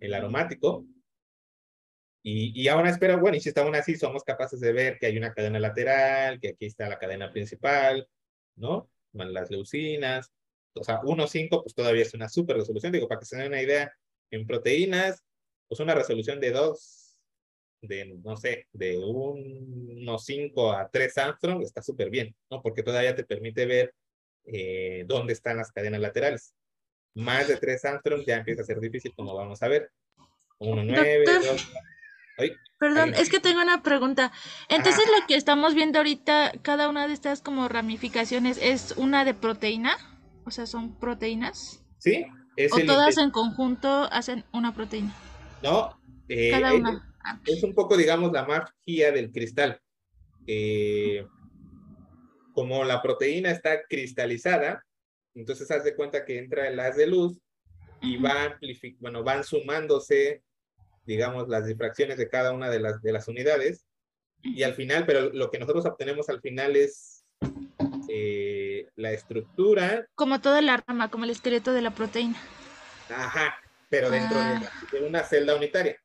el 0.00 0.14
aromático. 0.14 0.84
Y, 2.22 2.52
y 2.60 2.68
aún 2.68 2.86
espero, 2.86 3.18
bueno, 3.18 3.36
y 3.36 3.40
si 3.40 3.48
está 3.48 3.62
aún 3.62 3.74
así, 3.74 3.96
somos 3.96 4.22
capaces 4.22 4.60
de 4.60 4.72
ver 4.72 4.98
que 4.98 5.06
hay 5.06 5.16
una 5.16 5.32
cadena 5.32 5.58
lateral, 5.58 6.38
que 6.38 6.50
aquí 6.50 6.66
está 6.66 6.88
la 6.88 6.98
cadena 6.98 7.32
principal, 7.32 8.08
¿no? 8.54 8.88
Las 9.12 9.50
leucinas. 9.50 10.32
O 10.74 10.84
sea, 10.84 11.00
1.5, 11.00 11.62
pues 11.62 11.74
todavía 11.74 12.02
es 12.02 12.14
una 12.14 12.28
super 12.28 12.56
resolución. 12.56 12.92
Digo, 12.92 13.08
para 13.08 13.20
que 13.20 13.26
se 13.26 13.36
den 13.36 13.48
una 13.48 13.62
idea, 13.62 13.92
en 14.30 14.46
proteínas, 14.46 15.22
pues 15.68 15.80
una 15.80 15.94
resolución 15.94 16.40
de 16.40 16.50
2, 16.50 17.18
de, 17.82 18.04
no 18.22 18.36
sé, 18.36 18.66
de 18.72 18.98
1.5 18.98 20.76
a 20.78 20.88
3 20.88 21.18
Armstrong 21.18 21.62
está 21.62 21.82
súper 21.82 22.10
bien, 22.10 22.34
¿no? 22.50 22.62
Porque 22.62 22.82
todavía 22.82 23.14
te 23.14 23.24
permite 23.24 23.66
ver 23.66 23.94
eh, 24.44 25.04
dónde 25.06 25.32
están 25.32 25.58
las 25.58 25.70
cadenas 25.72 26.00
laterales. 26.00 26.54
Más 27.14 27.48
de 27.48 27.56
3 27.56 27.84
Armstrong 27.84 28.24
ya 28.26 28.36
empieza 28.38 28.62
a 28.62 28.66
ser 28.66 28.80
difícil, 28.80 29.12
como 29.14 29.34
vamos 29.34 29.62
a 29.62 29.68
ver. 29.68 29.90
1.9, 30.58 31.24
2, 31.48 31.68
Perdón, 32.78 33.14
es 33.14 33.30
que 33.30 33.38
tengo 33.38 33.60
una 33.60 33.82
pregunta. 33.82 34.32
Entonces, 34.68 35.04
lo 35.06 35.26
que 35.26 35.36
estamos 35.36 35.74
viendo 35.74 35.98
ahorita, 35.98 36.52
cada 36.62 36.88
una 36.88 37.06
de 37.06 37.14
estas 37.14 37.40
como 37.40 37.68
ramificaciones, 37.68 38.58
¿es 38.60 38.94
una 38.96 39.24
de 39.24 39.34
proteína? 39.34 39.96
O 40.44 40.50
sea, 40.50 40.66
¿son 40.66 40.98
proteínas? 40.98 41.84
Sí. 41.98 42.26
Es 42.56 42.72
¿O 42.72 42.80
todas 42.84 43.16
en 43.18 43.30
conjunto 43.30 43.88
hacen 44.10 44.44
una 44.52 44.74
proteína? 44.74 45.14
No. 45.62 45.98
Eh, 46.28 46.50
cada 46.50 46.74
una. 46.74 47.14
Ah, 47.24 47.40
es, 47.46 47.62
un 47.62 47.74
poco, 47.74 47.96
digamos, 47.96 48.32
la 48.32 48.44
magia 48.44 49.12
del 49.12 49.30
cristal. 49.32 49.80
Eh, 50.46 51.26
como 52.52 52.84
la 52.84 53.00
proteína 53.00 53.50
está 53.50 53.84
cristalizada, 53.88 54.84
entonces 55.34 55.70
haz 55.70 55.84
de 55.84 55.94
cuenta 55.94 56.24
que 56.24 56.38
entra 56.38 56.68
el 56.68 56.78
haz 56.80 56.96
de 56.96 57.06
luz 57.06 57.38
y 58.00 58.16
va 58.16 58.58
bueno, 59.00 59.22
van 59.22 59.44
sumándose 59.44 60.42
digamos, 61.04 61.48
las 61.48 61.66
difracciones 61.66 62.16
de 62.16 62.28
cada 62.28 62.52
una 62.52 62.70
de 62.70 62.80
las, 62.80 63.02
de 63.02 63.12
las 63.12 63.28
unidades. 63.28 63.86
Y 64.42 64.62
al 64.62 64.74
final, 64.74 65.06
pero 65.06 65.30
lo 65.30 65.50
que 65.50 65.58
nosotros 65.58 65.86
obtenemos 65.86 66.28
al 66.28 66.40
final 66.40 66.76
es 66.76 67.24
la 69.02 69.10
estructura. 69.10 70.06
Como 70.14 70.40
toda 70.40 70.62
la 70.62 70.82
rama, 70.86 71.10
como 71.10 71.24
el 71.24 71.30
esqueleto 71.30 71.72
de 71.72 71.82
la 71.82 71.90
proteína. 71.90 72.40
Ajá, 73.14 73.58
pero 73.90 74.08
dentro 74.08 74.38
de, 74.38 74.44
ah. 74.44 74.70
una 75.06 75.24
celda 75.24 75.56
unitaria. 75.56 75.96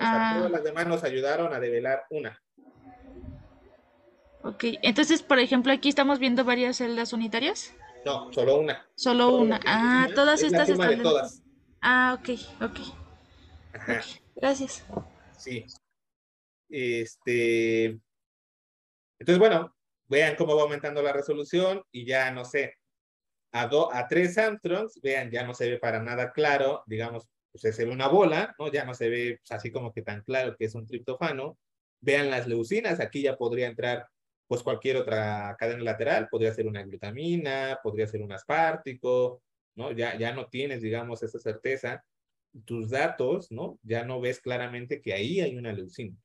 Ah. 0.00 0.34
todas 0.36 0.50
las 0.50 0.64
demás 0.64 0.86
nos 0.88 1.04
ayudaron 1.04 1.52
a 1.52 1.60
develar 1.60 2.04
una. 2.10 2.42
Ok, 4.42 4.64
entonces, 4.82 5.22
por 5.22 5.38
ejemplo, 5.38 5.72
aquí 5.72 5.90
estamos 5.90 6.18
viendo 6.18 6.44
varias 6.44 6.78
celdas 6.78 7.12
unitarias. 7.12 7.74
No, 8.04 8.32
solo 8.32 8.58
una. 8.58 8.88
Solo, 8.94 9.36
una. 9.36 9.60
Ah, 9.66 10.08
todas 10.14 10.42
estas 10.42 10.68
están. 10.68 11.02
todas. 11.02 11.42
Ah, 11.82 12.16
ok, 12.18 12.30
ok. 12.62 12.80
Gracias. 14.34 14.84
Sí. 15.36 15.66
Este. 16.70 18.00
Entonces, 19.18 19.38
bueno, 19.38 19.76
vean 20.08 20.36
cómo 20.36 20.56
va 20.56 20.62
aumentando 20.62 21.02
la 21.02 21.12
resolución 21.12 21.82
y 21.92 22.06
ya 22.06 22.30
no 22.30 22.44
sé, 22.44 22.74
a, 23.52 23.66
do, 23.66 23.92
a 23.92 24.06
3 24.08 24.38
Armstrongs, 24.38 25.00
vean, 25.02 25.30
ya 25.30 25.44
no 25.44 25.54
se 25.54 25.70
ve 25.70 25.78
para 25.78 26.02
nada 26.02 26.32
claro, 26.32 26.82
digamos, 26.86 27.28
pues 27.52 27.64
es 27.64 27.78
una 27.86 28.08
bola, 28.08 28.54
¿no? 28.58 28.70
Ya 28.70 28.84
no 28.84 28.94
se 28.94 29.08
ve 29.08 29.38
pues, 29.40 29.52
así 29.52 29.70
como 29.72 29.92
que 29.92 30.02
tan 30.02 30.22
claro 30.22 30.54
que 30.56 30.66
es 30.66 30.74
un 30.74 30.86
triptofano. 30.86 31.58
Vean 32.00 32.30
las 32.30 32.46
leucinas, 32.46 33.00
aquí 33.00 33.22
ya 33.22 33.36
podría 33.36 33.66
entrar 33.68 34.06
pues 34.46 34.62
cualquier 34.62 34.96
otra 34.96 35.56
cadena 35.58 35.82
lateral, 35.82 36.28
podría 36.30 36.54
ser 36.54 36.66
una 36.66 36.82
glutamina, 36.82 37.78
podría 37.82 38.06
ser 38.06 38.22
un 38.22 38.32
aspartico, 38.32 39.42
¿no? 39.74 39.92
Ya, 39.92 40.16
ya 40.16 40.32
no 40.32 40.46
tienes, 40.48 40.82
digamos, 40.82 41.22
esa 41.22 41.38
certeza. 41.38 42.04
Tus 42.64 42.90
datos, 42.90 43.50
¿no? 43.52 43.78
Ya 43.82 44.04
no 44.04 44.20
ves 44.20 44.40
claramente 44.40 45.02
que 45.02 45.12
ahí 45.12 45.40
hay 45.40 45.56
una 45.56 45.72
leucina. 45.72 46.16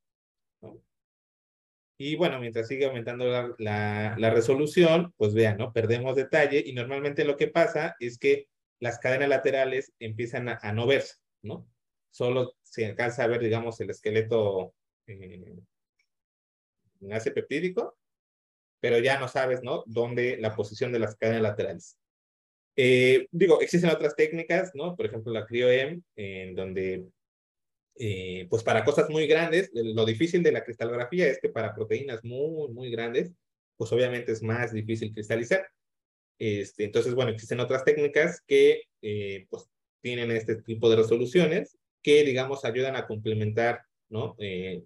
Y 1.98 2.16
bueno, 2.16 2.40
mientras 2.40 2.68
sigue 2.68 2.86
aumentando 2.86 3.26
la, 3.60 4.16
la, 4.18 4.30
resolución, 4.32 5.14
pues 5.16 5.34
vean, 5.34 5.58
¿no? 5.58 5.72
Perdemos 5.72 6.16
detalle 6.16 6.64
y 6.66 6.74
normalmente 6.74 7.24
lo 7.24 7.38
que 7.38 7.48
pasa 7.48 7.96
es 8.00 8.18
que 8.18 8.48
las 8.80 9.00
cadenas 9.00 9.30
laterales 9.30 9.94
empiezan 10.00 10.50
a, 10.50 10.74
no 10.74 10.88
verse, 10.88 11.16
¿no? 11.44 11.68
Solo 12.12 12.56
se 12.62 12.86
alcanza 12.86 13.24
a 13.24 13.28
ver, 13.28 13.42
digamos, 13.42 13.80
el 13.80 13.92
esqueleto 13.92 14.74
eh, 15.08 15.56
enlace 17.02 17.32
peptídico, 17.32 17.98
pero 18.80 19.00
ya 19.00 19.20
no 19.20 19.28
sabes, 19.28 19.64
¿no? 19.64 19.84
Dónde 19.86 20.38
la 20.38 20.56
posición 20.56 20.92
de 20.92 21.00
las 21.00 21.16
cadenas 21.16 21.44
laterales. 21.44 21.98
Eh, 22.76 23.28
digo, 23.32 23.62
existen 23.62 23.92
otras 23.92 24.16
técnicas, 24.16 24.72
¿no? 24.74 24.96
Por 24.96 25.06
ejemplo, 25.06 25.32
la 25.32 25.46
CRIO-M, 25.46 26.02
en 26.16 26.56
donde 26.56 27.06
eh, 27.96 28.48
pues 28.50 28.64
para 28.64 28.84
cosas 28.84 29.10
muy 29.10 29.28
grandes, 29.28 29.70
lo 29.74 30.06
difícil 30.06 30.42
de 30.42 30.52
la 30.52 30.64
cristalografía 30.64 31.28
es 31.28 31.40
que 31.40 31.50
para 31.50 31.76
proteínas 31.76 32.24
muy, 32.24 32.72
muy 32.72 32.90
grandes, 32.90 33.32
pues 33.78 33.92
obviamente 33.92 34.32
es 34.32 34.42
más 34.42 34.74
difícil 34.74 35.14
cristalizar. 35.14 35.68
Este, 36.40 36.86
entonces, 36.86 37.14
bueno, 37.14 37.32
existen 37.32 37.60
otras 37.60 37.84
técnicas 37.84 38.42
que 38.48 38.84
eh, 39.02 39.46
pues 39.50 39.70
tienen 40.02 40.32
este 40.32 40.56
tipo 40.62 40.90
de 40.90 40.96
resoluciones 40.96 41.78
que, 42.02 42.24
digamos, 42.24 42.66
ayudan 42.66 42.96
a 42.96 43.06
complementar, 43.06 43.82
¿no? 44.10 44.36
Eh, 44.40 44.84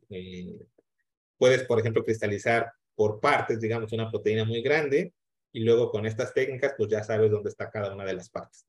puedes, 1.37 1.63
por 1.63 1.79
ejemplo, 1.79 2.03
cristalizar 2.03 2.71
por 2.93 3.19
partes, 3.19 3.59
digamos, 3.59 3.91
una 3.93 4.09
proteína 4.09 4.43
muy 4.43 4.61
grande 4.61 5.13
y 5.53 5.61
luego 5.61 5.89
con 5.89 6.05
estas 6.05 6.33
técnicas, 6.33 6.73
pues 6.77 6.89
ya 6.89 7.03
sabes 7.03 7.31
dónde 7.31 7.49
está 7.49 7.71
cada 7.71 7.93
una 7.93 8.05
de 8.05 8.13
las 8.13 8.29
partes. 8.29 8.65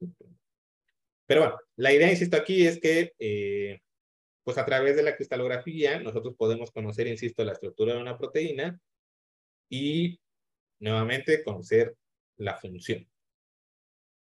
Pero 1.27 1.41
bueno, 1.41 1.59
la 1.77 1.93
idea, 1.93 2.11
insisto, 2.11 2.37
aquí 2.37 2.67
es 2.67 2.81
que 2.81 3.13
pues 4.45 4.59
a 4.59 4.65
través 4.65 4.97
de 4.97 5.03
la 5.03 5.17
cristalografía 5.17 6.01
nosotros 6.01 6.35
podemos 6.37 6.71
conocer, 6.71 7.07
insisto, 7.07 7.45
la 7.45 7.53
estructura 7.53 7.95
de 7.95 8.01
una 8.01 8.19
proteína 8.19 8.81
y 9.69 10.21
nuevamente 10.81 11.43
conocer 11.43 11.95
la 12.37 12.57
función. 12.57 13.07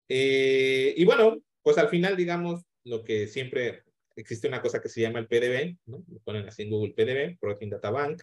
Eh, 0.07 0.93
y 0.97 1.05
bueno, 1.05 1.38
pues 1.61 1.78
al 1.78 1.89
final, 1.89 2.16
digamos, 2.16 2.63
lo 2.84 3.03
que 3.03 3.28
siempre 3.28 3.84
existe 4.16 4.47
una 4.47 4.61
cosa 4.61 4.82
que 4.82 4.89
se 4.89 5.01
llama 5.01 5.20
el 5.20 5.28
PDB, 5.28 5.78
¿no? 5.86 6.03
Lo 6.07 6.20
ponen 6.20 6.47
así 6.47 6.63
en 6.63 6.70
Google 6.70 6.93
PDB, 6.93 7.38
Protein 7.39 7.72
Data 7.72 7.89
Bank, 7.89 8.22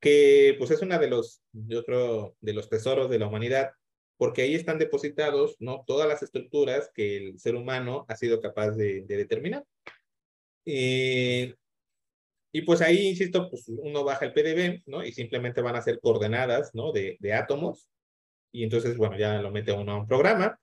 que 0.00 0.54
pues 0.58 0.70
es 0.70 0.80
una 0.82 0.98
de 0.98 1.08
los, 1.08 1.42
yo 1.52 1.84
creo, 1.84 2.36
de 2.40 2.54
los 2.54 2.68
tesoros 2.68 3.10
de 3.10 3.18
la 3.18 3.26
humanidad, 3.26 3.72
porque 4.16 4.42
ahí 4.42 4.54
están 4.54 4.78
depositados, 4.78 5.56
¿no? 5.60 5.84
Todas 5.86 6.08
las 6.08 6.22
estructuras 6.22 6.90
que 6.94 7.16
el 7.16 7.38
ser 7.38 7.56
humano 7.56 8.06
ha 8.08 8.16
sido 8.16 8.40
capaz 8.40 8.70
de 8.72 9.02
determinar. 9.02 9.64
Eh, 10.70 11.54
y 12.52 12.62
pues 12.62 12.82
ahí, 12.82 13.08
insisto, 13.08 13.48
pues 13.48 13.68
uno 13.68 14.04
baja 14.04 14.26
el 14.26 14.32
PDB, 14.32 14.82
¿no? 14.86 15.02
Y 15.04 15.12
simplemente 15.12 15.62
van 15.62 15.76
a 15.76 15.82
ser 15.82 15.98
coordenadas, 16.00 16.74
¿no? 16.74 16.92
De, 16.92 17.16
de 17.20 17.32
átomos. 17.32 17.88
Y 18.52 18.64
entonces, 18.64 18.96
bueno, 18.96 19.16
ya 19.18 19.40
lo 19.40 19.50
mete 19.50 19.72
uno 19.72 19.92
a 19.92 20.00
un 20.00 20.06
programa. 20.06 20.58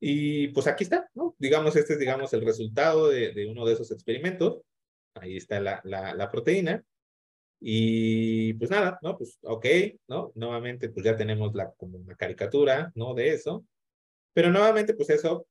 Y 0.00 0.48
pues 0.48 0.66
aquí 0.66 0.84
está, 0.84 1.10
¿no? 1.14 1.34
Digamos, 1.38 1.76
este 1.76 1.94
es, 1.94 1.98
digamos, 1.98 2.32
el 2.32 2.44
resultado 2.44 3.08
de, 3.08 3.32
de 3.32 3.46
uno 3.48 3.66
de 3.66 3.74
esos 3.74 3.90
experimentos. 3.90 4.62
Ahí 5.14 5.36
está 5.36 5.60
la, 5.60 5.80
la, 5.84 6.14
la, 6.14 6.30
proteína. 6.30 6.82
Y 7.60 8.54
pues 8.54 8.70
nada, 8.70 8.98
¿no? 9.02 9.18
Pues 9.18 9.38
ok, 9.42 9.66
¿no? 10.08 10.32
Nuevamente, 10.36 10.88
pues 10.90 11.04
ya 11.04 11.16
tenemos 11.16 11.54
la, 11.54 11.72
como 11.72 11.98
una 11.98 12.16
caricatura, 12.16 12.92
¿no? 12.94 13.14
De 13.14 13.30
eso. 13.30 13.66
Pero 14.32 14.50
nuevamente, 14.50 14.94
pues 14.94 15.10
eso, 15.10 15.46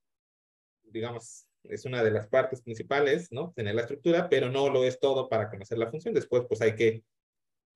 digamos, 0.83 1.46
es 1.69 1.85
una 1.85 2.03
de 2.03 2.11
las 2.11 2.27
partes 2.27 2.61
principales, 2.61 3.31
¿no? 3.31 3.53
Tener 3.55 3.75
la 3.75 3.81
estructura, 3.81 4.29
pero 4.29 4.49
no 4.49 4.69
lo 4.69 4.83
es 4.83 4.99
todo 4.99 5.29
para 5.29 5.49
conocer 5.49 5.77
la 5.77 5.89
función. 5.89 6.13
Después, 6.13 6.43
pues 6.47 6.61
hay 6.61 6.75
que 6.75 7.03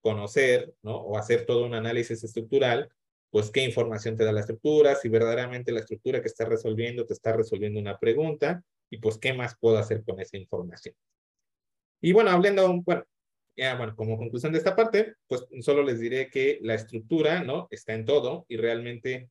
conocer, 0.02 0.74
¿no? 0.82 0.98
O 0.98 1.18
hacer 1.18 1.46
todo 1.46 1.66
un 1.66 1.74
análisis 1.74 2.24
estructural, 2.24 2.90
pues 3.30 3.50
qué 3.52 3.64
información 3.64 4.18
te 4.18 4.26
da 4.26 4.32
la 4.32 4.42
estructura, 4.42 4.96
si 4.96 5.10
verdaderamente 5.10 5.72
la 5.72 5.80
estructura 5.80 6.22
que 6.22 6.28
está 6.28 6.46
resolviendo 6.46 7.06
te 7.06 7.14
está 7.14 7.34
resolviendo 7.34 7.80
una 7.80 7.98
pregunta, 7.98 8.64
y 8.90 8.98
pues 8.98 9.18
qué 9.18 9.34
más 9.34 9.56
puedo 9.58 9.78
hacer 9.78 10.04
con 10.04 10.20
esa 10.20 10.38
información. 10.38 10.96
Y 12.02 12.12
bueno, 12.12 12.32
hablando, 12.32 12.82
bueno, 12.84 13.06
ya, 13.56 13.78
bueno, 13.78 13.96
como 13.96 14.18
conclusión 14.18 14.52
de 14.52 14.58
esta 14.58 14.76
parte, 14.76 15.16
pues 15.28 15.46
solo 15.62 15.84
les 15.84 16.00
diré 16.00 16.30
que 16.30 16.60
la 16.62 16.74
estructura, 16.74 17.44
¿no? 17.44 17.68
Está 17.72 17.94
en 17.94 18.06
todo 18.06 18.46
y 18.50 18.58
realmente 18.58 19.30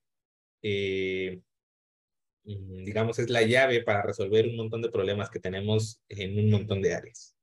eh, 0.62 1.40
digamos, 2.44 3.18
es 3.18 3.30
la 3.30 3.42
llave 3.42 3.82
para 3.82 4.02
resolver 4.02 4.46
un 4.46 4.56
montón 4.56 4.82
de 4.82 4.90
problemas 4.90 5.30
que 5.30 5.40
tenemos 5.40 6.00
en 6.08 6.38
un 6.38 6.50
montón 6.50 6.82
de 6.82 6.94
áreas. 6.94 7.36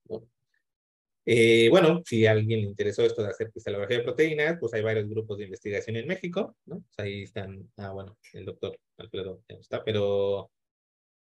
Eh, 1.30 1.68
bueno, 1.70 2.02
si 2.06 2.26
a 2.26 2.32
alguien 2.32 2.62
le 2.62 2.68
interesó 2.68 3.04
esto 3.04 3.22
de 3.22 3.30
hacer 3.30 3.52
cristalografía 3.52 3.98
de 3.98 4.04
proteínas, 4.04 4.58
pues 4.60 4.74
hay 4.74 4.82
varios 4.82 5.10
grupos 5.10 5.38
de 5.38 5.44
investigación 5.44 5.98
en 5.98 6.08
México, 6.08 6.56
ahí 6.98 7.24
están, 7.24 7.70
ah, 7.78 7.92
bueno, 7.92 8.18
el 8.32 8.46
doctor 8.46 8.80
Alfredo 8.98 9.44
está, 9.50 9.84
pero, 9.84 10.50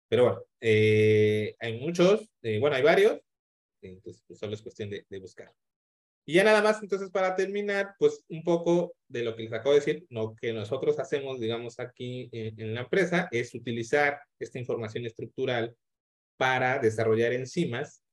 pero 0.07 0.24
bueno, 0.26 0.43
eh, 0.62 1.55
hay 1.60 1.80
muchos, 1.80 2.30
eh, 2.43 2.60
bueno, 2.60 2.76
hay 2.76 2.84
varios, 2.84 3.20
entonces 3.82 4.24
pues 4.28 4.39
solo 4.39 4.53
es 4.53 4.62
cuestión 4.62 4.91
de 4.91 5.20
buscar. 5.20 5.51
Y 6.30 6.34
ya 6.34 6.43
nada 6.43 6.61
más, 6.61 6.80
entonces, 6.84 7.09
para 7.09 7.36
terminar, 7.36 7.95
pues 7.97 8.23
un 8.30 8.43
poco 8.43 8.95
de 9.07 9.23
lo 9.23 9.36
que 9.36 9.41
les 9.41 9.51
acabo 9.51 9.71
de 9.71 9.80
decir, 9.80 10.05
lo 10.11 10.36
que 10.36 10.53
nosotros 10.53 10.99
hacemos, 10.99 11.39
digamos, 11.39 11.80
aquí 11.80 12.30
en, 12.32 12.75
la 12.75 12.82
empresa 12.82 13.27
es 13.32 13.55
utilizar 13.55 14.21
esta 14.38 14.59
información 14.59 15.07
estructural 15.07 15.75
para 16.38 16.77
desarrollar 16.77 17.34
enzimas 17.34 18.03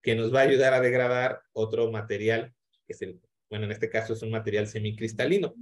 que 0.00 0.14
nos 0.14 0.34
va 0.34 0.40
a 0.40 0.44
ayudar 0.44 0.72
a 0.72 0.80
degradar 0.80 1.42
otro 1.52 1.92
material, 1.92 2.50
que 2.86 2.94
es 2.94 3.02
el, 3.02 3.20
bueno, 3.50 3.66
en 3.66 3.72
este 3.72 3.90
caso 3.90 4.14
es 4.14 4.22
un 4.22 4.30
material 4.30 4.66
semicristalino. 4.66 5.52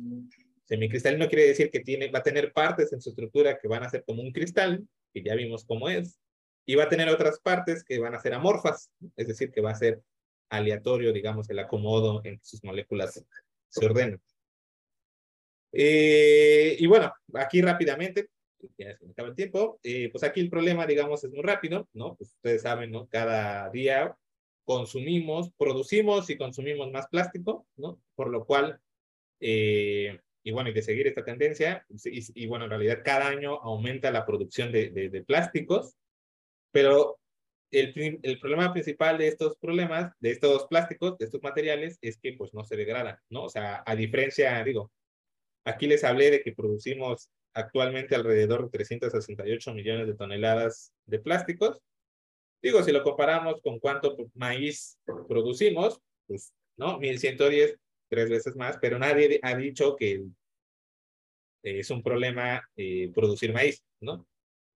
Semicristalino 0.66 1.26
quiere 1.26 1.48
decir 1.48 1.68
que 1.68 1.80
tiene, 1.80 2.12
va 2.12 2.20
a 2.20 2.22
tener 2.22 2.52
partes 2.52 2.92
en 2.92 3.00
su 3.00 3.10
estructura 3.10 3.58
que 3.58 3.66
van 3.66 3.82
a 3.82 3.90
ser 3.90 4.04
como 4.04 4.22
un 4.22 4.30
cristal, 4.30 4.86
que 5.12 5.24
ya 5.24 5.34
vimos 5.34 5.64
cómo 5.64 5.88
es, 5.88 6.20
y 6.64 6.76
va 6.76 6.84
a 6.84 6.88
tener 6.88 7.08
otras 7.08 7.40
partes 7.40 7.82
que 7.82 7.98
van 7.98 8.14
a 8.14 8.20
ser 8.20 8.34
amorfas, 8.34 8.92
es 9.16 9.26
decir, 9.26 9.50
que 9.50 9.60
va 9.60 9.72
a 9.72 9.74
ser 9.74 10.00
aleatorio, 10.48 11.12
digamos, 11.12 11.48
el 11.50 11.58
acomodo 11.58 12.20
en 12.24 12.38
que 12.38 12.44
sus 12.44 12.62
moléculas 12.64 13.24
se 13.68 13.86
ordenan. 13.86 14.20
Eh, 15.72 16.76
y 16.78 16.86
bueno, 16.86 17.12
aquí 17.34 17.60
rápidamente, 17.60 18.28
ya 18.76 18.96
se 18.96 19.04
me 19.04 19.12
acaba 19.12 19.28
el 19.28 19.34
tiempo, 19.34 19.78
eh, 19.82 20.08
pues 20.10 20.24
aquí 20.24 20.40
el 20.40 20.50
problema, 20.50 20.86
digamos, 20.86 21.22
es 21.24 21.30
muy 21.30 21.42
rápido, 21.42 21.88
¿no? 21.92 22.16
Pues 22.16 22.30
ustedes 22.34 22.62
saben, 22.62 22.90
¿no? 22.90 23.06
Cada 23.08 23.68
día 23.70 24.16
consumimos, 24.64 25.50
producimos 25.56 26.30
y 26.30 26.36
consumimos 26.36 26.90
más 26.90 27.08
plástico, 27.08 27.66
¿no? 27.76 28.00
Por 28.14 28.30
lo 28.30 28.44
cual, 28.44 28.80
eh, 29.40 30.18
y 30.42 30.50
bueno, 30.50 30.70
y 30.70 30.72
de 30.72 30.82
seguir 30.82 31.06
esta 31.06 31.24
tendencia, 31.24 31.86
y, 32.04 32.46
bueno, 32.46 32.64
en 32.64 32.70
realidad 32.70 33.02
cada 33.04 33.28
año 33.28 33.60
aumenta 33.62 34.10
la 34.10 34.24
producción 34.24 34.72
de, 34.72 34.90
de 34.90 35.22
plásticos, 35.22 35.94
pero 36.72 37.18
el, 37.70 38.20
el, 38.22 38.40
problema 38.40 38.72
principal 38.72 39.18
de 39.18 39.28
estos 39.28 39.56
problemas, 39.58 40.12
de 40.20 40.30
estos 40.30 40.66
plásticos, 40.66 41.18
de 41.18 41.26
estos 41.26 41.42
materiales, 41.42 41.98
es 42.00 42.18
que 42.18 42.32
pues 42.32 42.54
no 42.54 42.64
se 42.64 42.76
degradan, 42.76 43.18
¿no? 43.28 43.44
O 43.44 43.48
sea, 43.48 43.82
a 43.86 43.94
diferencia, 43.94 44.62
digo, 44.64 44.90
aquí 45.64 45.86
les 45.86 46.04
hablé 46.04 46.30
de 46.30 46.42
que 46.42 46.54
producimos 46.54 47.30
actualmente 47.54 48.14
alrededor 48.14 48.64
de 48.64 48.70
368 48.70 49.74
millones 49.74 50.06
de 50.06 50.14
toneladas 50.14 50.92
de 51.06 51.18
plásticos. 51.18 51.80
Digo, 52.62 52.82
si 52.82 52.92
lo 52.92 53.02
comparamos 53.02 53.60
con 53.62 53.78
cuánto 53.78 54.16
maíz 54.34 54.98
producimos, 55.28 56.00
pues, 56.26 56.52
¿no? 56.76 56.98
1110, 56.98 57.78
tres 58.08 58.30
veces 58.30 58.56
más, 58.56 58.78
pero 58.80 58.98
nadie 58.98 59.38
ha 59.42 59.56
dicho 59.56 59.96
que 59.96 60.24
es 61.62 61.90
un 61.90 62.02
problema 62.02 62.62
eh, 62.76 63.10
producir 63.14 63.52
maíz, 63.52 63.84
¿no? 64.00 64.26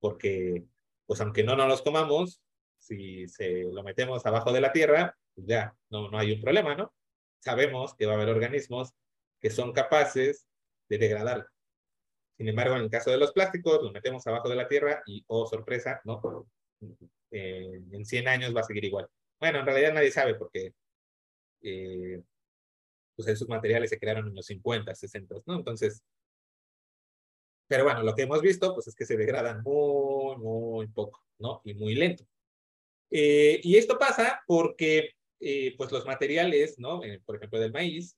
Porque, 0.01 0.64
pues 1.07 1.20
aunque 1.20 1.43
no 1.43 1.57
nos 1.57 1.68
los 1.68 1.82
comamos, 1.82 2.41
si 2.83 3.28
se 3.28 3.64
lo 3.72 3.83
metemos 3.85 4.26
abajo 4.26 4.53
de 4.53 4.61
la 4.61 4.72
tierra, 4.72 5.16
pues 5.35 5.47
ya 5.47 5.74
no, 5.89 6.11
no 6.11 6.18
hay 6.18 6.33
un 6.33 6.41
problema, 6.41 6.74
¿no? 6.74 6.93
Sabemos 7.39 7.95
que 7.95 8.07
va 8.07 8.12
a 8.12 8.16
haber 8.16 8.28
organismos 8.28 8.93
que 9.41 9.51
son 9.51 9.72
capaces 9.72 10.49
de 10.89 10.99
degradar. 10.99 11.47
Sin 12.37 12.49
embargo, 12.49 12.76
en 12.76 12.83
el 12.83 12.91
caso 12.91 13.11
de 13.11 13.18
los 13.18 13.33
plásticos, 13.33 13.83
los 13.83 13.93
metemos 13.93 14.26
abajo 14.26 14.49
de 14.49 14.57
la 14.57 14.66
tierra 14.66 15.03
y, 15.07 15.24
oh 15.28 15.47
sorpresa, 15.47 16.01
¿no? 16.05 16.20
Eh, 17.30 17.80
en 17.93 18.05
100 18.05 18.28
años 18.28 18.55
va 18.55 18.61
a 18.61 18.64
seguir 18.64 18.85
igual. 18.85 19.09
Bueno, 19.39 19.61
en 19.61 19.66
realidad 19.66 19.95
nadie 19.95 20.11
sabe 20.11 20.35
porque 20.35 20.74
eh, 21.62 22.20
pues 23.14 23.28
esos 23.28 23.49
materiales 23.49 23.91
se 23.91 23.99
crearon 23.99 24.26
en 24.26 24.35
los 24.35 24.47
50, 24.47 24.93
60, 24.95 25.37
¿no? 25.47 25.57
Entonces, 25.57 26.03
pero 27.68 27.85
bueno, 27.85 28.03
lo 28.03 28.14
que 28.14 28.22
hemos 28.22 28.43
visto, 28.43 28.74
pues 28.74 28.89
es 28.89 28.95
que 28.97 29.07
se 29.07 29.16
degradan 29.16 29.62
muy, 29.62 30.37
muy 30.37 30.89
poco, 30.89 31.24
¿no? 31.39 31.61
Y 31.64 31.74
muy 31.74 31.95
lento. 31.95 32.24
Eh, 33.14 33.60
y 33.62 33.76
esto 33.76 33.98
pasa 33.98 34.40
porque 34.46 35.10
eh, 35.38 35.74
pues 35.76 35.92
los 35.92 36.06
materiales, 36.06 36.78
¿no? 36.78 37.04
Eh, 37.04 37.20
por 37.26 37.36
ejemplo, 37.36 37.60
del 37.60 37.72
maíz, 37.72 38.16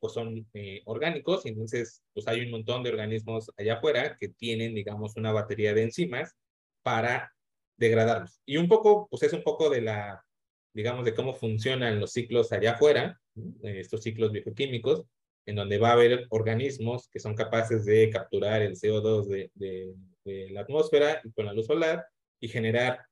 pues 0.00 0.12
son 0.12 0.48
orgánicos 0.86 1.44
y 1.44 1.50
entonces 1.50 2.02
pues 2.14 2.26
hay 2.26 2.40
un 2.40 2.50
montón 2.50 2.82
de 2.82 2.90
organismos 2.90 3.50
allá 3.58 3.74
afuera 3.74 4.16
que 4.18 4.28
tienen, 4.28 4.74
digamos, 4.74 5.16
una 5.16 5.32
batería 5.32 5.74
de 5.74 5.82
enzimas 5.82 6.34
para 6.82 7.32
degradarlos. 7.76 8.40
Y 8.46 8.56
un 8.56 8.68
poco, 8.68 9.06
pues 9.10 9.22
es 9.22 9.34
un 9.34 9.42
poco 9.42 9.68
de 9.68 9.82
la, 9.82 10.24
digamos, 10.72 11.04
de 11.04 11.14
cómo 11.14 11.34
funcionan 11.34 12.00
los 12.00 12.12
ciclos 12.12 12.52
allá 12.52 12.72
afuera, 12.72 13.20
estos 13.62 14.02
ciclos 14.02 14.32
bioquímicos, 14.32 15.04
en 15.46 15.56
donde 15.56 15.78
va 15.78 15.90
a 15.90 15.92
haber 15.92 16.26
organismos 16.30 17.08
que 17.08 17.18
son 17.18 17.34
capaces 17.34 17.84
de 17.84 18.08
capturar 18.10 18.62
el 18.62 18.76
CO2 18.76 19.50
de, 19.54 19.94
la 20.24 20.60
atmósfera 20.60 21.20
con 21.34 21.46
la 21.46 21.52
luz 21.52 21.66
solar 21.66 22.06
y 22.40 22.48
generar 22.48 23.04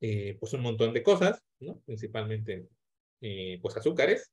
eh, 0.00 0.36
pues 0.38 0.52
un 0.52 0.60
montón 0.60 0.92
de 0.92 1.02
cosas, 1.02 1.42
¿no? 1.60 1.80
principalmente 1.86 2.68
eh, 3.20 3.58
pues 3.62 3.76
azúcares. 3.76 4.30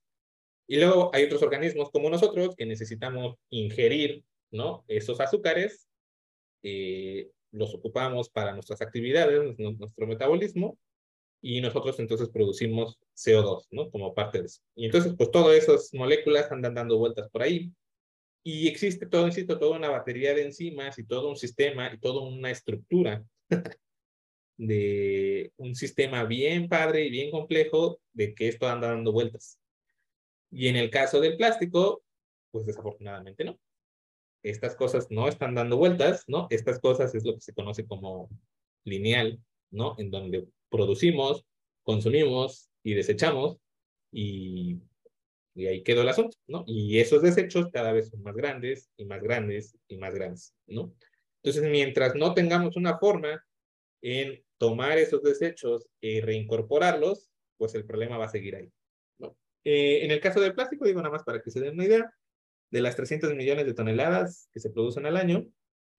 Y 0.67 0.77
luego 0.77 1.11
hay 1.13 1.25
otros 1.25 1.41
organismos 1.41 1.91
como 1.91 2.09
nosotros 2.09 2.55
que 2.55 2.65
necesitamos 2.65 3.35
ingerir 3.49 4.23
¿no? 4.51 4.85
esos 4.87 5.19
azúcares, 5.19 5.87
eh, 6.63 7.29
los 7.51 7.73
ocupamos 7.75 8.29
para 8.29 8.53
nuestras 8.53 8.81
actividades, 8.81 9.57
nuestro 9.57 10.07
metabolismo, 10.07 10.77
y 11.43 11.59
nosotros 11.59 11.99
entonces 11.99 12.29
producimos 12.29 12.97
CO2, 13.15 13.67
¿no? 13.71 13.91
Como 13.91 14.15
parte 14.15 14.39
de 14.39 14.45
eso. 14.45 14.61
Y 14.75 14.85
entonces, 14.85 15.13
pues 15.17 15.29
todas 15.29 15.57
esas 15.57 15.93
moléculas 15.93 16.49
andan 16.51 16.73
dando 16.73 16.97
vueltas 16.97 17.29
por 17.29 17.43
ahí. 17.43 17.69
Y 18.43 18.69
existe 18.69 19.05
todo, 19.05 19.27
insisto, 19.27 19.59
toda 19.59 19.77
una 19.77 19.89
batería 19.89 20.33
de 20.33 20.43
enzimas 20.43 20.97
y 20.97 21.05
todo 21.05 21.29
un 21.29 21.35
sistema 21.35 21.93
y 21.93 21.99
toda 21.99 22.21
una 22.21 22.49
estructura 22.49 23.25
de 24.57 25.51
un 25.57 25.75
sistema 25.75 26.25
bien 26.25 26.69
padre 26.69 27.05
y 27.05 27.09
bien 27.09 27.31
complejo 27.31 27.99
de 28.13 28.33
que 28.33 28.47
esto 28.47 28.67
anda 28.67 28.89
dando 28.89 29.11
vueltas. 29.11 29.59
Y 30.51 30.67
en 30.67 30.75
el 30.75 30.89
caso 30.89 31.19
del 31.19 31.37
plástico, 31.37 32.03
pues 32.51 32.65
desafortunadamente 32.65 33.43
no. 33.43 33.59
Estas 34.43 34.75
cosas 34.75 35.07
no 35.09 35.27
están 35.27 35.55
dando 35.55 35.77
vueltas, 35.77 36.25
¿no? 36.27 36.47
Estas 36.49 36.79
cosas 36.79 37.15
es 37.15 37.25
lo 37.25 37.33
que 37.33 37.41
se 37.41 37.53
conoce 37.53 37.87
como 37.87 38.29
lineal, 38.83 39.39
¿no? 39.71 39.95
En 39.97 40.11
donde 40.11 40.47
producimos, 40.69 41.45
consumimos 41.81 42.69
y 42.83 42.93
desechamos 42.93 43.57
y, 44.11 44.79
y 45.55 45.67
ahí 45.67 45.81
quedó 45.81 46.01
el 46.01 46.09
asunto, 46.09 46.37
¿no? 46.47 46.63
Y 46.67 46.99
esos 46.99 47.21
desechos 47.21 47.69
cada 47.71 47.91
vez 47.93 48.09
son 48.09 48.21
más 48.21 48.35
grandes 48.35 48.91
y 48.97 49.05
más 49.05 49.21
grandes 49.21 49.77
y 49.87 49.97
más 49.97 50.13
grandes, 50.13 50.53
¿no? 50.67 50.93
Entonces, 51.41 51.69
mientras 51.69 52.15
no 52.15 52.33
tengamos 52.33 52.75
una 52.75 52.97
forma 52.99 53.43
en 54.03 54.43
tomar 54.59 54.99
esos 54.99 55.23
desechos 55.23 55.87
y 55.99 56.21
reincorporarlos, 56.21 57.31
pues 57.57 57.73
el 57.73 57.85
problema 57.85 58.17
va 58.17 58.25
a 58.25 58.29
seguir 58.29 58.55
ahí. 58.55 58.71
Eh, 59.65 60.03
en 60.03 60.11
el 60.11 60.19
caso 60.19 60.41
del 60.41 60.53
plástico, 60.53 60.85
digo 60.85 61.01
nada 61.01 61.13
más 61.13 61.23
para 61.23 61.41
que 61.41 61.49
se 61.49 61.61
den 61.61 61.75
una 61.75 61.85
idea, 61.85 62.13
de 62.69 62.81
las 62.81 62.95
300 62.95 63.33
millones 63.35 63.65
de 63.65 63.73
toneladas 63.73 64.49
que 64.51 64.59
se 64.59 64.69
producen 64.69 65.05
al 65.05 65.15
año, 65.15 65.47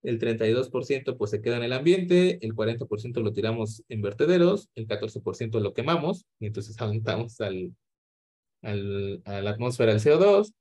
el 0.03 0.21
32% 0.21 1.17
pues 1.17 1.31
se 1.31 1.41
queda 1.41 1.57
en 1.57 1.63
el 1.63 1.73
ambiente, 1.73 2.39
el 2.43 2.55
40% 2.55 3.23
lo 3.23 3.33
tiramos 3.33 3.83
en 3.89 4.03
vertederos, 4.03 4.69
el 4.75 4.87
14% 4.87 5.61
lo 5.61 5.73
quemamos, 5.73 6.27
y 6.39 6.47
entonces 6.47 6.79
aumentamos 6.81 7.41
al, 7.41 7.75
al, 8.63 9.23
a 9.25 9.41
la 9.41 9.51
atmósfera 9.51 9.93
el 9.93 10.01
CO2, 10.01 10.53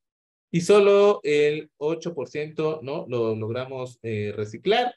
y 0.52 0.62
solo 0.62 1.20
el 1.24 1.72
8% 1.80 2.82
¿no? 2.84 3.06
lo 3.10 3.36
logramos 3.36 4.00
eh, 4.04 4.34
reciclar, 4.36 4.94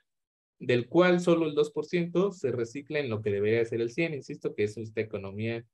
del 0.59 0.89
cual 0.89 1.21
solo 1.21 1.47
el 1.47 1.55
2% 1.55 2.33
se 2.33 2.53
recicla 2.53 2.99
en 2.99 3.11
lo 3.11 3.23
que 3.23 3.31
debería 3.31 3.65
ser 3.65 3.81
el 3.81 3.91
100, 3.91 4.15
insisto, 4.15 4.55
que 4.55 4.65
es 4.65 4.77
esta 4.77 5.01
economía 5.01 5.65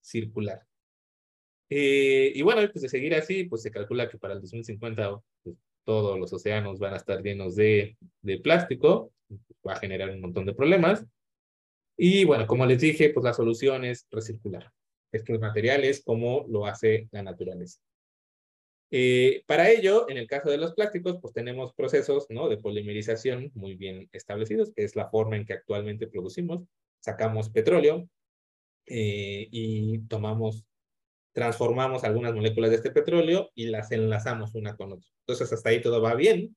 circular. 0.00 0.62
Eh, 1.68 2.32
y 2.34 2.42
bueno, 2.42 2.62
pues 2.72 2.82
de 2.82 2.88
seguir 2.88 3.14
así, 3.14 3.44
pues 3.44 3.62
se 3.62 3.70
calcula 3.70 4.08
que 4.08 4.18
para 4.18 4.34
el 4.34 4.40
2050 4.40 5.20
pues, 5.42 5.56
todos 5.84 6.18
los 6.18 6.32
océanos 6.32 6.78
van 6.78 6.94
a 6.94 6.96
estar 6.96 7.22
llenos 7.22 7.54
de, 7.54 7.96
de 8.22 8.38
plástico, 8.38 9.12
va 9.66 9.74
a 9.74 9.80
generar 9.80 10.10
un 10.10 10.20
montón 10.20 10.46
de 10.46 10.54
problemas. 10.54 11.06
Y 11.96 12.24
bueno, 12.24 12.46
como 12.46 12.66
les 12.66 12.80
dije, 12.80 13.10
pues 13.10 13.24
la 13.24 13.34
solución 13.34 13.84
es 13.84 14.06
recircular 14.10 14.72
estos 15.12 15.40
materiales 15.40 16.02
como 16.04 16.46
lo 16.48 16.66
hace 16.66 17.08
la 17.12 17.22
naturaleza. 17.22 17.80
Eh, 18.92 19.44
para 19.46 19.70
ello, 19.70 20.08
en 20.08 20.16
el 20.18 20.26
caso 20.26 20.50
de 20.50 20.58
los 20.58 20.74
plásticos, 20.74 21.18
pues 21.20 21.32
tenemos 21.32 21.72
procesos 21.74 22.26
¿no? 22.28 22.48
de 22.48 22.58
polimerización 22.58 23.52
muy 23.54 23.76
bien 23.76 24.08
establecidos, 24.12 24.72
que 24.74 24.84
es 24.84 24.96
la 24.96 25.08
forma 25.08 25.36
en 25.36 25.46
que 25.46 25.52
actualmente 25.52 26.08
producimos. 26.08 26.64
Sacamos 26.98 27.50
petróleo 27.50 28.08
eh, 28.86 29.48
y 29.50 30.00
tomamos, 30.08 30.66
transformamos 31.32 32.02
algunas 32.02 32.34
moléculas 32.34 32.70
de 32.70 32.76
este 32.76 32.90
petróleo 32.90 33.50
y 33.54 33.66
las 33.66 33.92
enlazamos 33.92 34.54
una 34.54 34.76
con 34.76 34.92
otra. 34.92 35.08
Entonces, 35.20 35.52
hasta 35.52 35.70
ahí 35.70 35.80
todo 35.80 36.02
va 36.02 36.14
bien. 36.14 36.56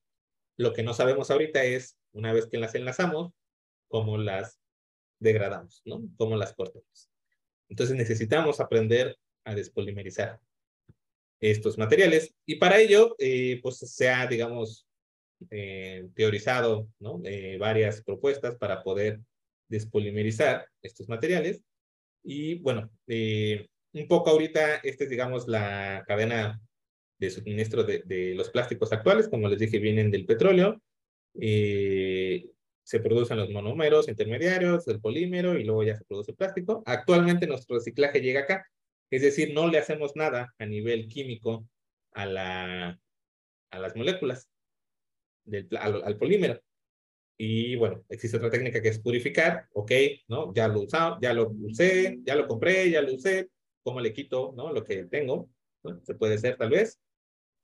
Lo 0.56 0.72
que 0.72 0.82
no 0.82 0.92
sabemos 0.92 1.30
ahorita 1.30 1.64
es, 1.64 1.96
una 2.12 2.32
vez 2.32 2.46
que 2.46 2.58
las 2.58 2.74
enlazamos, 2.74 3.32
cómo 3.88 4.18
las 4.18 4.60
degradamos, 5.20 5.82
¿no? 5.84 6.02
Cómo 6.16 6.36
las 6.36 6.52
cortamos. 6.54 7.10
Entonces 7.68 7.96
necesitamos 7.96 8.60
aprender 8.60 9.16
a 9.44 9.54
despolimerizar 9.54 10.40
estos 11.40 11.78
materiales. 11.78 12.34
Y 12.46 12.56
para 12.56 12.78
ello, 12.78 13.14
eh, 13.18 13.60
pues 13.62 13.78
se 13.78 14.08
ha, 14.08 14.26
digamos, 14.26 14.86
eh, 15.50 16.08
teorizado 16.14 16.88
¿no? 17.00 17.20
Eh, 17.24 17.58
varias 17.58 18.02
propuestas 18.02 18.56
para 18.56 18.82
poder 18.82 19.20
despolimerizar 19.68 20.66
estos 20.82 21.08
materiales. 21.08 21.62
Y 22.22 22.56
bueno, 22.56 22.90
un 23.06 24.08
poco 24.08 24.30
ahorita, 24.30 24.76
esta 24.76 25.04
es, 25.04 25.10
digamos, 25.10 25.46
la 25.46 26.04
cadena 26.06 26.60
de 27.18 27.30
suministro 27.30 27.84
de, 27.84 28.02
de, 28.04 28.34
los 28.34 28.50
plásticos 28.50 28.92
actuales, 28.92 29.28
como 29.28 29.48
les 29.48 29.58
dije, 29.58 29.78
vienen 29.78 30.10
del 30.10 30.26
petróleo. 30.26 30.80
se 31.34 33.00
producen 33.00 33.38
los 33.38 33.50
monómeros 33.50 34.08
intermediarios, 34.08 34.86
el 34.88 35.00
polímero 35.00 35.58
y 35.58 35.64
luego 35.64 35.82
ya 35.84 35.96
se 35.96 36.04
produce 36.04 36.32
plástico. 36.32 36.82
Actualmente 36.86 37.46
nuestro 37.46 37.76
reciclaje 37.76 38.20
llega 38.20 38.40
acá. 38.40 38.66
Es 39.14 39.22
decir, 39.22 39.54
no 39.54 39.68
le 39.68 39.78
hacemos 39.78 40.16
nada 40.16 40.52
a 40.58 40.66
nivel 40.66 41.06
químico 41.06 41.68
a, 42.14 42.26
la, 42.26 42.98
a 43.70 43.78
las 43.78 43.94
moléculas, 43.94 44.50
del, 45.44 45.68
al, 45.76 46.18
polímero. 46.18 46.60
Y 47.38 47.76
bueno, 47.76 48.04
existe 48.08 48.36
otra 48.36 48.50
técnica 48.50 48.82
que 48.82 48.88
es 48.88 48.98
purificar, 48.98 49.68
ok, 49.72 49.92
¿no? 50.26 50.52
Ya 50.52 50.66
lo 50.66 50.80
usado, 50.80 51.18
ya 51.20 51.32
lo 51.32 51.48
usé, 51.48 52.18
ya 52.24 52.34
lo 52.34 52.48
compré, 52.48 52.90
ya 52.90 53.02
lo 53.02 53.14
usé, 53.14 53.50
¿cómo 53.84 54.00
le 54.00 54.12
quito, 54.12 54.52
¿no? 54.56 54.72
Lo 54.72 54.82
que 54.82 55.04
tengo, 55.04 55.48
Se 56.02 56.16
puede 56.16 56.34
hacer 56.34 56.56
tal 56.56 56.70
vez. 56.70 56.98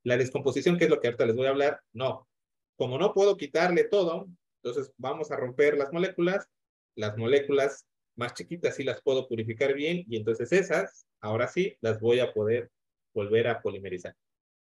La 0.04 0.16
descomposición, 0.16 0.78
que 0.78 0.84
es 0.84 0.90
lo 0.90 1.00
que 1.00 1.08
ahorita 1.08 1.26
les 1.26 1.34
voy 1.34 1.46
a 1.46 1.50
hablar, 1.50 1.80
no. 1.92 2.28
Como 2.76 2.96
no 2.96 3.12
puedo 3.12 3.36
quitarle 3.36 3.84
todo, 3.84 4.28
entonces 4.62 4.92
vamos 4.98 5.32
a 5.32 5.36
romper 5.36 5.76
las 5.76 5.92
moléculas, 5.92 6.46
las 6.94 7.16
moléculas 7.16 7.88
más 8.14 8.34
chiquitas 8.34 8.76
sí 8.76 8.84
las 8.84 9.02
puedo 9.02 9.26
purificar 9.26 9.74
bien 9.74 10.04
y 10.08 10.16
entonces 10.16 10.52
esas 10.52 11.06
ahora 11.20 11.48
sí 11.48 11.76
las 11.80 12.00
voy 12.00 12.20
a 12.20 12.32
poder 12.32 12.70
volver 13.14 13.48
a 13.48 13.60
polimerizar. 13.60 14.14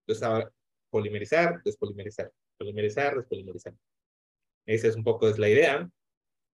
Entonces 0.01 0.23
ahora, 0.23 0.51
polimerizar, 0.89 1.61
despolimerizar, 1.63 2.31
polimerizar, 2.57 3.17
despolimerizar. 3.17 3.73
Esa 4.65 4.87
es 4.87 4.95
un 4.95 5.03
poco 5.03 5.29
es 5.29 5.39
la 5.39 5.49
idea. 5.49 5.89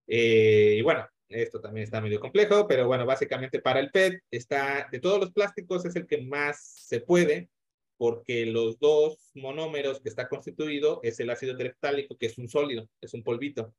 Eh, 0.06 0.76
y 0.78 0.82
bueno, 0.82 1.06
esto 1.28 1.60
también 1.60 1.84
está 1.84 2.00
medio 2.00 2.20
complejo, 2.20 2.66
pero 2.66 2.86
bueno, 2.86 3.04
básicamente 3.04 3.60
para 3.60 3.80
el 3.80 3.90
PET 3.90 4.22
está, 4.30 4.88
de 4.90 5.00
todos 5.00 5.20
los 5.20 5.32
plásticos 5.32 5.84
es 5.84 5.94
el 5.96 6.06
que 6.06 6.22
más 6.22 6.62
se 6.62 7.00
puede, 7.00 7.50
porque 7.98 8.46
los 8.46 8.78
dos 8.78 9.30
monómeros 9.34 10.00
que 10.00 10.08
está 10.08 10.28
constituido 10.28 11.00
es 11.02 11.20
el 11.20 11.30
ácido 11.30 11.56
tereftálico, 11.56 12.16
que 12.16 12.26
es 12.26 12.38
un 12.38 12.48
sólido, 12.48 12.88
es 13.00 13.12
un 13.12 13.22
polvito, 13.22 13.74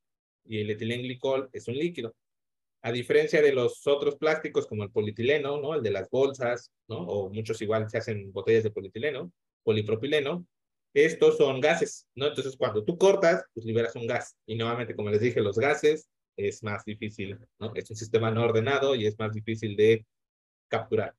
y 0.46 0.62
el 0.62 0.70
etilenglicol 0.70 1.50
es 1.54 1.68
un 1.68 1.76
líquido. 1.76 2.16
A 2.82 2.92
diferencia 2.92 3.42
de 3.42 3.52
los 3.52 3.86
otros 3.88 4.16
plásticos 4.16 4.66
como 4.66 4.84
el 4.84 4.92
polietileno, 4.92 5.60
¿no? 5.60 5.76
El 5.76 5.84
de 5.84 5.92
las 5.92 6.10
bolsas, 6.10 6.72
¿no? 6.88 7.00
O 7.00 7.30
muchos 7.30 7.62
igual 7.62 7.90
se 7.90 7.98
hacen 7.98 8.32
botellas 8.32 8.64
de 8.64 8.72
polietileno, 8.72 9.32
polipropileno. 9.64 10.46
Estos 10.94 11.38
son 11.38 11.60
gases, 11.60 12.08
¿no? 12.16 12.28
Entonces 12.28 12.56
cuando 12.58 12.84
tú 12.84 12.98
cortas, 12.98 13.44
pues 13.54 13.66
liberas 13.66 13.96
un 13.96 14.08
gas. 14.08 14.36
Y 14.46 14.56
nuevamente, 14.56 14.96
como 14.96 15.10
les 15.10 15.22
dije, 15.22 15.42
los 15.42 15.58
gases 15.58 16.10
es 16.38 16.64
más 16.64 16.86
difícil, 16.86 17.38
¿no? 17.60 17.74
Es 17.76 17.90
un 17.90 17.98
sistema 17.98 18.32
no 18.32 18.44
ordenado 18.44 18.96
y 18.96 19.06
es 19.06 19.20
más 19.20 19.34
difícil 19.34 19.76
de 19.76 20.06
capturar. 20.70 21.14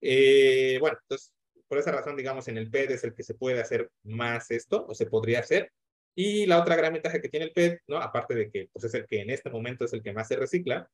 Eh, 0.00 0.78
bueno, 0.80 0.98
entonces, 1.02 1.32
por 1.68 1.78
esa 1.78 1.92
razón, 1.92 2.16
digamos, 2.16 2.48
en 2.48 2.58
el 2.58 2.68
PET 2.68 2.90
es 2.90 3.04
el 3.04 3.14
que 3.14 3.22
se 3.22 3.34
puede 3.34 3.60
hacer 3.60 3.90
más 4.02 4.50
esto, 4.50 4.84
o 4.88 4.94
se 4.94 5.06
podría 5.06 5.40
hacer, 5.40 5.72
y 6.14 6.46
la 6.46 6.60
otra 6.60 6.76
gran 6.76 6.92
ventaja 6.92 7.20
que 7.20 7.28
tiene 7.28 7.46
el 7.46 7.52
PET, 7.52 7.80
¿no? 7.86 7.96
aparte 7.96 8.34
de 8.34 8.50
que 8.50 8.68
pues, 8.72 8.84
es 8.84 8.94
el 8.94 9.06
que 9.06 9.20
en 9.20 9.30
este 9.30 9.50
momento 9.50 9.84
es 9.84 9.92
el 9.92 10.02
que 10.02 10.12
más 10.12 10.28
se 10.28 10.36
recicla, 10.36 10.90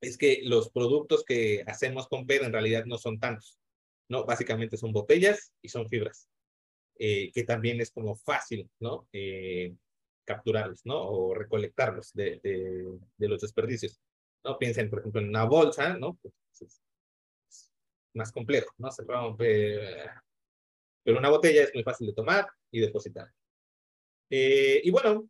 es 0.00 0.18
que 0.18 0.40
los 0.42 0.70
productos 0.70 1.24
que 1.24 1.62
hacemos 1.66 2.08
con 2.08 2.26
PET 2.26 2.42
en 2.42 2.52
realidad 2.52 2.84
no 2.86 2.98
son 2.98 3.20
tantos. 3.20 3.58
¿no? 4.08 4.24
Básicamente 4.24 4.76
son 4.76 4.92
botellas 4.92 5.52
y 5.62 5.68
son 5.68 5.88
fibras, 5.88 6.28
eh, 6.98 7.30
que 7.32 7.44
también 7.44 7.80
es 7.80 7.90
como 7.92 8.16
fácil 8.16 8.68
¿no? 8.80 9.08
Eh, 9.12 9.74
capturarlos 10.24 10.84
¿no? 10.84 11.00
o 11.00 11.34
recolectarlos 11.34 12.12
de, 12.12 12.40
de, 12.42 12.98
de, 13.16 13.28
los 13.28 13.40
desperdicios. 13.40 14.00
¿no? 14.44 14.58
Piensen, 14.58 14.90
por 14.90 15.00
ejemplo, 15.00 15.20
en 15.20 15.28
una 15.28 15.44
bolsa, 15.44 15.96
¿no? 15.96 16.18
Pues 16.20 16.34
es 16.60 16.82
más 18.14 18.32
complejo, 18.32 18.72
¿no? 18.78 18.88
Pero 19.38 21.18
una 21.18 21.30
botella 21.30 21.64
es 21.64 21.74
muy 21.74 21.82
fácil 21.82 22.08
de 22.08 22.12
tomar 22.12 22.46
y 22.70 22.80
depositar. 22.80 23.28
Eh, 24.34 24.80
y 24.82 24.90
bueno, 24.90 25.28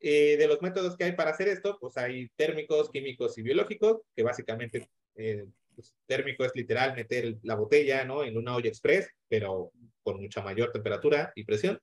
eh, 0.00 0.36
de 0.36 0.48
los 0.48 0.60
métodos 0.62 0.96
que 0.96 1.04
hay 1.04 1.12
para 1.12 1.30
hacer 1.30 1.46
esto, 1.46 1.78
pues 1.80 1.96
hay 1.96 2.28
térmicos, 2.30 2.90
químicos 2.90 3.38
y 3.38 3.42
biológicos, 3.42 4.00
que 4.16 4.24
básicamente 4.24 4.90
eh, 5.14 5.46
pues, 5.76 5.94
térmico 6.06 6.44
es 6.44 6.50
literal 6.56 6.96
meter 6.96 7.36
la 7.44 7.54
botella 7.54 8.04
¿no? 8.04 8.24
en 8.24 8.36
una 8.36 8.56
olla 8.56 8.68
express, 8.68 9.08
pero 9.28 9.70
con 10.02 10.20
mucha 10.20 10.42
mayor 10.42 10.72
temperatura 10.72 11.32
y 11.36 11.44
presión, 11.44 11.78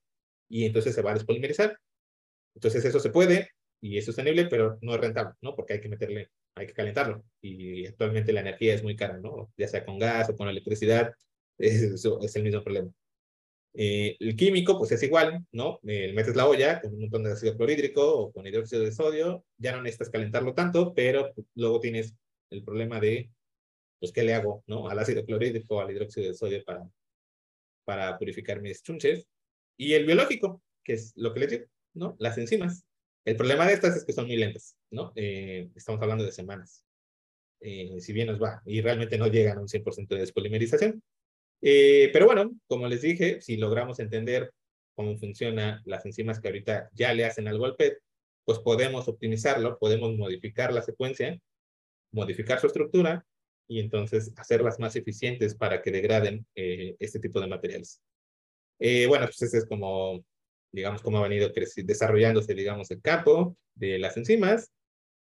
y 0.50 0.66
entonces 0.66 0.94
se 0.94 1.02
va 1.02 1.12
a 1.12 1.14
despolimerizar. 1.14 1.80
Entonces 2.56 2.84
eso 2.84 3.00
se 3.00 3.12
puede 3.12 3.52
y 3.80 3.98
es 3.98 4.06
sostenible, 4.06 4.48
pero 4.48 4.78
no 4.82 4.96
es 4.96 5.02
rentable, 5.02 5.36
¿no? 5.42 5.56
Porque 5.56 5.74
hay 5.76 5.82
que 5.82 5.90
meterle, 5.90 6.30
hay 6.56 6.68
que 6.68 6.74
calentarlo. 6.74 7.24
Y 7.42 7.88
actualmente 7.88 8.34
la 8.34 8.42
energía 8.42 8.74
es 8.76 8.84
muy 8.84 8.98
cara, 8.98 9.18
¿no? 9.18 9.50
Ya 9.58 9.70
sea 9.70 9.86
con 9.86 9.98
gas 9.98 10.30
o 10.30 10.36
con 10.36 10.50
electricidad, 10.50 11.14
eso 11.58 12.20
es 12.22 12.36
el 12.36 12.44
mismo 12.44 12.64
problema. 12.64 12.92
Eh, 13.82 14.18
el 14.20 14.36
químico, 14.36 14.78
pues 14.78 14.92
es 14.92 15.02
igual, 15.04 15.46
¿no? 15.54 15.80
Eh, 15.88 16.12
metes 16.12 16.36
la 16.36 16.46
olla 16.46 16.82
con 16.82 16.94
un 16.94 17.00
montón 17.00 17.24
de 17.24 17.32
ácido 17.32 17.56
clorhídrico 17.56 18.14
o 18.14 18.34
con 18.34 18.46
hidróxido 18.46 18.84
de 18.84 18.92
sodio, 18.92 19.46
ya 19.58 19.74
no 19.74 19.82
necesitas 19.82 20.10
calentarlo 20.10 20.54
tanto, 20.54 20.94
pero 20.94 21.32
luego 21.56 21.80
tienes 21.80 22.14
el 22.50 22.62
problema 22.66 23.00
de, 23.00 23.32
pues, 23.98 24.12
¿qué 24.12 24.24
le 24.24 24.34
hago, 24.34 24.66
no? 24.68 24.90
Al 24.90 25.00
ácido 25.00 25.24
clorhídrico 25.26 25.80
al 25.80 25.92
hidróxido 25.92 26.28
de 26.28 26.34
sodio 26.34 26.62
para, 26.66 26.90
para 27.86 28.18
purificar 28.18 28.60
mis 28.60 28.84
chunches. 28.84 29.26
Y 29.78 29.94
el 29.94 30.06
biológico, 30.06 30.62
que 30.84 30.96
es 30.96 31.14
lo 31.16 31.34
que 31.34 31.40
les 31.40 31.50
digo, 31.52 31.66
¿no? 31.94 32.18
Las 32.20 32.38
enzimas. 32.38 32.84
El 33.24 33.38
problema 33.38 33.66
de 33.66 33.76
estas 33.76 33.96
es 33.96 34.04
que 34.04 34.12
son 34.12 34.28
muy 34.28 34.36
lentas, 34.36 34.76
¿no? 34.92 35.14
Eh, 35.16 35.70
estamos 35.74 36.02
hablando 36.02 36.26
de 36.26 36.34
semanas. 36.34 36.84
si 37.62 38.12
bien 38.12 38.28
nos 38.28 38.42
va, 38.42 38.62
y 38.66 38.82
realmente 38.82 39.18
no 39.18 39.28
llegan 39.28 39.58
a 39.58 39.62
un 39.62 39.70
100% 39.70 40.16
de 40.16 40.20
despolimerización. 40.20 41.02
Eh, 41.62 42.10
pero 42.14 42.26
bueno, 42.26 42.52
como 42.68 42.88
les 42.88 43.02
dije, 43.02 43.42
si 43.42 43.58
logramos 43.58 44.00
entender 44.00 44.52
cómo 44.96 45.18
funcionan 45.18 45.82
las 45.86 46.06
enzimas 46.06 46.40
que 46.40 46.48
ahorita 46.48 46.90
ya 46.94 47.14
le 47.14 47.26
hacen 47.26 47.48
algo 47.48 47.66
al 47.66 47.76
PET, 47.76 48.00
pues 48.46 48.60
podemos 48.60 49.08
optimizarlo, 49.08 49.78
podemos 49.78 50.16
modificar 50.18 50.74
la 50.74 50.82
secuencia, 50.82 51.40
modificar 52.12 52.60
su 52.60 52.68
estructura 52.68 53.26
y 53.68 53.80
entonces 53.80 54.34
hacerlas 54.38 54.80
más 54.80 54.96
eficientes 54.96 55.56
para 55.56 55.82
que 55.82 55.92
degraden 55.92 56.46
eh, 56.56 56.96
este 57.00 57.20
tipo 57.20 57.40
de 57.40 57.48
materiales. 57.48 58.02
Eh, 58.80 59.06
bueno, 59.08 59.26
pues 59.26 59.42
ese 59.42 59.60
es 59.60 59.66
como, 59.66 60.26
digamos, 60.72 61.02
cómo 61.02 61.20
ha 61.20 61.28
venido 61.28 61.52
desarrollándose, 61.84 62.54
digamos, 62.56 62.90
el 62.92 63.02
campo 63.02 63.56
de 63.76 64.00
las 64.00 64.18
enzimas. 64.18 64.72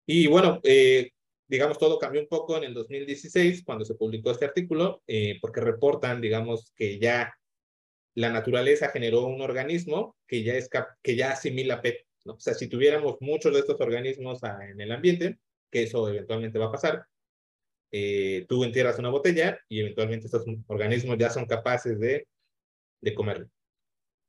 Y 0.05 0.27
bueno, 0.27 0.59
eh, 0.63 1.11
digamos, 1.47 1.77
todo 1.77 1.99
cambió 1.99 2.21
un 2.21 2.27
poco 2.27 2.57
en 2.57 2.63
el 2.63 2.73
2016 2.73 3.63
cuando 3.63 3.85
se 3.85 3.95
publicó 3.95 4.31
este 4.31 4.45
artículo, 4.45 5.03
eh, 5.07 5.37
porque 5.41 5.61
reportan, 5.61 6.21
digamos, 6.21 6.71
que 6.75 6.99
ya 6.99 7.33
la 8.15 8.29
naturaleza 8.29 8.89
generó 8.89 9.25
un 9.25 9.41
organismo 9.41 10.15
que 10.27 10.43
ya, 10.43 10.55
es 10.55 10.69
que 11.03 11.15
ya 11.15 11.31
asimila 11.31 11.81
PET. 11.81 12.05
¿no? 12.25 12.33
O 12.33 12.39
sea, 12.39 12.53
si 12.53 12.67
tuviéramos 12.67 13.17
muchos 13.19 13.53
de 13.53 13.59
estos 13.59 13.79
organismos 13.79 14.39
en 14.43 14.79
el 14.79 14.91
ambiente, 14.91 15.37
que 15.69 15.83
eso 15.83 16.07
eventualmente 16.09 16.57
va 16.57 16.67
a 16.67 16.71
pasar, 16.71 17.05
eh, 17.91 18.45
tú 18.49 18.63
entierras 18.63 18.99
una 18.99 19.09
botella 19.09 19.59
y 19.69 19.81
eventualmente 19.81 20.27
estos 20.27 20.45
organismos 20.67 21.17
ya 21.17 21.29
son 21.29 21.45
capaces 21.45 21.99
de, 21.99 22.27
de 23.01 23.13
comerlo. 23.13 23.49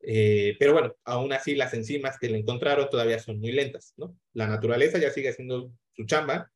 Eh, 0.01 0.57
pero 0.59 0.73
bueno, 0.73 0.95
aún 1.05 1.33
así 1.33 1.55
las 1.55 1.75
enzimas 1.75 2.19
que 2.19 2.29
le 2.29 2.39
encontraron 2.39 2.89
todavía 2.91 3.19
son 3.19 3.41
muy 3.41 3.53
lentas, 3.53 3.95
¿no? 3.97 4.17
La 4.35 4.47
naturaleza 4.47 4.99
ya 4.99 5.11
sigue 5.11 5.31
haciendo 5.31 5.73
su 5.95 6.05
chamba, 6.05 6.53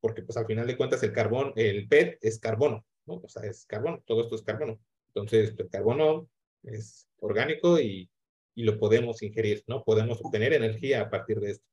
porque 0.00 0.22
pues 0.22 0.36
al 0.36 0.46
final 0.46 0.66
de 0.66 0.76
cuentas 0.76 1.02
el 1.02 1.12
carbón, 1.12 1.52
el 1.56 1.88
PET 1.88 2.18
es 2.20 2.38
carbono, 2.38 2.84
¿no? 3.06 3.14
O 3.24 3.28
sea, 3.28 3.42
es 3.48 3.66
carbono, 3.66 4.02
todo 4.06 4.22
esto 4.22 4.34
es 4.36 4.42
carbono. 4.42 4.80
Entonces, 5.08 5.54
el 5.58 5.68
carbono 5.68 6.28
es 6.62 7.08
orgánico 7.18 7.80
y, 7.80 8.08
y 8.54 8.64
lo 8.64 8.78
podemos 8.78 9.22
ingerir, 9.22 9.62
¿no? 9.66 9.84
Podemos 9.84 10.20
obtener 10.22 10.52
energía 10.52 11.02
a 11.02 11.10
partir 11.10 11.40
de 11.40 11.52
esto. 11.52 11.66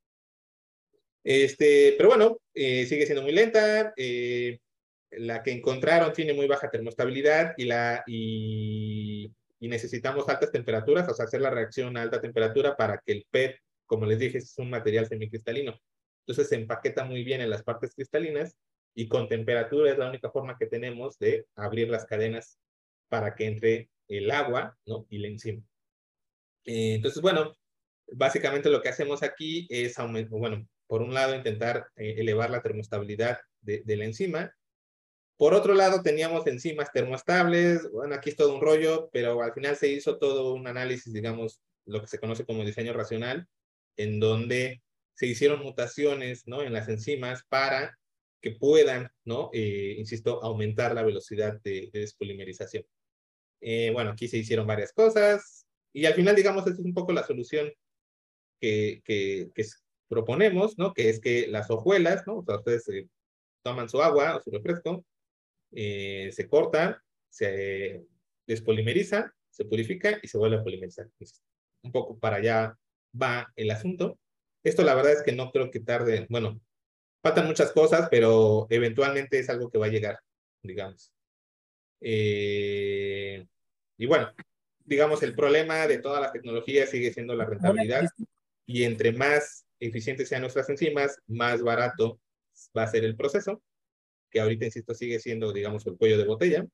Este, 1.24 1.94
pero 1.96 2.10
bueno, 2.10 2.38
eh, 2.54 2.86
sigue 2.86 3.04
siendo 3.04 3.22
muy 3.22 3.32
lenta. 3.32 3.92
Eh, 3.96 4.60
la 5.10 5.42
que 5.42 5.50
encontraron 5.50 6.12
tiene 6.12 6.32
muy 6.32 6.46
baja 6.46 6.70
termostabilidad 6.70 7.54
y, 7.56 7.64
la, 7.64 8.04
y, 8.06 9.32
necesitamos 9.58 10.28
altas 10.28 10.52
temperaturas, 10.52 11.08
o 11.08 11.14
sea, 11.14 11.24
hacer 11.24 11.40
la 11.40 11.50
reacción 11.50 11.96
a 11.96 12.02
alta 12.02 12.20
temperatura 12.20 12.76
para 12.76 13.02
que 13.04 13.10
el 13.10 13.26
PET, 13.28 13.56
como 13.84 14.06
les 14.06 14.20
dije, 14.20 14.38
es 14.38 14.56
un 14.58 14.70
material 14.70 15.08
semicristalino. 15.08 15.76
Entonces 16.26 16.48
se 16.48 16.56
empaqueta 16.56 17.04
muy 17.04 17.22
bien 17.22 17.40
en 17.40 17.50
las 17.50 17.62
partes 17.62 17.94
cristalinas 17.94 18.56
y 18.94 19.08
con 19.08 19.28
temperatura 19.28 19.92
es 19.92 19.98
la 19.98 20.08
única 20.08 20.30
forma 20.30 20.56
que 20.58 20.66
tenemos 20.66 21.18
de 21.18 21.46
abrir 21.54 21.88
las 21.88 22.04
cadenas 22.04 22.58
para 23.08 23.36
que 23.36 23.46
entre 23.46 23.90
el 24.08 24.30
agua 24.30 24.76
¿no? 24.86 25.06
y 25.08 25.18
la 25.18 25.28
enzima. 25.28 25.62
Eh, 26.64 26.94
entonces, 26.94 27.22
bueno, 27.22 27.54
básicamente 28.08 28.70
lo 28.70 28.82
que 28.82 28.88
hacemos 28.88 29.22
aquí 29.22 29.68
es, 29.70 29.94
bueno, 30.30 30.66
por 30.86 31.02
un 31.02 31.14
lado 31.14 31.34
intentar 31.34 31.88
eh, 31.96 32.16
elevar 32.18 32.50
la 32.50 32.62
termostabilidad 32.62 33.38
de, 33.60 33.82
la 33.86 34.04
enzima. 34.04 34.52
Por 35.36 35.54
otro 35.54 35.74
lado, 35.74 36.02
teníamos 36.02 36.46
enzimas 36.46 36.90
termoestables. 36.92 37.90
Bueno, 37.92 38.14
aquí 38.14 38.30
es 38.30 38.36
todo 38.36 38.54
un 38.54 38.60
rollo, 38.60 39.10
pero 39.12 39.42
al 39.42 39.52
final 39.52 39.76
se 39.76 39.88
hizo 39.88 40.18
todo 40.18 40.54
un 40.54 40.66
análisis, 40.66 41.12
digamos, 41.12 41.60
lo 41.84 42.00
que 42.00 42.06
se 42.06 42.18
conoce 42.18 42.44
como 42.44 42.64
diseño 42.64 42.92
racional, 42.92 43.46
en 43.96 44.18
donde 44.18 44.82
se 45.16 45.26
hicieron 45.26 45.62
mutaciones 45.62 46.46
¿no? 46.46 46.62
en 46.62 46.72
las 46.72 46.88
enzimas 46.88 47.42
para 47.48 47.98
que 48.40 48.52
puedan, 48.52 49.10
¿no? 49.24 49.50
Eh, 49.52 49.96
insisto, 49.98 50.42
aumentar 50.44 50.94
la 50.94 51.02
velocidad 51.02 51.60
de, 51.62 51.90
despolimerización. 51.92 52.84
Eh, 53.60 53.90
bueno, 53.92 54.10
aquí 54.10 54.28
se 54.28 54.36
hicieron 54.36 54.66
varias 54.66 54.92
cosas 54.92 55.66
y 55.92 56.04
al 56.04 56.14
final, 56.14 56.36
digamos, 56.36 56.66
esta 56.66 56.80
es 56.80 56.86
un 56.86 56.94
poco 56.94 57.12
la 57.12 57.24
solución 57.24 57.72
que, 58.60 59.02
que, 59.04 59.50
que 59.54 59.64
proponemos, 60.08 60.78
¿no? 60.78 60.92
Que 60.92 61.08
es 61.08 61.18
que 61.18 61.46
las 61.48 61.70
hojuelas, 61.70 62.26
¿no? 62.26 62.38
O 62.38 62.44
sea, 62.44 62.56
ustedes 62.58 62.88
eh, 62.90 63.08
toman 63.62 63.88
su 63.88 64.02
agua 64.02 64.36
o 64.36 64.42
su 64.42 64.50
refresco, 64.50 65.04
se 65.72 66.46
cortan, 66.48 66.96
se 67.28 68.06
despolimeriza, 68.46 69.34
se 69.50 69.64
purifica 69.64 70.18
y 70.22 70.28
se 70.28 70.38
vuelve 70.38 70.58
a 70.58 70.62
polimerizar. 70.62 71.08
un 71.82 71.92
poco 71.92 72.18
para 72.18 72.36
allá 72.36 72.78
va 73.20 73.52
el 73.56 73.70
asunto. 73.70 74.18
Esto 74.66 74.82
la 74.82 74.96
verdad 74.96 75.12
es 75.12 75.22
que 75.22 75.30
no 75.30 75.52
creo 75.52 75.70
que 75.70 75.78
tarde, 75.78 76.26
bueno, 76.28 76.60
faltan 77.22 77.46
muchas 77.46 77.70
cosas, 77.70 78.08
pero 78.10 78.66
eventualmente 78.68 79.38
es 79.38 79.48
algo 79.48 79.70
que 79.70 79.78
va 79.78 79.86
a 79.86 79.90
llegar, 79.90 80.18
digamos. 80.60 81.12
Eh, 82.00 83.46
y 83.96 84.06
bueno, 84.06 84.32
digamos, 84.84 85.22
el 85.22 85.36
problema 85.36 85.86
de 85.86 85.98
todas 85.98 86.20
las 86.20 86.32
tecnologías 86.32 86.90
sigue 86.90 87.12
siendo 87.12 87.36
la 87.36 87.44
rentabilidad 87.44 88.08
y 88.66 88.82
entre 88.82 89.12
más 89.12 89.68
eficientes 89.78 90.28
sean 90.28 90.40
nuestras 90.40 90.68
enzimas, 90.68 91.16
más 91.28 91.62
barato 91.62 92.18
va 92.76 92.82
a 92.82 92.90
ser 92.90 93.04
el 93.04 93.14
proceso, 93.14 93.62
que 94.30 94.40
ahorita, 94.40 94.64
insisto, 94.64 94.94
sigue 94.94 95.20
siendo, 95.20 95.52
digamos, 95.52 95.86
el 95.86 95.96
cuello 95.96 96.18
de 96.18 96.24
botella. 96.24 96.66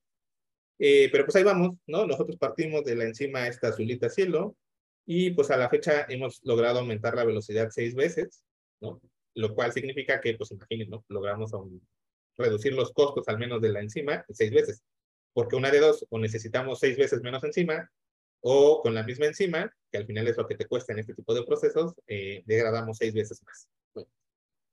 Eh, 0.79 1.09
pero 1.11 1.25
pues 1.25 1.35
ahí 1.35 1.43
vamos, 1.43 1.77
¿no? 1.85 2.07
Nosotros 2.07 2.37
partimos 2.37 2.83
de 2.85 2.95
la 2.95 3.03
enzima 3.03 3.47
esta 3.47 3.67
azulita 3.67 4.09
cielo, 4.09 4.57
y 5.05 5.31
pues 5.31 5.51
a 5.51 5.57
la 5.57 5.69
fecha 5.69 6.05
hemos 6.09 6.39
logrado 6.43 6.79
aumentar 6.79 7.15
la 7.15 7.25
velocidad 7.25 7.69
seis 7.71 7.95
veces, 7.95 8.43
¿no? 8.79 9.01
Lo 9.35 9.53
cual 9.53 9.71
significa 9.73 10.21
que, 10.21 10.35
pues 10.35 10.51
imagínense, 10.51 10.91
¿no? 10.91 11.05
Logramos 11.09 11.51
reducir 12.37 12.73
los 12.73 12.91
costos 12.93 13.27
al 13.27 13.37
menos 13.37 13.61
de 13.61 13.69
la 13.69 13.81
enzima 13.81 14.23
seis 14.29 14.51
veces. 14.51 14.83
Porque 15.33 15.55
una 15.55 15.71
de 15.71 15.79
dos, 15.79 16.05
o 16.09 16.19
necesitamos 16.19 16.79
seis 16.79 16.97
veces 16.97 17.21
menos 17.21 17.43
enzima, 17.43 17.89
o 18.41 18.81
con 18.81 18.93
la 18.93 19.03
misma 19.03 19.25
enzima, 19.25 19.73
que 19.91 19.97
al 19.97 20.05
final 20.05 20.27
es 20.27 20.37
lo 20.37 20.47
que 20.47 20.55
te 20.55 20.67
cuesta 20.67 20.93
en 20.93 20.99
este 20.99 21.15
tipo 21.15 21.33
de 21.33 21.43
procesos, 21.43 21.93
eh, 22.07 22.43
degradamos 22.45 22.97
seis 22.97 23.13
veces 23.13 23.41
más. 23.43 23.69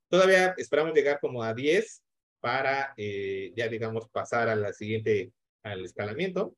todavía 0.09 0.53
esperamos 0.57 0.93
llegar 0.93 1.19
como 1.21 1.41
a 1.41 1.53
10 1.53 2.03
para 2.41 2.93
eh, 2.97 3.53
ya, 3.55 3.67
digamos, 3.69 4.09
pasar 4.09 4.49
a 4.49 4.55
la 4.55 4.73
siguiente, 4.73 5.31
al 5.63 5.85
escalamiento, 5.85 6.55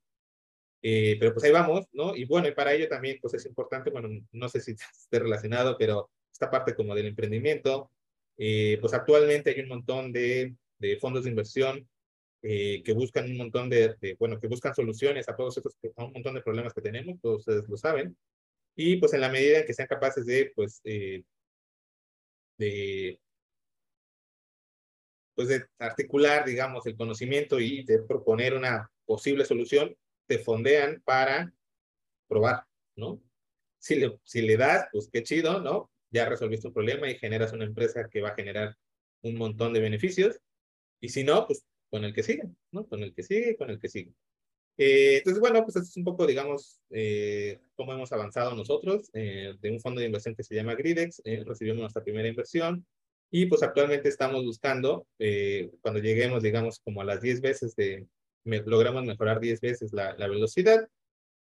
eh, 0.85 1.15
pero 1.17 1.33
pues 1.33 1.45
ahí 1.45 1.51
vamos, 1.51 1.87
¿no? 1.93 2.13
Y 2.13 2.25
bueno, 2.25 2.49
y 2.49 2.51
para 2.51 2.73
ello 2.73 2.89
también 2.89 3.17
pues 3.21 3.33
es 3.35 3.45
importante, 3.45 3.89
bueno, 3.89 4.09
no 4.33 4.49
sé 4.49 4.59
si 4.59 4.71
esté 4.71 5.19
relacionado, 5.19 5.77
pero 5.79 6.11
esta 6.31 6.51
parte 6.51 6.75
como 6.75 6.93
del 6.93 7.07
emprendimiento, 7.07 7.89
eh, 8.37 8.77
pues 8.81 8.93
actualmente 8.93 9.51
hay 9.51 9.61
un 9.61 9.69
montón 9.69 10.11
de, 10.11 10.55
de 10.79 10.97
fondos 10.97 11.23
de 11.23 11.29
inversión 11.29 11.87
eh, 12.41 12.83
que 12.83 12.91
buscan 12.91 13.31
un 13.31 13.37
montón 13.37 13.69
de, 13.69 13.95
de, 14.01 14.15
bueno, 14.19 14.37
que 14.41 14.47
buscan 14.47 14.75
soluciones 14.75 15.29
a 15.29 15.35
todos 15.37 15.55
estos, 15.55 15.77
a 15.95 16.03
un 16.03 16.11
montón 16.11 16.33
de 16.35 16.41
problemas 16.41 16.73
que 16.73 16.81
tenemos, 16.81 17.21
todos 17.21 17.39
ustedes 17.39 17.69
lo 17.69 17.77
saben, 17.77 18.17
y 18.75 18.97
pues 18.97 19.13
en 19.13 19.21
la 19.21 19.29
medida 19.29 19.59
en 19.59 19.65
que 19.65 19.73
sean 19.73 19.87
capaces 19.87 20.25
de, 20.25 20.51
pues, 20.53 20.81
de, 20.83 21.23
pues 25.35 25.47
de 25.47 25.65
articular, 25.79 26.45
digamos, 26.45 26.85
el 26.87 26.97
conocimiento 26.97 27.59
y 27.59 27.83
de 27.85 27.99
proponer 27.99 28.53
una 28.53 28.91
posible 29.05 29.45
solución, 29.45 29.95
te 30.27 30.39
fondean 30.39 31.01
para 31.05 31.53
probar, 32.27 32.65
¿no? 32.95 33.21
Si 33.79 33.95
le, 33.95 34.17
si 34.23 34.41
le 34.41 34.57
das, 34.57 34.87
pues 34.91 35.09
qué 35.11 35.23
chido, 35.23 35.59
¿no? 35.59 35.91
Ya 36.09 36.29
resolviste 36.29 36.67
un 36.67 36.73
problema 36.73 37.09
y 37.09 37.17
generas 37.17 37.53
una 37.53 37.65
empresa 37.65 38.09
que 38.09 38.21
va 38.21 38.29
a 38.29 38.35
generar 38.35 38.77
un 39.21 39.35
montón 39.35 39.73
de 39.73 39.81
beneficios. 39.81 40.39
Y 41.01 41.09
si 41.09 41.23
no, 41.23 41.45
pues 41.47 41.65
con 41.89 42.03
el 42.05 42.13
que 42.13 42.23
sigue, 42.23 42.43
¿no? 42.71 42.87
Con 42.87 43.03
el 43.03 43.13
que 43.13 43.23
sigue, 43.23 43.57
con 43.57 43.69
el 43.69 43.79
que 43.79 43.89
sigue. 43.89 44.13
Eh, 44.77 45.17
entonces, 45.17 45.39
bueno, 45.39 45.63
pues 45.63 45.75
es 45.75 45.95
un 45.97 46.03
poco, 46.03 46.25
digamos, 46.25 46.79
eh, 46.89 47.59
cómo 47.75 47.93
hemos 47.93 48.11
avanzado 48.11 48.55
nosotros 48.55 49.11
de 49.11 49.59
un 49.63 49.79
fondo 49.79 49.99
de 49.99 50.07
inversión 50.07 50.35
que 50.35 50.43
se 50.43 50.55
llama 50.55 50.75
Gridex. 50.75 51.21
recibimos 51.45 51.81
nuestra 51.81 52.03
primera 52.03 52.27
inversión 52.27 52.85
y 53.29 53.45
pues 53.45 53.61
actualmente 53.63 54.09
estamos 54.09 54.43
buscando, 54.43 55.07
cuando 55.81 55.99
lleguemos, 55.99 56.41
digamos, 56.41 56.79
como 56.79 57.01
a 57.01 57.05
las 57.05 57.21
10 57.21 57.41
veces 57.41 57.75
de, 57.75 58.07
logramos 58.45 59.03
mejorar 59.05 59.39
10 59.39 59.61
veces 59.61 59.93
la, 59.93 60.15
la 60.17 60.27
velocidad, 60.27 60.87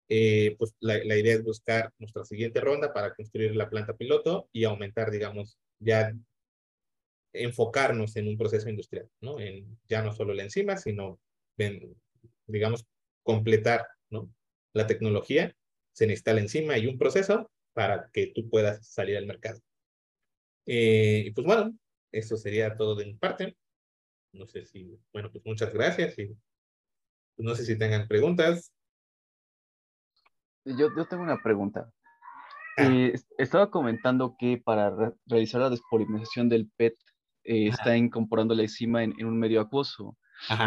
eh, 0.09 0.57
pues 0.59 0.74
la, 0.80 0.99
la, 1.05 1.16
idea 1.16 1.34
es 1.34 1.44
buscar 1.44 1.92
nuestra 1.99 2.24
siguiente 2.24 2.61
ronda 2.61 2.92
para 2.92 3.14
construir 3.14 3.55
la 3.55 3.68
planta 3.68 3.96
piloto 3.96 4.49
y 4.53 4.64
aumentar, 4.64 5.11
digamos, 5.11 5.59
ya 5.78 6.14
enfocarnos 7.32 8.16
en 8.16 8.28
un 8.28 8.38
proceso 8.38 8.68
industrial, 8.68 9.09
¿no? 9.20 9.38
En 9.38 9.78
ya 9.88 10.03
no 10.03 10.12
solo 10.12 10.34
la 10.34 10.44
enzima, 10.44 10.76
sino, 10.76 11.20
en, 11.59 11.94
digamos, 12.46 12.86
completar, 13.22 13.86
¿no? 14.11 14.32
La 14.72 14.86
tecnología, 14.86 15.55
se 15.92 16.07
necesita 16.07 16.32
la 16.32 16.40
enzima 16.40 16.78
y 16.78 16.86
un 16.86 16.99
proceso 16.99 17.51
para 17.74 18.11
que 18.12 18.28
tú 18.28 18.49
puedas 18.49 18.86
salir 18.86 19.16
al 19.16 19.26
mercado. 19.26 19.61
Eh, 20.66 21.24
y 21.26 21.30
pues 21.32 21.46
bueno, 21.46 21.76
eso 22.12 22.36
sería 22.36 22.76
todo 22.76 22.94
de 22.94 23.07
mi 23.07 23.14
parte. 23.14 23.57
No 24.32 24.46
sé 24.46 24.64
si, 24.66 24.99
bueno, 25.12 25.30
pues 25.30 25.44
muchas 25.44 25.72
gracias 25.72 26.18
y 26.18 26.36
no 27.39 27.55
sé 27.55 27.64
si 27.64 27.78
tengan 27.78 28.07
preguntas. 28.09 28.72
Yo, 30.64 30.89
yo 30.95 31.07
tengo 31.07 31.22
una 31.22 31.43
pregunta. 31.43 31.91
Ah. 32.76 32.91
Eh, 32.93 33.14
estaba 33.39 33.70
comentando 33.70 34.36
que 34.39 34.61
para 34.62 35.14
realizar 35.26 35.61
la 35.61 35.70
despolimerización 35.70 36.49
del 36.49 36.70
PET 36.76 36.95
eh, 37.45 37.68
está 37.68 37.97
incorporando 37.97 38.55
la 38.55 38.62
enzima 38.62 39.03
en, 39.03 39.24
un 39.24 39.39
medio 39.39 39.61
acuoso. 39.61 40.16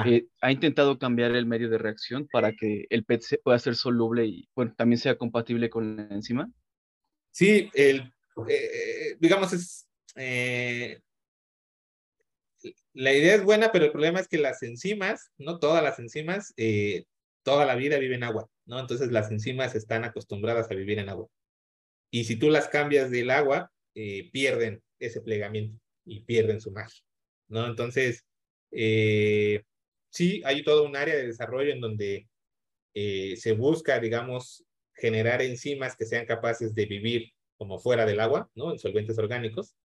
Eh, 0.06 0.28
¿Ha 0.42 0.52
intentado 0.52 1.00
cambiar 1.00 1.32
el 1.32 1.46
medio 1.46 1.70
de 1.70 1.78
reacción 1.78 2.28
para 2.30 2.52
que 2.52 2.86
el 2.90 3.06
PET 3.06 3.22
se, 3.22 3.38
pueda 3.38 3.58
ser 3.60 3.76
soluble 3.76 4.26
y 4.26 4.50
bueno, 4.54 4.74
también 4.76 5.00
sea 5.00 5.18
compatible 5.18 5.70
con 5.70 5.96
la 5.96 6.08
enzima? 6.10 6.50
Sí, 7.32 7.70
el, 7.74 8.12
digamos, 9.20 9.54
es, 9.54 9.88
la 12.94 13.14
idea 13.14 13.36
es 13.36 13.44
buena, 13.44 13.72
pero 13.72 13.86
el 13.86 13.92
problema 13.92 14.20
es 14.20 14.28
que 14.28 14.38
las 14.38 14.62
enzimas, 14.64 15.32
no 15.38 15.60
todas 15.60 15.84
las 15.84 16.00
enzimas, 16.00 16.54
eh, 16.58 17.06
toda 17.44 17.66
la 17.66 17.76
vida 17.76 17.98
viven 17.98 18.18
en 18.18 18.24
agua, 18.24 18.50
¿no? 18.66 18.80
Entonces 18.80 19.12
las 19.12 19.32
enzimas 19.32 19.76
están 19.76 20.04
acostumbradas 20.04 20.70
a 20.70 20.76
vivir 20.76 21.00
en 21.00 21.10
agua. 21.10 21.28
Y 22.12 22.26
si 22.26 22.36
tú 22.36 22.50
las 22.50 22.68
cambias 22.68 23.10
del 23.12 23.32
agua, 23.32 23.72
eh, 23.96 24.30
pierden 24.32 24.82
ese 25.00 25.22
plegamiento 25.22 25.80
y 26.06 26.22
pierden 26.22 26.62
su 26.62 26.72
magia, 26.72 27.02
¿no? 27.48 27.66
Entonces, 27.68 28.26
eh, 28.72 29.64
sí, 30.10 30.42
hay 30.46 30.64
todo 30.64 30.86
un 30.86 30.96
área 30.96 31.16
de 31.16 31.28
desarrollo 31.28 31.72
en 31.72 31.82
donde 31.82 32.28
se 32.94 33.54
busca, 33.54 34.00
digamos, 34.02 34.66
generar 34.94 35.42
enzimas 35.42 35.96
que 35.96 36.06
sean 36.06 36.26
capaces 36.26 36.76
de 36.76 36.86
vivir 36.86 37.32
como 37.58 37.80
fuera 37.80 38.06
del 38.06 38.20
agua, 38.20 38.50
¿no? 38.54 38.72
En 38.72 38.80
solventes 38.80 39.18
orgánicos, 39.18 39.76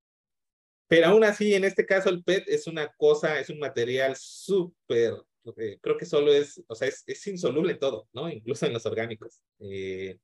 pero 0.89 1.09
aún 1.09 1.25
así, 1.25 1.55
en 1.55 1.65
este 1.65 1.85
caso, 1.85 2.09
el 2.11 2.23
PET 2.23 2.45
es 2.49 2.67
una 2.67 2.89
cosa, 2.97 3.41
es 3.41 3.51
un 3.51 3.59
material 3.59 4.15
súper, 4.17 5.15
eh, 5.57 5.79
creo 5.81 5.97
que 5.97 6.07
solo 6.07 6.33
es, 6.33 6.63
o 6.69 6.75
sea, 6.75 6.89
es, 6.89 7.03
es, 7.07 7.27
insoluble 7.27 7.73
en 7.73 7.79
todo, 7.79 8.09
¿no? 8.13 8.29
Incluso 8.31 8.67
en 8.67 8.73
los 8.73 8.87
orgánicos. 8.87 9.41
Eh, 9.61 10.19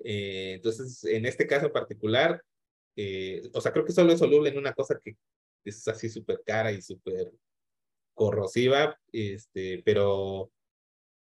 eh, 0.00 0.54
entonces, 0.56 1.04
en 1.04 1.26
este 1.26 1.46
caso 1.46 1.66
en 1.66 1.72
particular, 1.72 2.42
o 3.54 3.60
sea, 3.60 3.72
creo 3.72 3.84
que 3.84 3.92
solo 3.92 4.12
es 4.12 4.18
soluble 4.18 4.50
en 4.50 4.58
una 4.58 4.74
cosa 4.74 4.98
que 5.02 5.16
es 5.64 5.86
así 5.88 6.08
súper 6.08 6.42
cara 6.44 6.72
y 6.72 6.82
súper 6.82 7.30
corrosiva, 8.14 8.98
este, 9.12 9.82
pero, 9.84 10.50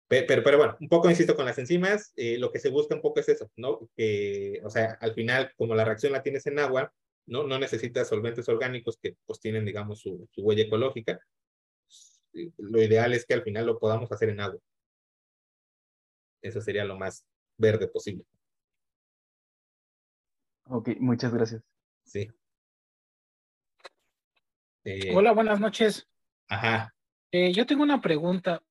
pero, 0.07 0.43
pero, 0.43 0.57
bueno, 0.57 0.77
un 0.81 0.89
poco 0.89 1.09
insisto 1.09 1.35
con 1.35 1.45
las 1.45 1.57
enzimas, 1.57 2.13
lo 2.15 2.51
que 2.51 2.59
se 2.59 2.69
busca 2.69 2.95
un 2.95 3.01
poco 3.01 3.19
es 3.21 3.29
eso, 3.29 3.49
¿no? 3.55 3.89
Que, 3.95 4.61
o 4.63 4.69
sea, 4.69 4.97
al 5.01 5.13
final, 5.13 5.53
como 5.57 5.75
la 5.75 5.85
reacción 5.85 6.11
la 6.13 6.23
tienes 6.23 6.45
en 6.47 6.59
agua, 6.59 6.93
¿no? 7.27 7.43
No 7.45 7.57
necesitas 7.59 8.07
solventes 8.07 8.47
orgánicos 8.49 8.97
que 8.97 9.17
pues 9.25 9.39
tienen, 9.39 9.65
digamos, 9.65 10.01
su, 10.01 10.27
huella 10.37 10.63
ecológica. 10.63 11.19
Lo 12.57 12.81
ideal 12.81 13.13
es 13.13 13.25
que 13.25 13.33
al 13.33 13.43
final 13.43 13.65
lo 13.65 13.79
podamos 13.79 14.11
hacer 14.11 14.29
en 14.29 14.41
agua. 14.41 14.59
Eso 16.41 16.61
sería 16.61 16.85
lo 16.85 16.97
más 16.97 17.25
verde 17.57 17.87
posible. 17.87 18.25
Ok, 20.67 20.89
muchas 20.99 21.33
gracias. 21.33 21.63
Sí. 22.03 22.29
Eh, 24.83 25.15
Hola, 25.15 25.31
buenas 25.31 25.59
noches. 25.59 26.07
Ajá. 26.47 26.93
Eh, 27.31 27.51
yo 27.53 27.65
tengo 27.65 27.83
una 27.83 28.01
pregunta. 28.01 28.61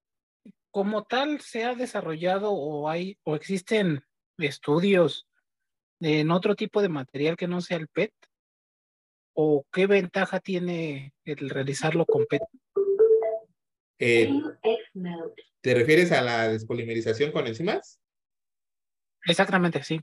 ¿Como 0.70 1.04
tal 1.04 1.40
se 1.40 1.64
ha 1.64 1.74
desarrollado 1.74 2.52
o 2.52 2.88
hay 2.88 3.18
o 3.22 3.36
existen 3.36 4.04
estudios 4.38 5.28
en 6.00 6.30
otro 6.30 6.56
tipo 6.56 6.82
de 6.82 6.88
material 6.88 7.36
que 7.36 7.48
no 7.48 7.60
sea 7.60 7.78
el 7.78 7.88
PET? 7.88 8.12
O 9.34 9.66
qué 9.72 9.86
ventaja 9.86 10.40
tiene 10.40 11.12
el 11.24 11.50
realizarlo 11.50 12.06
con 12.06 12.24
PET? 12.26 12.42
Eh, 13.98 14.30
¿Te 15.60 15.74
refieres 15.74 16.12
a 16.12 16.22
la 16.22 16.48
despolimerización 16.48 17.32
con 17.32 17.46
enzimas? 17.46 18.00
Exactamente, 19.26 19.82
sí. 19.82 20.00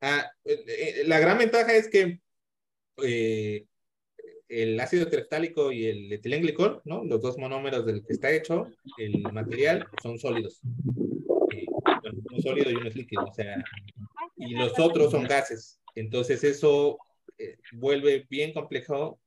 Ah, 0.00 0.30
eh, 0.44 0.64
eh, 0.66 1.04
la 1.06 1.18
gran 1.18 1.38
ventaja 1.38 1.72
es 1.74 1.88
que 1.88 2.20
el 4.48 4.80
ácido 4.80 5.08
tereftálico 5.08 5.70
y 5.70 5.86
el 5.86 6.12
etilenglicol, 6.12 6.80
¿no? 6.84 7.04
Los 7.04 7.20
dos 7.20 7.36
monómeros 7.38 7.84
del 7.84 8.04
que 8.04 8.12
está 8.12 8.30
hecho, 8.30 8.68
el 8.98 9.20
material, 9.32 9.86
son 10.02 10.18
sólidos. 10.18 10.60
un 10.62 12.42
sólido 12.42 12.70
y 12.70 12.74
uno 12.74 12.88
es 12.88 12.96
líquido, 12.96 13.24
o 13.24 13.32
sea, 13.32 13.62
y 14.36 14.54
los 14.54 14.78
otros 14.78 15.10
son 15.10 15.24
gases. 15.24 15.80
Entonces 15.94 16.44
eso 16.44 16.98
eh, 17.38 17.58
vuelve 17.72 18.26
bien 18.28 18.52
complejo 18.52 19.20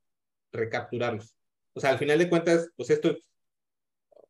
recapturarlos. 0.51 1.35
O 1.73 1.79
sea, 1.79 1.91
al 1.91 1.99
final 1.99 2.19
de 2.19 2.29
cuentas, 2.29 2.69
pues 2.75 2.89
esto, 2.89 3.15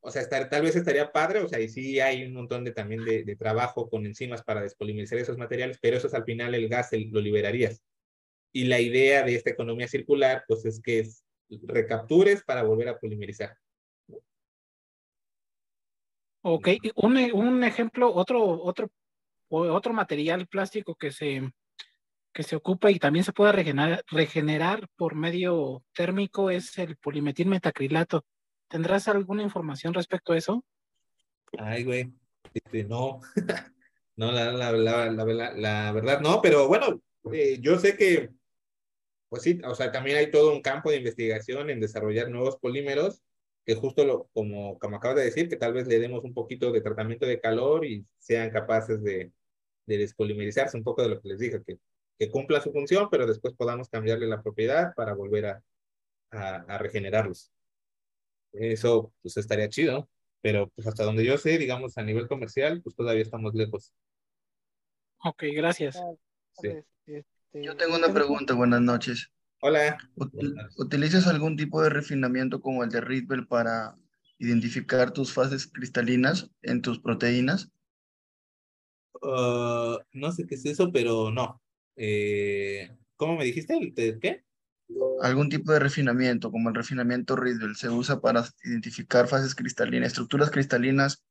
o 0.02 0.12
sea, 0.12 0.28
tal 0.28 0.62
vez 0.62 0.76
estaría 0.76 1.12
padre, 1.12 1.40
o 1.40 1.48
sea, 1.48 1.60
y 1.60 1.70
sí 1.70 2.00
hay 2.00 2.24
un 2.24 2.34
montón 2.34 2.64
de 2.64 2.72
también 2.72 3.04
de, 3.04 3.36
trabajo 3.36 3.90
con 3.90 4.06
enzimas 4.06 4.44
para 4.44 4.62
despolimerizar 4.62 5.18
esos 5.18 5.38
materiales, 5.38 5.78
pero 5.82 5.98
eso 5.98 6.08
es 6.08 6.14
al 6.14 6.26
final 6.26 6.56
el 6.56 6.70
gas 6.70 6.90
lo 6.92 7.22
liberarías. 7.22 7.84
Y 8.52 8.66
la 8.66 8.80
idea 8.80 9.24
de 9.24 9.36
esta 9.36 9.52
economía 9.52 9.88
circular, 9.88 10.44
pues 10.48 10.66
es 10.66 10.82
que 10.82 11.00
es, 11.00 11.24
recaptures 11.50 12.44
para 12.44 12.64
volver 12.64 12.90
a 12.90 13.00
polimerizar. 13.00 13.58
Ok, 16.42 16.70
un, 16.96 17.18
un 17.34 17.64
ejemplo, 17.64 18.14
otro, 18.14 18.44
otro, 18.44 18.90
otro 19.50 19.94
material 19.94 20.48
plástico 20.48 20.96
que 20.96 21.12
se 21.12 21.52
que 22.34 22.44
se 22.44 22.56
ocupa 22.56 22.92
y 22.92 23.00
también 23.00 23.26
se 23.26 23.34
puede 23.34 23.52
regenerar, 23.52 24.04
regenerar 24.08 24.88
por 24.96 25.16
medio 25.16 25.84
térmico 25.94 26.50
es 26.50 26.78
el 26.78 26.98
polimetilmetacrilato. 26.98 28.26
¿Tendrás 28.68 29.08
alguna 29.08 29.44
información 29.44 29.94
respecto 29.94 30.34
a 30.34 30.38
eso? 30.38 30.64
Ay, 31.58 31.84
güey, 31.84 32.14
este, 32.54 32.84
no, 32.84 33.22
no, 34.16 34.32
la, 34.32 34.52
la, 34.52 34.72
la, 34.72 35.54
la, 35.56 35.92
verdad 35.92 36.22
no, 36.22 36.42
pero 36.42 36.68
bueno, 36.68 37.02
eh, 37.34 37.58
yo 37.60 37.80
sé 37.80 37.98
que, 37.98 38.30
pues 39.30 39.44
sí, 39.44 39.60
o 39.66 39.74
sea, 39.74 39.92
también 39.92 40.18
hay 40.18 40.30
todo 40.30 40.54
un 40.54 40.62
campo 40.62 40.92
de 40.92 40.98
investigación 40.98 41.70
en 41.70 41.80
desarrollar 41.80 42.30
nuevos 42.30 42.58
polímeros 42.58 43.24
que 43.66 43.76
justo 43.76 44.06
lo, 44.06 44.28
como, 44.34 44.80
como 44.80 44.98
acabas 44.98 45.18
de 45.18 45.26
decir, 45.26 45.50
que 45.50 45.56
tal 45.56 45.74
vez 45.74 45.88
le 45.88 46.00
demos 46.00 46.24
un 46.24 46.34
poquito 46.34 46.72
de 46.72 46.82
tratamiento 46.82 47.26
de 47.26 47.40
calor 47.40 47.86
y 47.86 48.06
sean 48.18 48.50
capaces 48.52 49.04
de, 49.04 49.32
de 49.86 49.98
despolimerizarse, 49.98 50.78
un 50.78 50.84
poco 50.84 51.04
de 51.04 51.10
lo 51.10 51.22
que 51.22 51.30
les 51.30 51.40
dije, 51.40 51.62
que 51.66 51.78
que 52.20 52.30
cumpla 52.30 52.60
su 52.60 52.72
función, 52.74 53.08
pero 53.10 53.26
después 53.26 53.54
podamos 53.54 53.88
cambiarle 53.88 54.28
la 54.28 54.44
propiedad 54.44 54.94
para 54.94 55.14
volver 55.14 55.46
a, 55.46 55.64
a, 56.32 56.78
regenerarlos. 56.78 57.52
Eso 58.52 59.14
pues 59.22 59.38
estaría 59.38 59.70
chido, 59.70 60.10
pero 60.42 60.70
pues 60.76 60.86
hasta 60.86 61.06
donde 61.06 61.26
yo 61.26 61.38
sé, 61.38 61.58
digamos 61.58 61.98
a 61.98 62.04
nivel 62.04 62.28
comercial, 62.28 62.82
pues 62.84 62.96
todavía 62.96 63.22
estamos 63.22 63.56
lejos. 63.56 63.94
Ok, 65.24 65.44
gracias. 65.56 65.98
Este, 66.62 66.86
yo 67.54 67.78
tengo 67.78 67.96
una 67.96 68.14
pregunta, 68.14 68.54
buenas 68.54 68.82
noches. 68.82 69.32
Hola. 69.62 69.98
¿Utilizas 70.78 71.26
algún 71.28 71.56
tipo 71.56 71.82
de 71.82 71.90
refinamiento 71.90 72.60
como 72.60 72.84
el 72.84 72.90
de 72.90 73.00
Ripple 73.00 73.46
para 73.46 73.96
identificar 74.40 75.12
tus 75.12 75.34
fases 75.34 75.68
cristalinas 75.68 76.50
en 76.64 76.82
tus 76.82 77.00
proteínas? 77.00 77.72
Uh, 79.22 79.98
no 80.12 80.32
sé 80.32 80.46
qué 80.48 80.56
es 80.56 80.66
eso, 80.66 80.92
pero 80.92 81.32
no. 81.32 81.62
Eh, 82.02 82.90
¿cómo 83.18 83.36
me 83.36 83.44
dijiste? 83.44 83.78
¿De 83.94 84.18
qué? 84.20 84.44
Algún 85.22 85.50
tipo 85.50 85.74
de 85.74 85.80
refinamiento, 85.80 86.50
como 86.50 86.70
el 86.70 86.76
refinamiento 86.76 87.36
Riddle, 87.36 87.76
se 87.76 87.90
usa 87.90 88.22
para 88.22 88.46
identificar 88.64 89.28
fases 89.28 89.54
cristalinas, 89.54 90.08
estructuras 90.08 90.50
cristalinas 90.50 91.26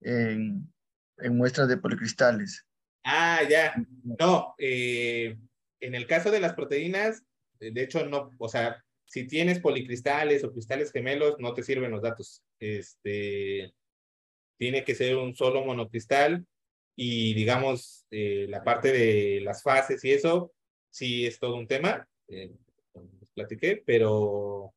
en, 0.00 0.72
en 1.18 1.36
muestras 1.36 1.68
de 1.68 1.78
policristales. 1.78 2.64
Ah, 3.02 3.40
ya. 3.50 3.74
No, 4.20 4.54
eh, 4.56 5.36
en 5.80 5.94
el 5.96 6.06
caso 6.06 6.30
de 6.30 6.40
las 6.40 6.54
proteínas, 6.54 7.24
de 7.58 7.82
hecho, 7.82 8.06
no, 8.06 8.30
o 8.38 8.48
sea, 8.48 8.82
si 9.04 9.26
tienes 9.26 9.58
policristales 9.58 10.44
o 10.44 10.52
cristales 10.52 10.92
gemelos, 10.92 11.34
no 11.40 11.54
te 11.54 11.64
sirven 11.64 11.90
los 11.90 12.02
datos. 12.02 12.44
Este, 12.60 13.74
tiene 14.58 14.84
que 14.84 14.94
ser 14.94 15.16
un 15.16 15.34
solo 15.34 15.64
monocristal 15.64 16.46
y 16.96 17.34
digamos, 17.34 18.06
eh, 18.10 18.46
la 18.48 18.62
parte 18.62 18.92
de 18.92 19.40
las 19.42 19.62
fases 19.62 20.04
y 20.04 20.12
eso, 20.12 20.52
sí 20.90 21.26
es 21.26 21.38
todo 21.38 21.56
un 21.56 21.66
tema, 21.66 22.08
eh, 22.28 22.52
platiqué, 23.34 23.82
pero, 23.84 24.72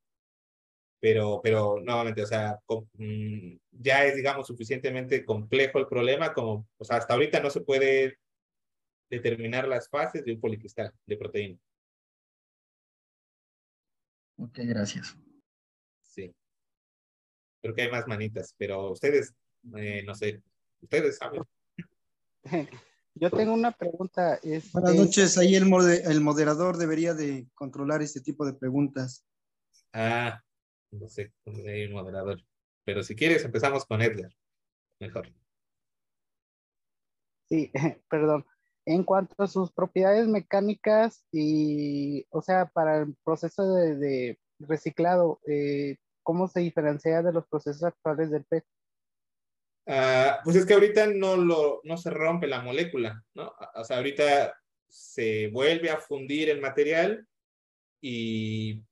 pero, 0.99 1.39
pero 1.43 1.79
nuevamente, 1.79 2.23
o 2.23 2.25
sea, 2.25 2.59
mm, 2.93 3.57
ya 3.71 4.05
es, 4.05 4.15
digamos, 4.15 4.47
suficientemente 4.47 5.23
complejo 5.25 5.79
el 5.79 5.87
problema 5.87 6.33
como, 6.33 6.67
o 6.77 6.83
sea, 6.83 6.97
hasta 6.97 7.13
ahorita 7.13 7.39
no 7.39 7.49
se 7.49 7.61
puede 7.61 8.17
determinar 9.09 9.67
las 9.67 9.89
fases 9.89 10.25
de 10.25 10.33
un 10.33 10.41
policristal 10.41 10.91
de 11.05 11.17
proteína. 11.17 11.59
Ok, 14.37 14.59
gracias. 14.63 15.17
Sí. 16.01 16.33
Creo 17.61 17.73
que 17.73 17.83
hay 17.83 17.91
más 17.91 18.07
manitas, 18.07 18.53
pero 18.57 18.91
ustedes, 18.91 19.33
eh, 19.75 20.03
no 20.05 20.13
sé, 20.13 20.41
ustedes 20.81 21.17
saben. 21.17 21.41
Yo 23.15 23.31
tengo 23.31 23.53
una 23.53 23.71
pregunta. 23.71 24.39
Buenas 24.73 24.95
noches, 24.95 25.37
ahí 25.37 25.55
el, 25.55 25.63
el 26.05 26.21
moderador 26.21 26.77
debería 26.77 27.13
de 27.13 27.47
controlar 27.55 28.01
este 28.01 28.21
tipo 28.21 28.45
de 28.45 28.53
preguntas. 28.53 29.25
Ah, 29.91 30.39
no 30.91 31.07
sé, 31.07 31.33
hay 31.45 31.85
un 31.85 31.93
moderador. 31.93 32.39
Pero 32.85 33.03
si 33.03 33.15
quieres, 33.15 33.43
empezamos 33.43 33.85
con 33.85 34.01
Edgar. 34.01 34.31
Mejor. 34.99 35.33
Sí, 37.49 37.71
perdón. 38.09 38.45
En 38.85 39.03
cuanto 39.03 39.43
a 39.43 39.47
sus 39.47 39.71
propiedades 39.71 40.27
mecánicas 40.27 41.25
y, 41.31 42.25
o 42.29 42.41
sea, 42.41 42.67
para 42.67 42.99
el 42.99 43.15
proceso 43.23 43.73
de, 43.73 44.39
reciclado, 44.59 45.41
eh, 45.45 45.97
¿cómo 46.23 46.47
se 46.47 46.61
diferencia 46.61 47.21
de 47.21 47.33
los 47.33 47.47
procesos 47.47 47.83
actuales 47.83 48.31
del 48.31 48.45
PET? 48.45 48.63
Ah, 49.87 50.41
pues 50.43 50.57
es 50.57 50.65
que 50.65 50.73
ahorita 50.73 51.07
no, 51.07 51.37
lo, 51.37 51.79
no 51.85 51.97
se 51.97 52.09
rompe 52.09 52.45
la 52.47 52.61
molécula, 52.61 53.23
¿no? 53.33 53.53
O 53.75 53.83
sea, 53.85 53.97
ahorita 53.97 54.53
se 54.89 55.47
vuelve 55.47 55.89
a 55.89 55.97
fundir 55.97 56.49
el 56.49 56.59
material 56.59 57.25
y 58.01 58.83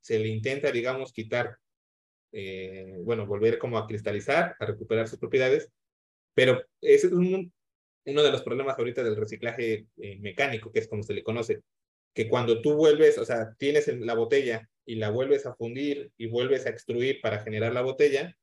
se 0.00 0.18
le 0.18 0.28
intenta, 0.28 0.72
digamos, 0.72 1.12
quitar, 1.12 1.58
eh, 2.32 2.96
bueno, 3.00 3.26
volver 3.26 3.58
como 3.58 3.76
a 3.76 3.86
cristalizar, 3.86 4.56
a 4.58 4.64
recuperar 4.64 5.06
sus 5.06 5.18
propiedades, 5.18 5.70
pero 6.34 6.62
ese 6.80 7.08
es 7.08 7.12
un, 7.12 7.52
uno 8.06 8.22
de 8.22 8.32
los 8.32 8.42
problemas 8.42 8.78
ahorita 8.78 9.02
del 9.02 9.16
reciclaje 9.16 9.86
eh, 9.98 10.18
mecánico, 10.20 10.72
que 10.72 10.80
es 10.80 10.88
como 10.88 11.02
se 11.02 11.12
le 11.12 11.22
conoce, 11.22 11.60
que 12.14 12.28
cuando 12.28 12.62
tú 12.62 12.74
vuelves, 12.74 13.18
o 13.18 13.24
sea, 13.26 13.54
tienes 13.58 13.86
la 13.88 14.14
botella 14.14 14.68
y 14.86 14.94
la 14.96 15.10
vuelves 15.10 15.44
a 15.44 15.54
fundir 15.54 16.10
y 16.16 16.26
vuelves 16.26 16.64
a 16.66 16.70
extruir 16.70 17.20
para 17.20 17.40
generar 17.40 17.74
la 17.74 17.82
botella, 17.82 18.34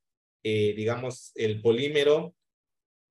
eh, 0.43 0.73
digamos, 0.75 1.31
el 1.35 1.61
polímero 1.61 2.35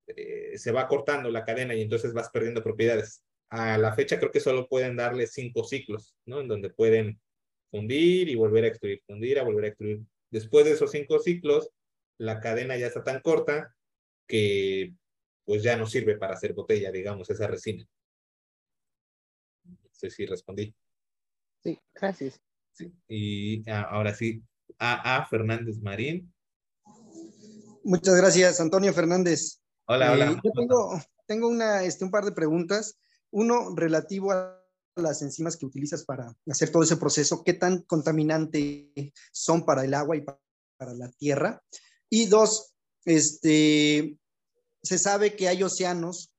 eh, 0.07 0.57
se 0.57 0.73
va 0.73 0.89
cortando 0.89 1.31
la 1.31 1.45
cadena 1.45 1.75
y 1.75 1.83
entonces 1.83 2.13
vas 2.13 2.31
perdiendo 2.31 2.63
propiedades. 2.63 3.23
A 3.51 3.79
la 3.79 3.95
fecha 3.95 4.19
creo 4.19 4.31
que 4.31 4.41
solo 4.41 4.69
pueden 4.69 4.97
darle 4.97 5.27
cinco 5.27 5.65
ciclos, 5.65 6.15
¿no? 6.27 6.41
En 6.41 6.49
donde 6.49 6.71
pueden 6.71 7.21
fundir 7.71 8.29
y 8.29 8.35
volver 8.35 8.65
a 8.65 8.69
extruir, 8.69 9.03
fundir 9.07 9.39
a 9.39 9.45
volver 9.45 9.65
a 9.65 9.69
extruir. 9.69 10.01
Después 10.31 10.65
de 10.65 10.73
esos 10.73 10.91
cinco 10.91 11.19
ciclos, 11.19 11.71
la 12.19 12.41
cadena 12.41 12.77
ya 12.77 12.87
está 12.87 13.05
tan 13.05 13.21
corta 13.21 13.75
que 14.27 14.95
pues 15.45 15.63
ya 15.63 15.77
no 15.77 15.87
sirve 15.87 16.17
para 16.19 16.35
hacer 16.35 16.53
botella, 16.53 16.91
digamos, 16.91 17.31
esa 17.31 17.47
resina. 17.47 17.87
No 19.65 19.77
sé 19.91 20.11
si 20.11 20.27
respondí. 20.27 20.75
Sí, 21.63 21.79
gracias. 21.95 22.41
Sí. 22.73 22.93
Y 23.09 23.69
ahora 23.71 24.15
sí, 24.15 24.43
A. 24.79 25.17
A. 25.17 25.27
Fernández 25.27 25.79
Marín. 25.79 26.33
Muchas 27.89 28.17
gracias, 28.17 28.61
Antonio 28.61 28.93
Fernández. 28.93 29.63
Hola, 29.87 30.13
hola. 30.13 30.33
Eh, 30.33 30.37
yo 30.45 30.51
tengo, 30.53 31.03
tengo 31.27 31.49
una, 31.49 31.85
este, 31.85 32.05
un 32.05 32.11
par 32.11 32.27
de 32.27 32.33
preguntas. 32.33 32.99
Uno 33.31 33.75
relativo 33.75 34.31
a 34.31 34.63
las 34.95 35.23
enzimas 35.23 35.57
que 35.57 35.65
utilizas 35.65 36.05
para 36.05 36.37
hacer 36.51 36.71
todo 36.71 36.83
ese 36.83 36.99
proceso, 36.99 37.43
qué 37.43 37.55
tan 37.55 37.81
contaminante 37.85 38.93
son 39.33 39.65
para 39.65 39.87
el 39.87 39.95
agua 39.95 40.19
y 40.19 40.21
para 40.21 40.93
la 40.93 41.11
tierra. 41.13 41.63
Y 42.11 42.27
dos, 42.27 42.75
este, 43.07 44.19
se 44.83 44.99
sabe 44.99 45.35
que 45.35 45.49
hay 45.49 45.63
océanos, 45.63 46.31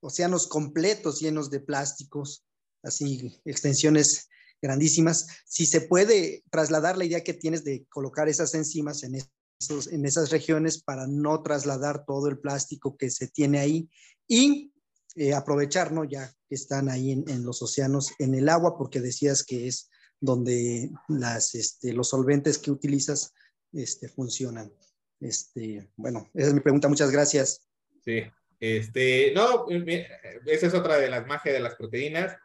océanos 0.00 0.48
completos 0.48 1.20
llenos 1.20 1.50
de 1.50 1.60
plásticos, 1.60 2.44
así 2.82 3.40
extensiones 3.44 4.28
grandísimas. 4.60 5.28
Si 5.44 5.66
se 5.66 5.82
puede 5.82 6.42
trasladar 6.50 6.98
la 6.98 7.04
idea 7.04 7.22
que 7.22 7.34
tienes 7.34 7.62
de 7.62 7.86
colocar 7.90 8.28
esas 8.28 8.54
enzimas 8.54 9.04
en, 9.04 9.14
esos, 9.60 9.86
en 9.88 10.04
esas 10.06 10.30
regiones 10.30 10.82
para 10.82 11.06
no 11.06 11.42
trasladar 11.42 12.04
todo 12.04 12.28
el 12.28 12.38
plástico 12.38 12.96
que 12.96 13.10
se 13.10 13.28
tiene 13.28 13.58
ahí 13.58 13.88
y 14.28 14.72
eh, 15.14 15.32
aprovechar, 15.32 15.92
¿no? 15.92 16.04
Ya 16.04 16.30
que 16.48 16.54
están 16.54 16.88
ahí 16.88 17.12
en, 17.12 17.44
los 17.44 17.62
océanos, 17.62 18.12
en 18.18 18.34
el 18.34 18.48
agua, 18.48 18.76
porque 18.76 19.00
decías 19.00 19.44
que 19.44 19.66
es 19.66 19.88
donde 20.20 20.90
las, 21.08 21.54
este, 21.54 21.92
los 21.92 22.10
solventes 22.10 22.58
que 22.58 22.70
utilizas 22.70 23.32
este, 23.72 24.08
funcionan. 24.08 24.72
Este, 25.20 25.90
bueno, 25.96 26.28
esa 26.34 26.48
es 26.48 26.54
mi 26.54 26.60
pregunta. 26.60 26.88
Muchas 26.88 27.10
gracias. 27.10 27.66
Sí, 28.04 28.22
este, 28.60 29.32
no, 29.34 29.66
esa 29.70 30.66
es 30.66 30.74
otra 30.74 30.98
de 30.98 31.08
las 31.08 31.26
magias 31.26 31.54
de 31.54 31.60
las 31.60 31.76
proteínas, 31.76 32.36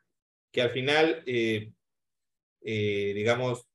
que 0.51 0.61
al 0.61 0.71
final, 0.71 1.23
eh, 1.25 1.73
eh, 2.61 3.11
digamos, 3.13 3.67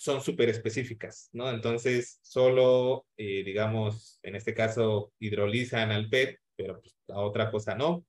son 0.00 0.22
súper 0.22 0.48
específicas, 0.48 1.28
¿no? 1.34 1.50
Entonces, 1.50 2.20
solo, 2.22 3.06
eh, 3.18 3.44
digamos, 3.44 4.18
en 4.22 4.34
este 4.34 4.54
caso, 4.54 5.12
hidrolizan 5.18 5.90
al 5.90 6.08
PET, 6.08 6.38
pero 6.56 6.80
pues, 6.80 6.96
a 7.08 7.20
otra 7.20 7.50
cosa 7.50 7.74
no. 7.74 8.06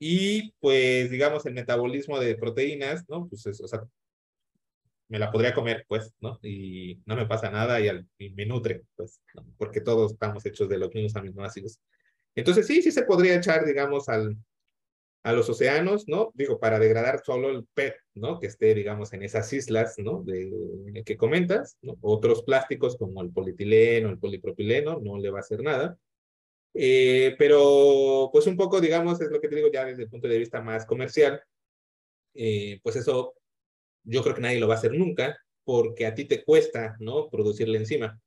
Y, 0.00 0.52
pues, 0.58 1.12
digamos, 1.12 1.46
el 1.46 1.54
metabolismo 1.54 2.18
de 2.18 2.34
proteínas, 2.34 3.04
¿no? 3.08 3.28
Pues, 3.28 3.46
o 3.46 3.68
sea, 3.68 3.84
me 5.08 5.20
la 5.20 5.30
podría 5.30 5.54
comer, 5.54 5.84
pues, 5.86 6.12
¿no? 6.18 6.40
Y 6.42 7.00
no 7.06 7.14
me 7.14 7.26
pasa 7.26 7.48
nada 7.48 7.80
y, 7.80 7.86
al, 7.86 8.08
y 8.18 8.30
me 8.30 8.44
nutre, 8.44 8.82
pues, 8.96 9.20
porque 9.56 9.80
todos 9.80 10.14
estamos 10.14 10.44
hechos 10.46 10.68
de 10.68 10.78
los 10.78 10.92
mismos 10.92 11.14
aminoácidos. 11.14 11.78
Entonces 12.34 12.66
sí, 12.66 12.82
sí 12.82 12.90
se 12.90 13.04
podría 13.04 13.36
echar, 13.36 13.64
digamos, 13.64 14.08
al, 14.08 14.36
a 15.24 15.32
los 15.32 15.48
océanos, 15.48 16.06
¿no? 16.06 16.30
Digo, 16.34 16.60
para 16.60 16.78
degradar 16.78 17.22
solo 17.24 17.48
el 17.48 17.64
PET, 17.72 17.96
¿no? 18.14 18.38
Que 18.38 18.46
esté, 18.46 18.74
digamos, 18.74 19.14
en 19.14 19.22
esas 19.22 19.50
islas, 19.54 19.94
¿no? 19.96 20.22
De, 20.22 21.02
que 21.04 21.16
comentas, 21.16 21.78
¿no? 21.80 21.96
Otros 22.02 22.42
plásticos 22.42 22.96
como 22.98 23.22
el 23.22 23.30
polietileno, 23.30 24.10
el 24.10 24.18
polipropileno, 24.18 25.00
no 25.00 25.18
le 25.18 25.30
va 25.30 25.38
a 25.38 25.40
hacer 25.40 25.62
nada. 25.62 25.98
Eh, 26.74 27.34
pero, 27.38 28.28
pues 28.32 28.46
un 28.46 28.56
poco, 28.56 28.82
digamos, 28.82 29.18
es 29.22 29.30
lo 29.30 29.40
que 29.40 29.48
te 29.48 29.56
digo 29.56 29.68
ya 29.72 29.86
desde 29.86 30.02
el 30.02 30.10
punto 30.10 30.28
de 30.28 30.38
vista 30.38 30.60
más 30.60 30.84
comercial, 30.84 31.42
eh, 32.34 32.80
pues 32.82 32.96
eso 32.96 33.34
yo 34.02 34.22
creo 34.22 34.34
que 34.34 34.42
nadie 34.42 34.60
lo 34.60 34.68
va 34.68 34.74
a 34.74 34.78
hacer 34.78 34.92
nunca, 34.92 35.38
porque 35.64 36.04
a 36.04 36.14
ti 36.14 36.26
te 36.26 36.44
cuesta, 36.44 36.96
¿no? 37.00 37.30
Producirle 37.30 37.78
encima. 37.78 38.20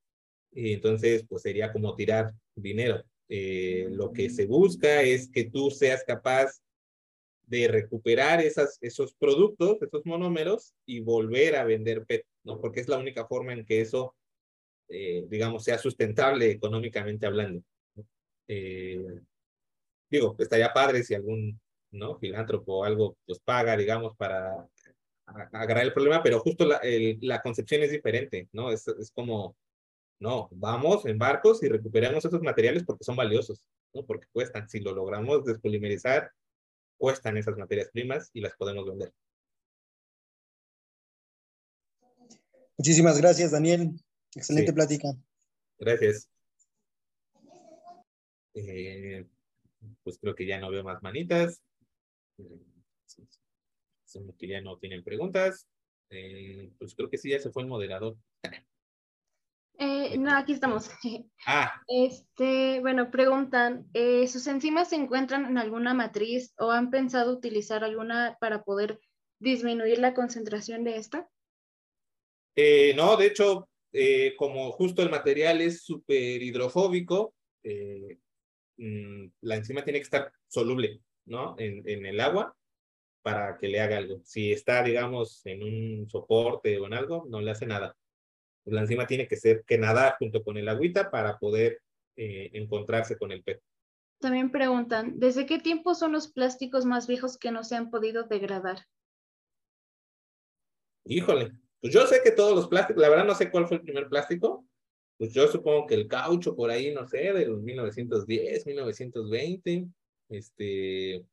Y 0.52 0.74
entonces, 0.74 1.26
pues 1.30 1.44
sería 1.44 1.72
como 1.72 1.96
tirar 1.96 2.34
dinero. 2.56 3.04
Eh, 3.30 3.88
lo 3.92 4.12
que 4.12 4.32
se 4.32 4.48
busca 4.48 5.04
es 5.04 5.30
que 5.30 5.44
tú 5.52 5.70
seas 5.70 6.04
capaz 6.04 6.60
de 7.48 7.68
recuperar 7.68 8.42
esas, 8.42 8.78
esos 8.82 9.14
productos, 9.16 9.82
esos 9.82 10.06
monómeros 10.06 10.74
y 10.86 11.00
volver 11.00 11.56
a 11.56 11.64
vender 11.64 12.06
PET. 12.06 12.26
Porque 12.62 12.82
es 12.82 12.88
la 12.88 12.98
única 12.98 13.26
forma 13.26 13.54
en 13.54 13.66
que 13.66 13.82
eso, 13.82 14.16
eh, 14.90 15.26
digamos, 15.28 15.64
sea 15.64 15.78
sustentable 15.78 16.52
económicamente 16.52 17.26
hablando. 17.26 17.64
Eh, 18.48 19.22
digo, 20.10 20.36
estaría 20.40 20.72
padre 20.72 21.04
si 21.04 21.16
algún, 21.16 21.60
¿no? 21.92 22.18
Filántropo 22.20 22.80
o 22.80 22.84
algo, 22.84 23.18
pues 23.26 23.40
paga, 23.40 23.76
digamos, 23.76 24.16
para 24.16 24.68
agarrar 25.26 25.84
el 25.84 25.94
problema, 25.94 26.24
pero 26.24 26.40
justo 26.40 26.66
la, 26.66 26.80
la 27.22 27.42
concepción 27.42 27.82
es 27.84 27.92
diferente, 27.92 28.48
¿no? 28.54 28.72
Es, 28.72 28.88
es 28.88 29.12
como 29.12 29.58
no, 30.20 30.50
vamos 30.52 31.06
en 31.06 31.18
barcos 31.18 31.62
y 31.64 31.70
recuperamos 31.70 32.26
esos 32.26 32.42
materiales 32.42 32.84
porque 32.84 33.04
son 33.04 33.16
valiosos, 33.16 33.64
¿no? 33.94 34.04
Porque 34.06 34.28
cuestan. 34.32 34.68
Si 34.68 34.80
lo 34.80 34.94
logramos 34.94 35.46
despolimerizar, 35.46 36.32
cuestan 36.98 37.38
esas 37.38 37.58
materias 37.58 37.90
primas 37.92 38.30
y 38.34 38.42
las 38.42 38.56
podemos 38.56 38.86
vender. 38.86 39.14
Muchísimas 42.78 43.18
gracias, 43.20 43.52
Daniel. 43.52 43.92
Excelente 44.36 44.74
plática. 44.74 45.10
Gracias. 45.80 46.30
Eh, 48.54 49.26
pues 50.04 50.20
creo 50.20 50.36
que 50.36 50.46
ya 50.46 50.60
no 50.60 50.70
veo 50.70 50.84
más 50.84 51.02
manitas. 51.02 51.62
que 54.38 54.48
ya 54.48 54.62
no 54.62 54.78
tienen 54.78 55.04
preguntas. 55.04 55.68
Eh, 56.10 56.72
pues 56.78 56.96
creo 56.96 57.10
que 57.10 57.18
sí, 57.18 57.32
ya 57.32 57.40
se 57.40 57.52
fue 57.52 57.64
el 57.64 57.70
moderador. 57.70 58.16
Eh, 59.80 60.18
no, 60.18 60.36
aquí 60.36 60.54
estamos. 60.54 60.90
Ah. 61.50 61.82
Este, 61.88 62.82
bueno, 62.82 63.10
preguntan, 63.10 63.88
eh, 63.94 64.28
¿sus 64.28 64.48
enzimas 64.48 64.90
se 64.90 64.98
encuentran 64.98 65.46
en 65.46 65.58
alguna 65.58 65.94
matriz 65.94 66.54
o 66.58 66.72
han 66.72 66.90
pensado 66.90 67.32
utilizar 67.32 67.86
alguna 67.86 68.38
para 68.42 68.64
poder 68.64 69.00
disminuir 69.40 70.00
la 70.00 70.14
concentración 70.14 70.84
de 70.84 70.98
esta? 70.98 71.30
Eh, 72.56 72.94
no, 72.98 73.16
de 73.16 73.28
hecho, 73.28 73.70
como 74.38 74.72
justo 74.72 75.02
el 75.02 75.10
material 75.10 75.62
es 75.62 75.84
súper 75.84 76.44
hidrofóbico, 76.44 77.34
mm, 77.64 79.26
la 79.42 79.56
enzima 79.56 79.86
tiene 79.86 80.00
que 80.00 80.04
estar 80.04 80.34
soluble, 80.48 81.00
¿no? 81.26 81.56
En, 81.58 81.88
en, 81.88 82.06
el 82.06 82.20
agua 82.20 82.54
para 83.22 83.58
que 83.58 83.70
le 83.70 83.80
haga 83.80 83.98
algo. 83.98 84.20
Si 84.26 84.52
está, 84.52 84.84
digamos, 84.84 85.46
en 85.46 85.64
un 85.64 86.10
soporte 86.10 86.78
o 86.78 86.88
en 86.88 86.94
algo, 86.94 87.26
no 87.30 87.40
le 87.40 87.52
hace 87.52 87.66
nada. 87.66 87.96
La 88.68 88.82
enzima 88.82 89.08
tiene 89.08 89.28
que 89.28 89.38
ser 89.38 89.64
que 89.66 89.78
nadar 89.78 90.16
junto 90.20 90.44
con 90.44 90.58
el 90.58 90.68
agüita 90.68 91.10
para 91.10 91.38
poder 91.38 91.82
encontrarse 92.16 93.18
con 93.18 93.32
el 93.32 93.44
pez. 93.44 93.62
También 94.20 94.52
preguntan, 94.52 95.20
¿desde 95.20 95.46
qué 95.46 95.60
tiempo 95.60 95.94
son 95.94 96.12
los 96.12 96.28
plásticos 96.28 96.86
más 96.86 97.06
viejos 97.08 97.38
que 97.38 97.52
no 97.52 97.64
se 97.64 97.76
han 97.76 97.92
podido 97.92 98.24
degradar? 98.24 98.80
Híjole, 101.06 101.52
pues 101.80 101.94
yo 101.94 102.06
sé 102.08 102.22
que 102.24 102.32
todos 102.32 102.56
los 102.56 102.68
plásticos, 102.68 103.02
la 103.02 103.10
verdad 103.10 103.26
no 103.26 103.36
sé 103.36 103.52
cuál 103.52 103.68
fue 103.68 103.78
el 103.78 103.84
primer 103.84 104.10
plástico, 104.10 104.66
pues 105.18 105.34
yo 105.34 105.48
supongo 105.48 105.88
que 105.88 105.96
el 105.96 106.08
caucho 106.08 106.56
por 106.56 106.70
ahí, 106.70 106.94
no 106.94 107.08
sé, 107.08 107.32
de 107.34 107.46
los 107.46 107.62
1910, 107.62 108.66
1920, 108.66 109.88
este, 110.30 111.26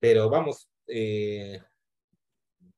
pero 0.00 0.30
vamos, 0.30 0.68
eh, 0.86 1.60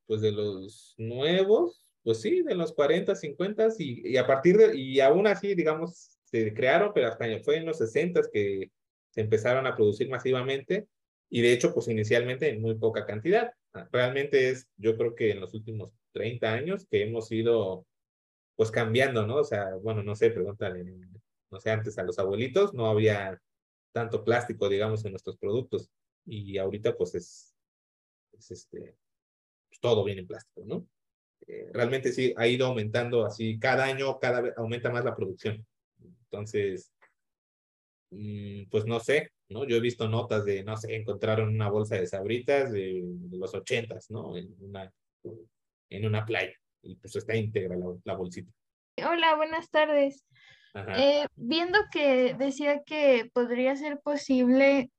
pues 0.05 0.21
de 0.21 0.31
los 0.31 0.95
nuevos, 0.97 1.86
pues 2.07 2.21
sí, 2.21 2.41
de 2.41 2.55
los 2.55 2.71
40, 2.71 3.15
50 3.15 3.67
y, 3.79 4.13
y 4.13 4.15
a 4.15 4.25
partir 4.25 4.55
de, 4.55 4.77
y 4.77 5.01
aún 5.01 5.27
así, 5.27 5.55
digamos, 5.55 6.17
se 6.23 6.53
crearon, 6.53 6.93
pero 6.95 7.09
hasta 7.09 7.25
fue 7.43 7.57
en 7.57 7.65
los 7.65 7.79
60 7.79 8.21
que 8.31 8.71
se 9.09 9.19
empezaron 9.19 9.67
a 9.67 9.75
producir 9.75 10.07
masivamente 10.07 10.87
y 11.29 11.41
de 11.41 11.51
hecho, 11.51 11.73
pues 11.73 11.89
inicialmente 11.89 12.47
en 12.47 12.61
muy 12.61 12.75
poca 12.75 13.05
cantidad. 13.05 13.51
Realmente 13.91 14.51
es, 14.51 14.69
yo 14.77 14.95
creo 14.95 15.15
que 15.15 15.31
en 15.31 15.41
los 15.41 15.53
últimos 15.53 15.91
30 16.13 16.53
años 16.53 16.87
que 16.89 17.03
hemos 17.03 17.29
ido 17.29 17.85
pues 18.55 18.71
cambiando, 18.71 19.27
¿no? 19.27 19.35
O 19.39 19.43
sea, 19.43 19.75
bueno, 19.75 20.01
no 20.01 20.15
sé, 20.15 20.31
pregúntale, 20.31 20.85
no 21.51 21.59
sé, 21.59 21.71
antes 21.71 21.97
a 21.97 22.03
los 22.03 22.17
abuelitos 22.19 22.73
no 22.73 22.87
había 22.87 23.37
tanto 23.91 24.23
plástico, 24.23 24.69
digamos, 24.69 25.03
en 25.03 25.11
nuestros 25.11 25.35
productos 25.35 25.89
y 26.25 26.57
ahorita 26.57 26.95
pues 26.95 27.15
es, 27.15 27.53
es 28.31 28.51
este, 28.51 28.95
todo 29.81 30.05
viene 30.05 30.21
en 30.21 30.27
plástico, 30.27 30.63
¿no? 30.65 30.87
Eh, 31.45 31.69
realmente 31.73 32.11
sí 32.11 32.33
ha 32.37 32.47
ido 32.47 32.67
aumentando 32.67 33.25
así, 33.25 33.59
cada 33.59 33.85
año 33.85 34.19
cada 34.19 34.41
vez 34.41 34.53
aumenta 34.57 34.89
más 34.89 35.05
la 35.05 35.15
producción. 35.15 35.65
Entonces, 36.23 36.91
mm, 38.11 38.63
pues 38.69 38.85
no 38.85 38.99
sé, 38.99 39.31
¿no? 39.49 39.65
Yo 39.65 39.77
he 39.77 39.81
visto 39.81 40.07
notas 40.07 40.45
de, 40.45 40.63
no 40.63 40.75
sé, 40.77 40.95
encontraron 40.95 41.49
una 41.49 41.69
bolsa 41.69 41.95
de 41.95 42.07
sabritas 42.07 42.71
de, 42.71 43.03
los 43.31 43.53
ochentas, 43.53 44.09
¿no? 44.09 44.35
En 44.35 44.53
una, 44.59 44.91
en 45.89 46.05
una 46.05 46.25
playa 46.25 46.53
y 46.81 46.95
pues 46.95 47.15
está 47.15 47.35
íntegra 47.35 47.75
la, 48.03 48.15
bolsita. 48.15 48.51
Hola, 48.97 49.35
buenas 49.35 49.69
tardes. 49.69 50.25
Eh, 50.95 51.25
viendo 51.35 51.79
que 51.91 52.35
decía 52.35 52.83
que 52.83 53.29
podría 53.33 53.75
ser 53.75 53.99
posible 53.99 54.91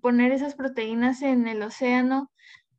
poner 0.00 0.32
esas 0.32 0.54
proteínas 0.54 1.20
en 1.20 1.46
el 1.46 1.62
océano, 1.62 2.30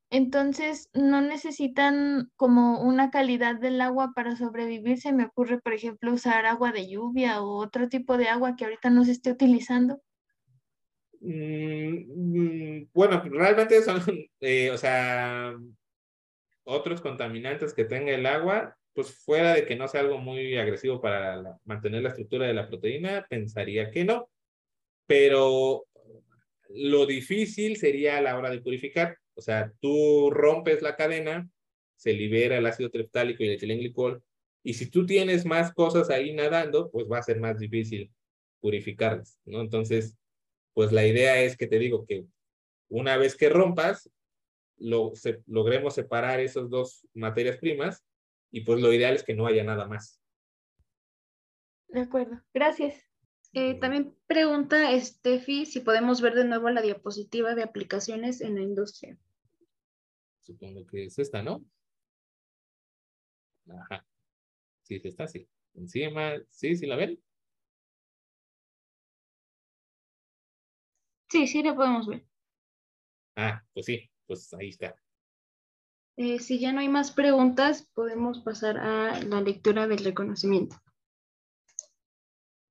entonces 0.10 0.89
no 0.93 1.22
necesitan 1.22 2.32
como 2.36 2.82
una 2.82 3.12
calidad 3.12 3.60
del 3.60 3.82
agua 3.82 4.14
para 4.16 4.36
sobrevivir. 4.36 4.99
Se 4.99 5.12
me 5.12 5.26
ocurre, 5.26 5.60
por 5.60 5.74
ejemplo, 5.74 6.14
usar 6.14 6.45
agua 6.45 6.72
de 6.72 6.88
lluvia 6.88 7.41
o 7.41 7.58
otro 7.58 7.89
tipo 7.89 8.18
de 8.18 8.30
agua 8.30 8.55
que 8.55 8.66
ahorita 8.66 8.89
no 8.89 9.03
se 9.03 9.12
esté 9.12 9.32
utilizando. 9.32 10.01
Mm, 11.20 12.80
mm, 12.80 12.89
bueno, 12.93 13.22
realmente 13.24 13.82
son, 13.82 13.99
eh, 14.39 14.72
o 14.72 14.78
sea, 14.78 15.55
otros 16.64 17.01
contaminantes 17.01 17.74
que 17.74 17.86
tenga 17.86 18.12
el 18.12 18.26
agua, 18.26 18.78
pues 18.93 19.14
fuera 19.14 19.53
de 19.53 19.66
que 19.66 19.76
no 19.76 19.88
sea 19.88 20.01
algo 20.01 20.20
muy 20.20 20.58
agresivo 20.58 21.01
para 21.01 21.60
mantener 21.66 22.03
la 22.03 22.10
estructura 22.10 22.47
de 22.47 22.53
la 22.53 22.68
proteína, 22.68 23.26
pensaría 23.30 23.91
que 23.91 24.05
no. 24.05 24.30
Pero 25.05 25.86
lo 26.70 27.05
difícil 27.05 27.78
sería 27.78 28.18
a 28.18 28.22
la 28.22 28.38
hora 28.38 28.49
de 28.49 28.62
purificar. 28.62 29.18
O 29.38 29.42
sea, 29.42 29.72
tú 29.80 30.32
rompes 30.32 30.82
la 30.82 30.96
cadena, 30.96 31.48
se 31.96 32.14
libera 32.14 32.58
el 32.58 32.66
ácido 32.66 32.90
triptálico 32.90 33.44
y 33.44 33.48
el 33.48 33.54
etilenglicol, 33.54 34.24
y 34.64 34.74
si 34.74 34.90
tú 34.90 35.06
tienes 35.06 35.46
más 35.46 35.74
cosas 35.74 36.10
ahí 36.10 36.34
nadando, 36.34 36.90
pues 36.92 37.08
va 37.10 37.20
a 37.20 37.24
ser 37.24 37.40
más 37.40 37.60
difícil 37.60 38.12
purificarlas, 38.60 39.40
¿no? 39.46 39.62
Entonces, 39.62 40.18
pues 40.74 40.92
la 40.92 41.06
idea 41.06 41.42
es 41.42 41.56
que 41.56 41.68
te 41.68 41.80
digo 41.80 42.06
que 42.06 42.26
una 42.90 43.16
vez 43.16 43.36
que 43.36 43.50
rompas, 43.50 44.10
lo, 44.78 45.14
logremos 45.46 45.96
separar 45.96 46.40
esas 46.40 46.70
dos 46.70 47.08
materias 47.14 47.58
primas 47.58 48.04
y 48.52 48.62
pues 48.62 48.82
lo 48.82 48.92
ideal 48.92 49.16
es 49.16 49.24
que 49.24 49.36
no 49.36 49.48
haya 49.48 49.64
nada 49.64 49.88
más. 49.88 50.22
De 51.88 52.02
acuerdo, 52.02 52.42
gracias. 52.54 53.08
Eh, 53.54 53.76
también 53.80 54.16
pregunta 54.28 55.00
Steffi 55.00 55.66
si 55.66 55.80
podemos 55.80 56.22
ver 56.22 56.34
de 56.34 56.46
nuevo 56.46 56.70
la 56.70 56.82
diapositiva 56.82 57.56
de 57.56 57.64
aplicaciones 57.64 58.42
en 58.42 58.56
la 58.56 58.62
industria. 58.62 59.18
Supongo 60.48 60.86
que 60.88 61.04
es 61.04 61.20
esta, 61.20 61.43
¿no? 61.43 61.62
Ajá. 63.70 64.08
Sí, 64.82 64.95
es 64.95 65.04
esta, 65.04 65.28
sí. 65.28 65.45
Encima, 65.74 66.36
sí, 66.50 66.74
sí 66.78 66.86
la 66.86 66.95
ven. 66.95 67.22
Sí, 71.30 71.48
sí 71.48 71.62
la 71.62 71.76
podemos 71.76 72.08
ver. 72.08 72.26
Ah, 73.36 73.62
pues 73.74 73.88
sí, 73.88 74.10
pues 74.26 74.54
ahí 74.54 74.70
está. 74.70 74.95
Eh, 76.16 76.39
si 76.39 76.60
ya 76.60 76.72
no 76.72 76.80
hay 76.80 76.88
más 76.88 77.12
preguntas, 77.12 77.91
podemos 77.93 78.39
pasar 78.39 78.78
a 78.78 79.22
la 79.24 79.41
lectura 79.41 79.86
del 79.86 80.06
reconocimiento. 80.06 80.78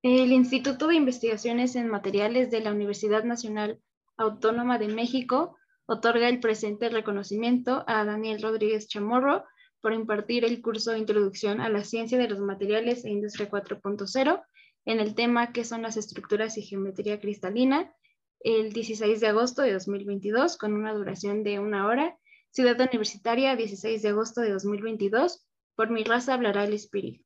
El 0.01 0.31
Instituto 0.31 0.87
de 0.87 0.95
Investigaciones 0.95 1.75
en 1.75 1.89
Materiales 1.89 2.49
de 2.49 2.61
la 2.61 2.71
Universidad 2.71 3.23
Nacional 3.23 3.79
Autónoma 4.17 4.79
de 4.79 4.87
México 4.87 5.56
otorga 5.87 6.29
el 6.29 6.39
presente 6.39 6.89
reconocimiento 6.89 7.83
a 7.87 8.05
Daniel 8.05 8.41
Rodríguez 8.41 8.87
Chamorro 8.87 9.43
por 9.81 9.93
impartir 9.93 10.45
el 10.45 10.61
curso 10.61 10.91
de 10.91 10.99
Introducción 10.99 11.61
a 11.61 11.69
la 11.69 11.83
Ciencia 11.83 12.17
de 12.17 12.29
los 12.29 12.39
Materiales 12.39 13.05
e 13.05 13.09
Industria 13.09 13.49
4.0 13.49 14.43
en 14.85 14.99
el 14.99 15.15
tema 15.15 15.51
que 15.51 15.63
son 15.63 15.81
las 15.81 15.97
estructuras 15.97 16.57
y 16.57 16.61
geometría 16.61 17.19
cristalina 17.19 17.91
el 18.39 18.71
16 18.71 19.19
de 19.19 19.27
agosto 19.27 19.61
de 19.61 19.73
2022 19.73 20.57
con 20.57 20.73
una 20.73 20.93
duración 20.93 21.43
de 21.43 21.59
una 21.59 21.87
hora. 21.87 22.17
Ciudad 22.51 22.79
Universitaria, 22.79 23.55
16 23.55 24.01
de 24.01 24.09
agosto 24.09 24.41
de 24.41 24.51
2022. 24.51 25.45
Por 25.75 25.89
mi 25.89 26.03
raza 26.03 26.33
hablará 26.33 26.63
el 26.63 26.73
espíritu. 26.73 27.23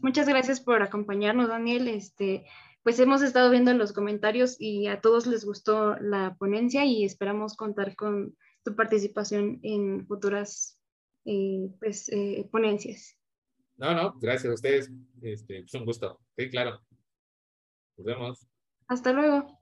muchas 0.00 0.28
gracias 0.28 0.60
por 0.60 0.82
acompañarnos, 0.82 1.48
Daniel. 1.48 1.88
Este, 1.88 2.44
pues 2.84 3.00
hemos 3.00 3.22
estado 3.22 3.50
viendo 3.50 3.72
los 3.72 3.94
comentarios 3.94 4.56
y 4.60 4.86
a 4.88 5.00
todos 5.00 5.26
les 5.26 5.44
gustó 5.44 5.96
la 5.96 6.36
ponencia 6.38 6.84
y 6.84 7.04
esperamos 7.04 7.56
contar 7.56 7.96
con 7.96 8.36
tu 8.62 8.76
participación 8.76 9.58
en 9.62 10.06
futuras 10.06 10.78
eh, 11.24 11.70
pues, 11.80 12.10
eh, 12.10 12.46
ponencias. 12.52 13.16
No, 13.76 13.94
no, 13.94 14.14
gracias 14.20 14.50
a 14.50 14.54
ustedes. 14.54 14.92
Este, 15.22 15.60
es 15.60 15.74
un 15.74 15.86
gusto. 15.86 16.20
Sí, 16.36 16.50
claro. 16.50 16.80
Nos 17.96 18.06
vemos. 18.06 18.46
Hasta 18.86 19.12
luego. 19.12 19.58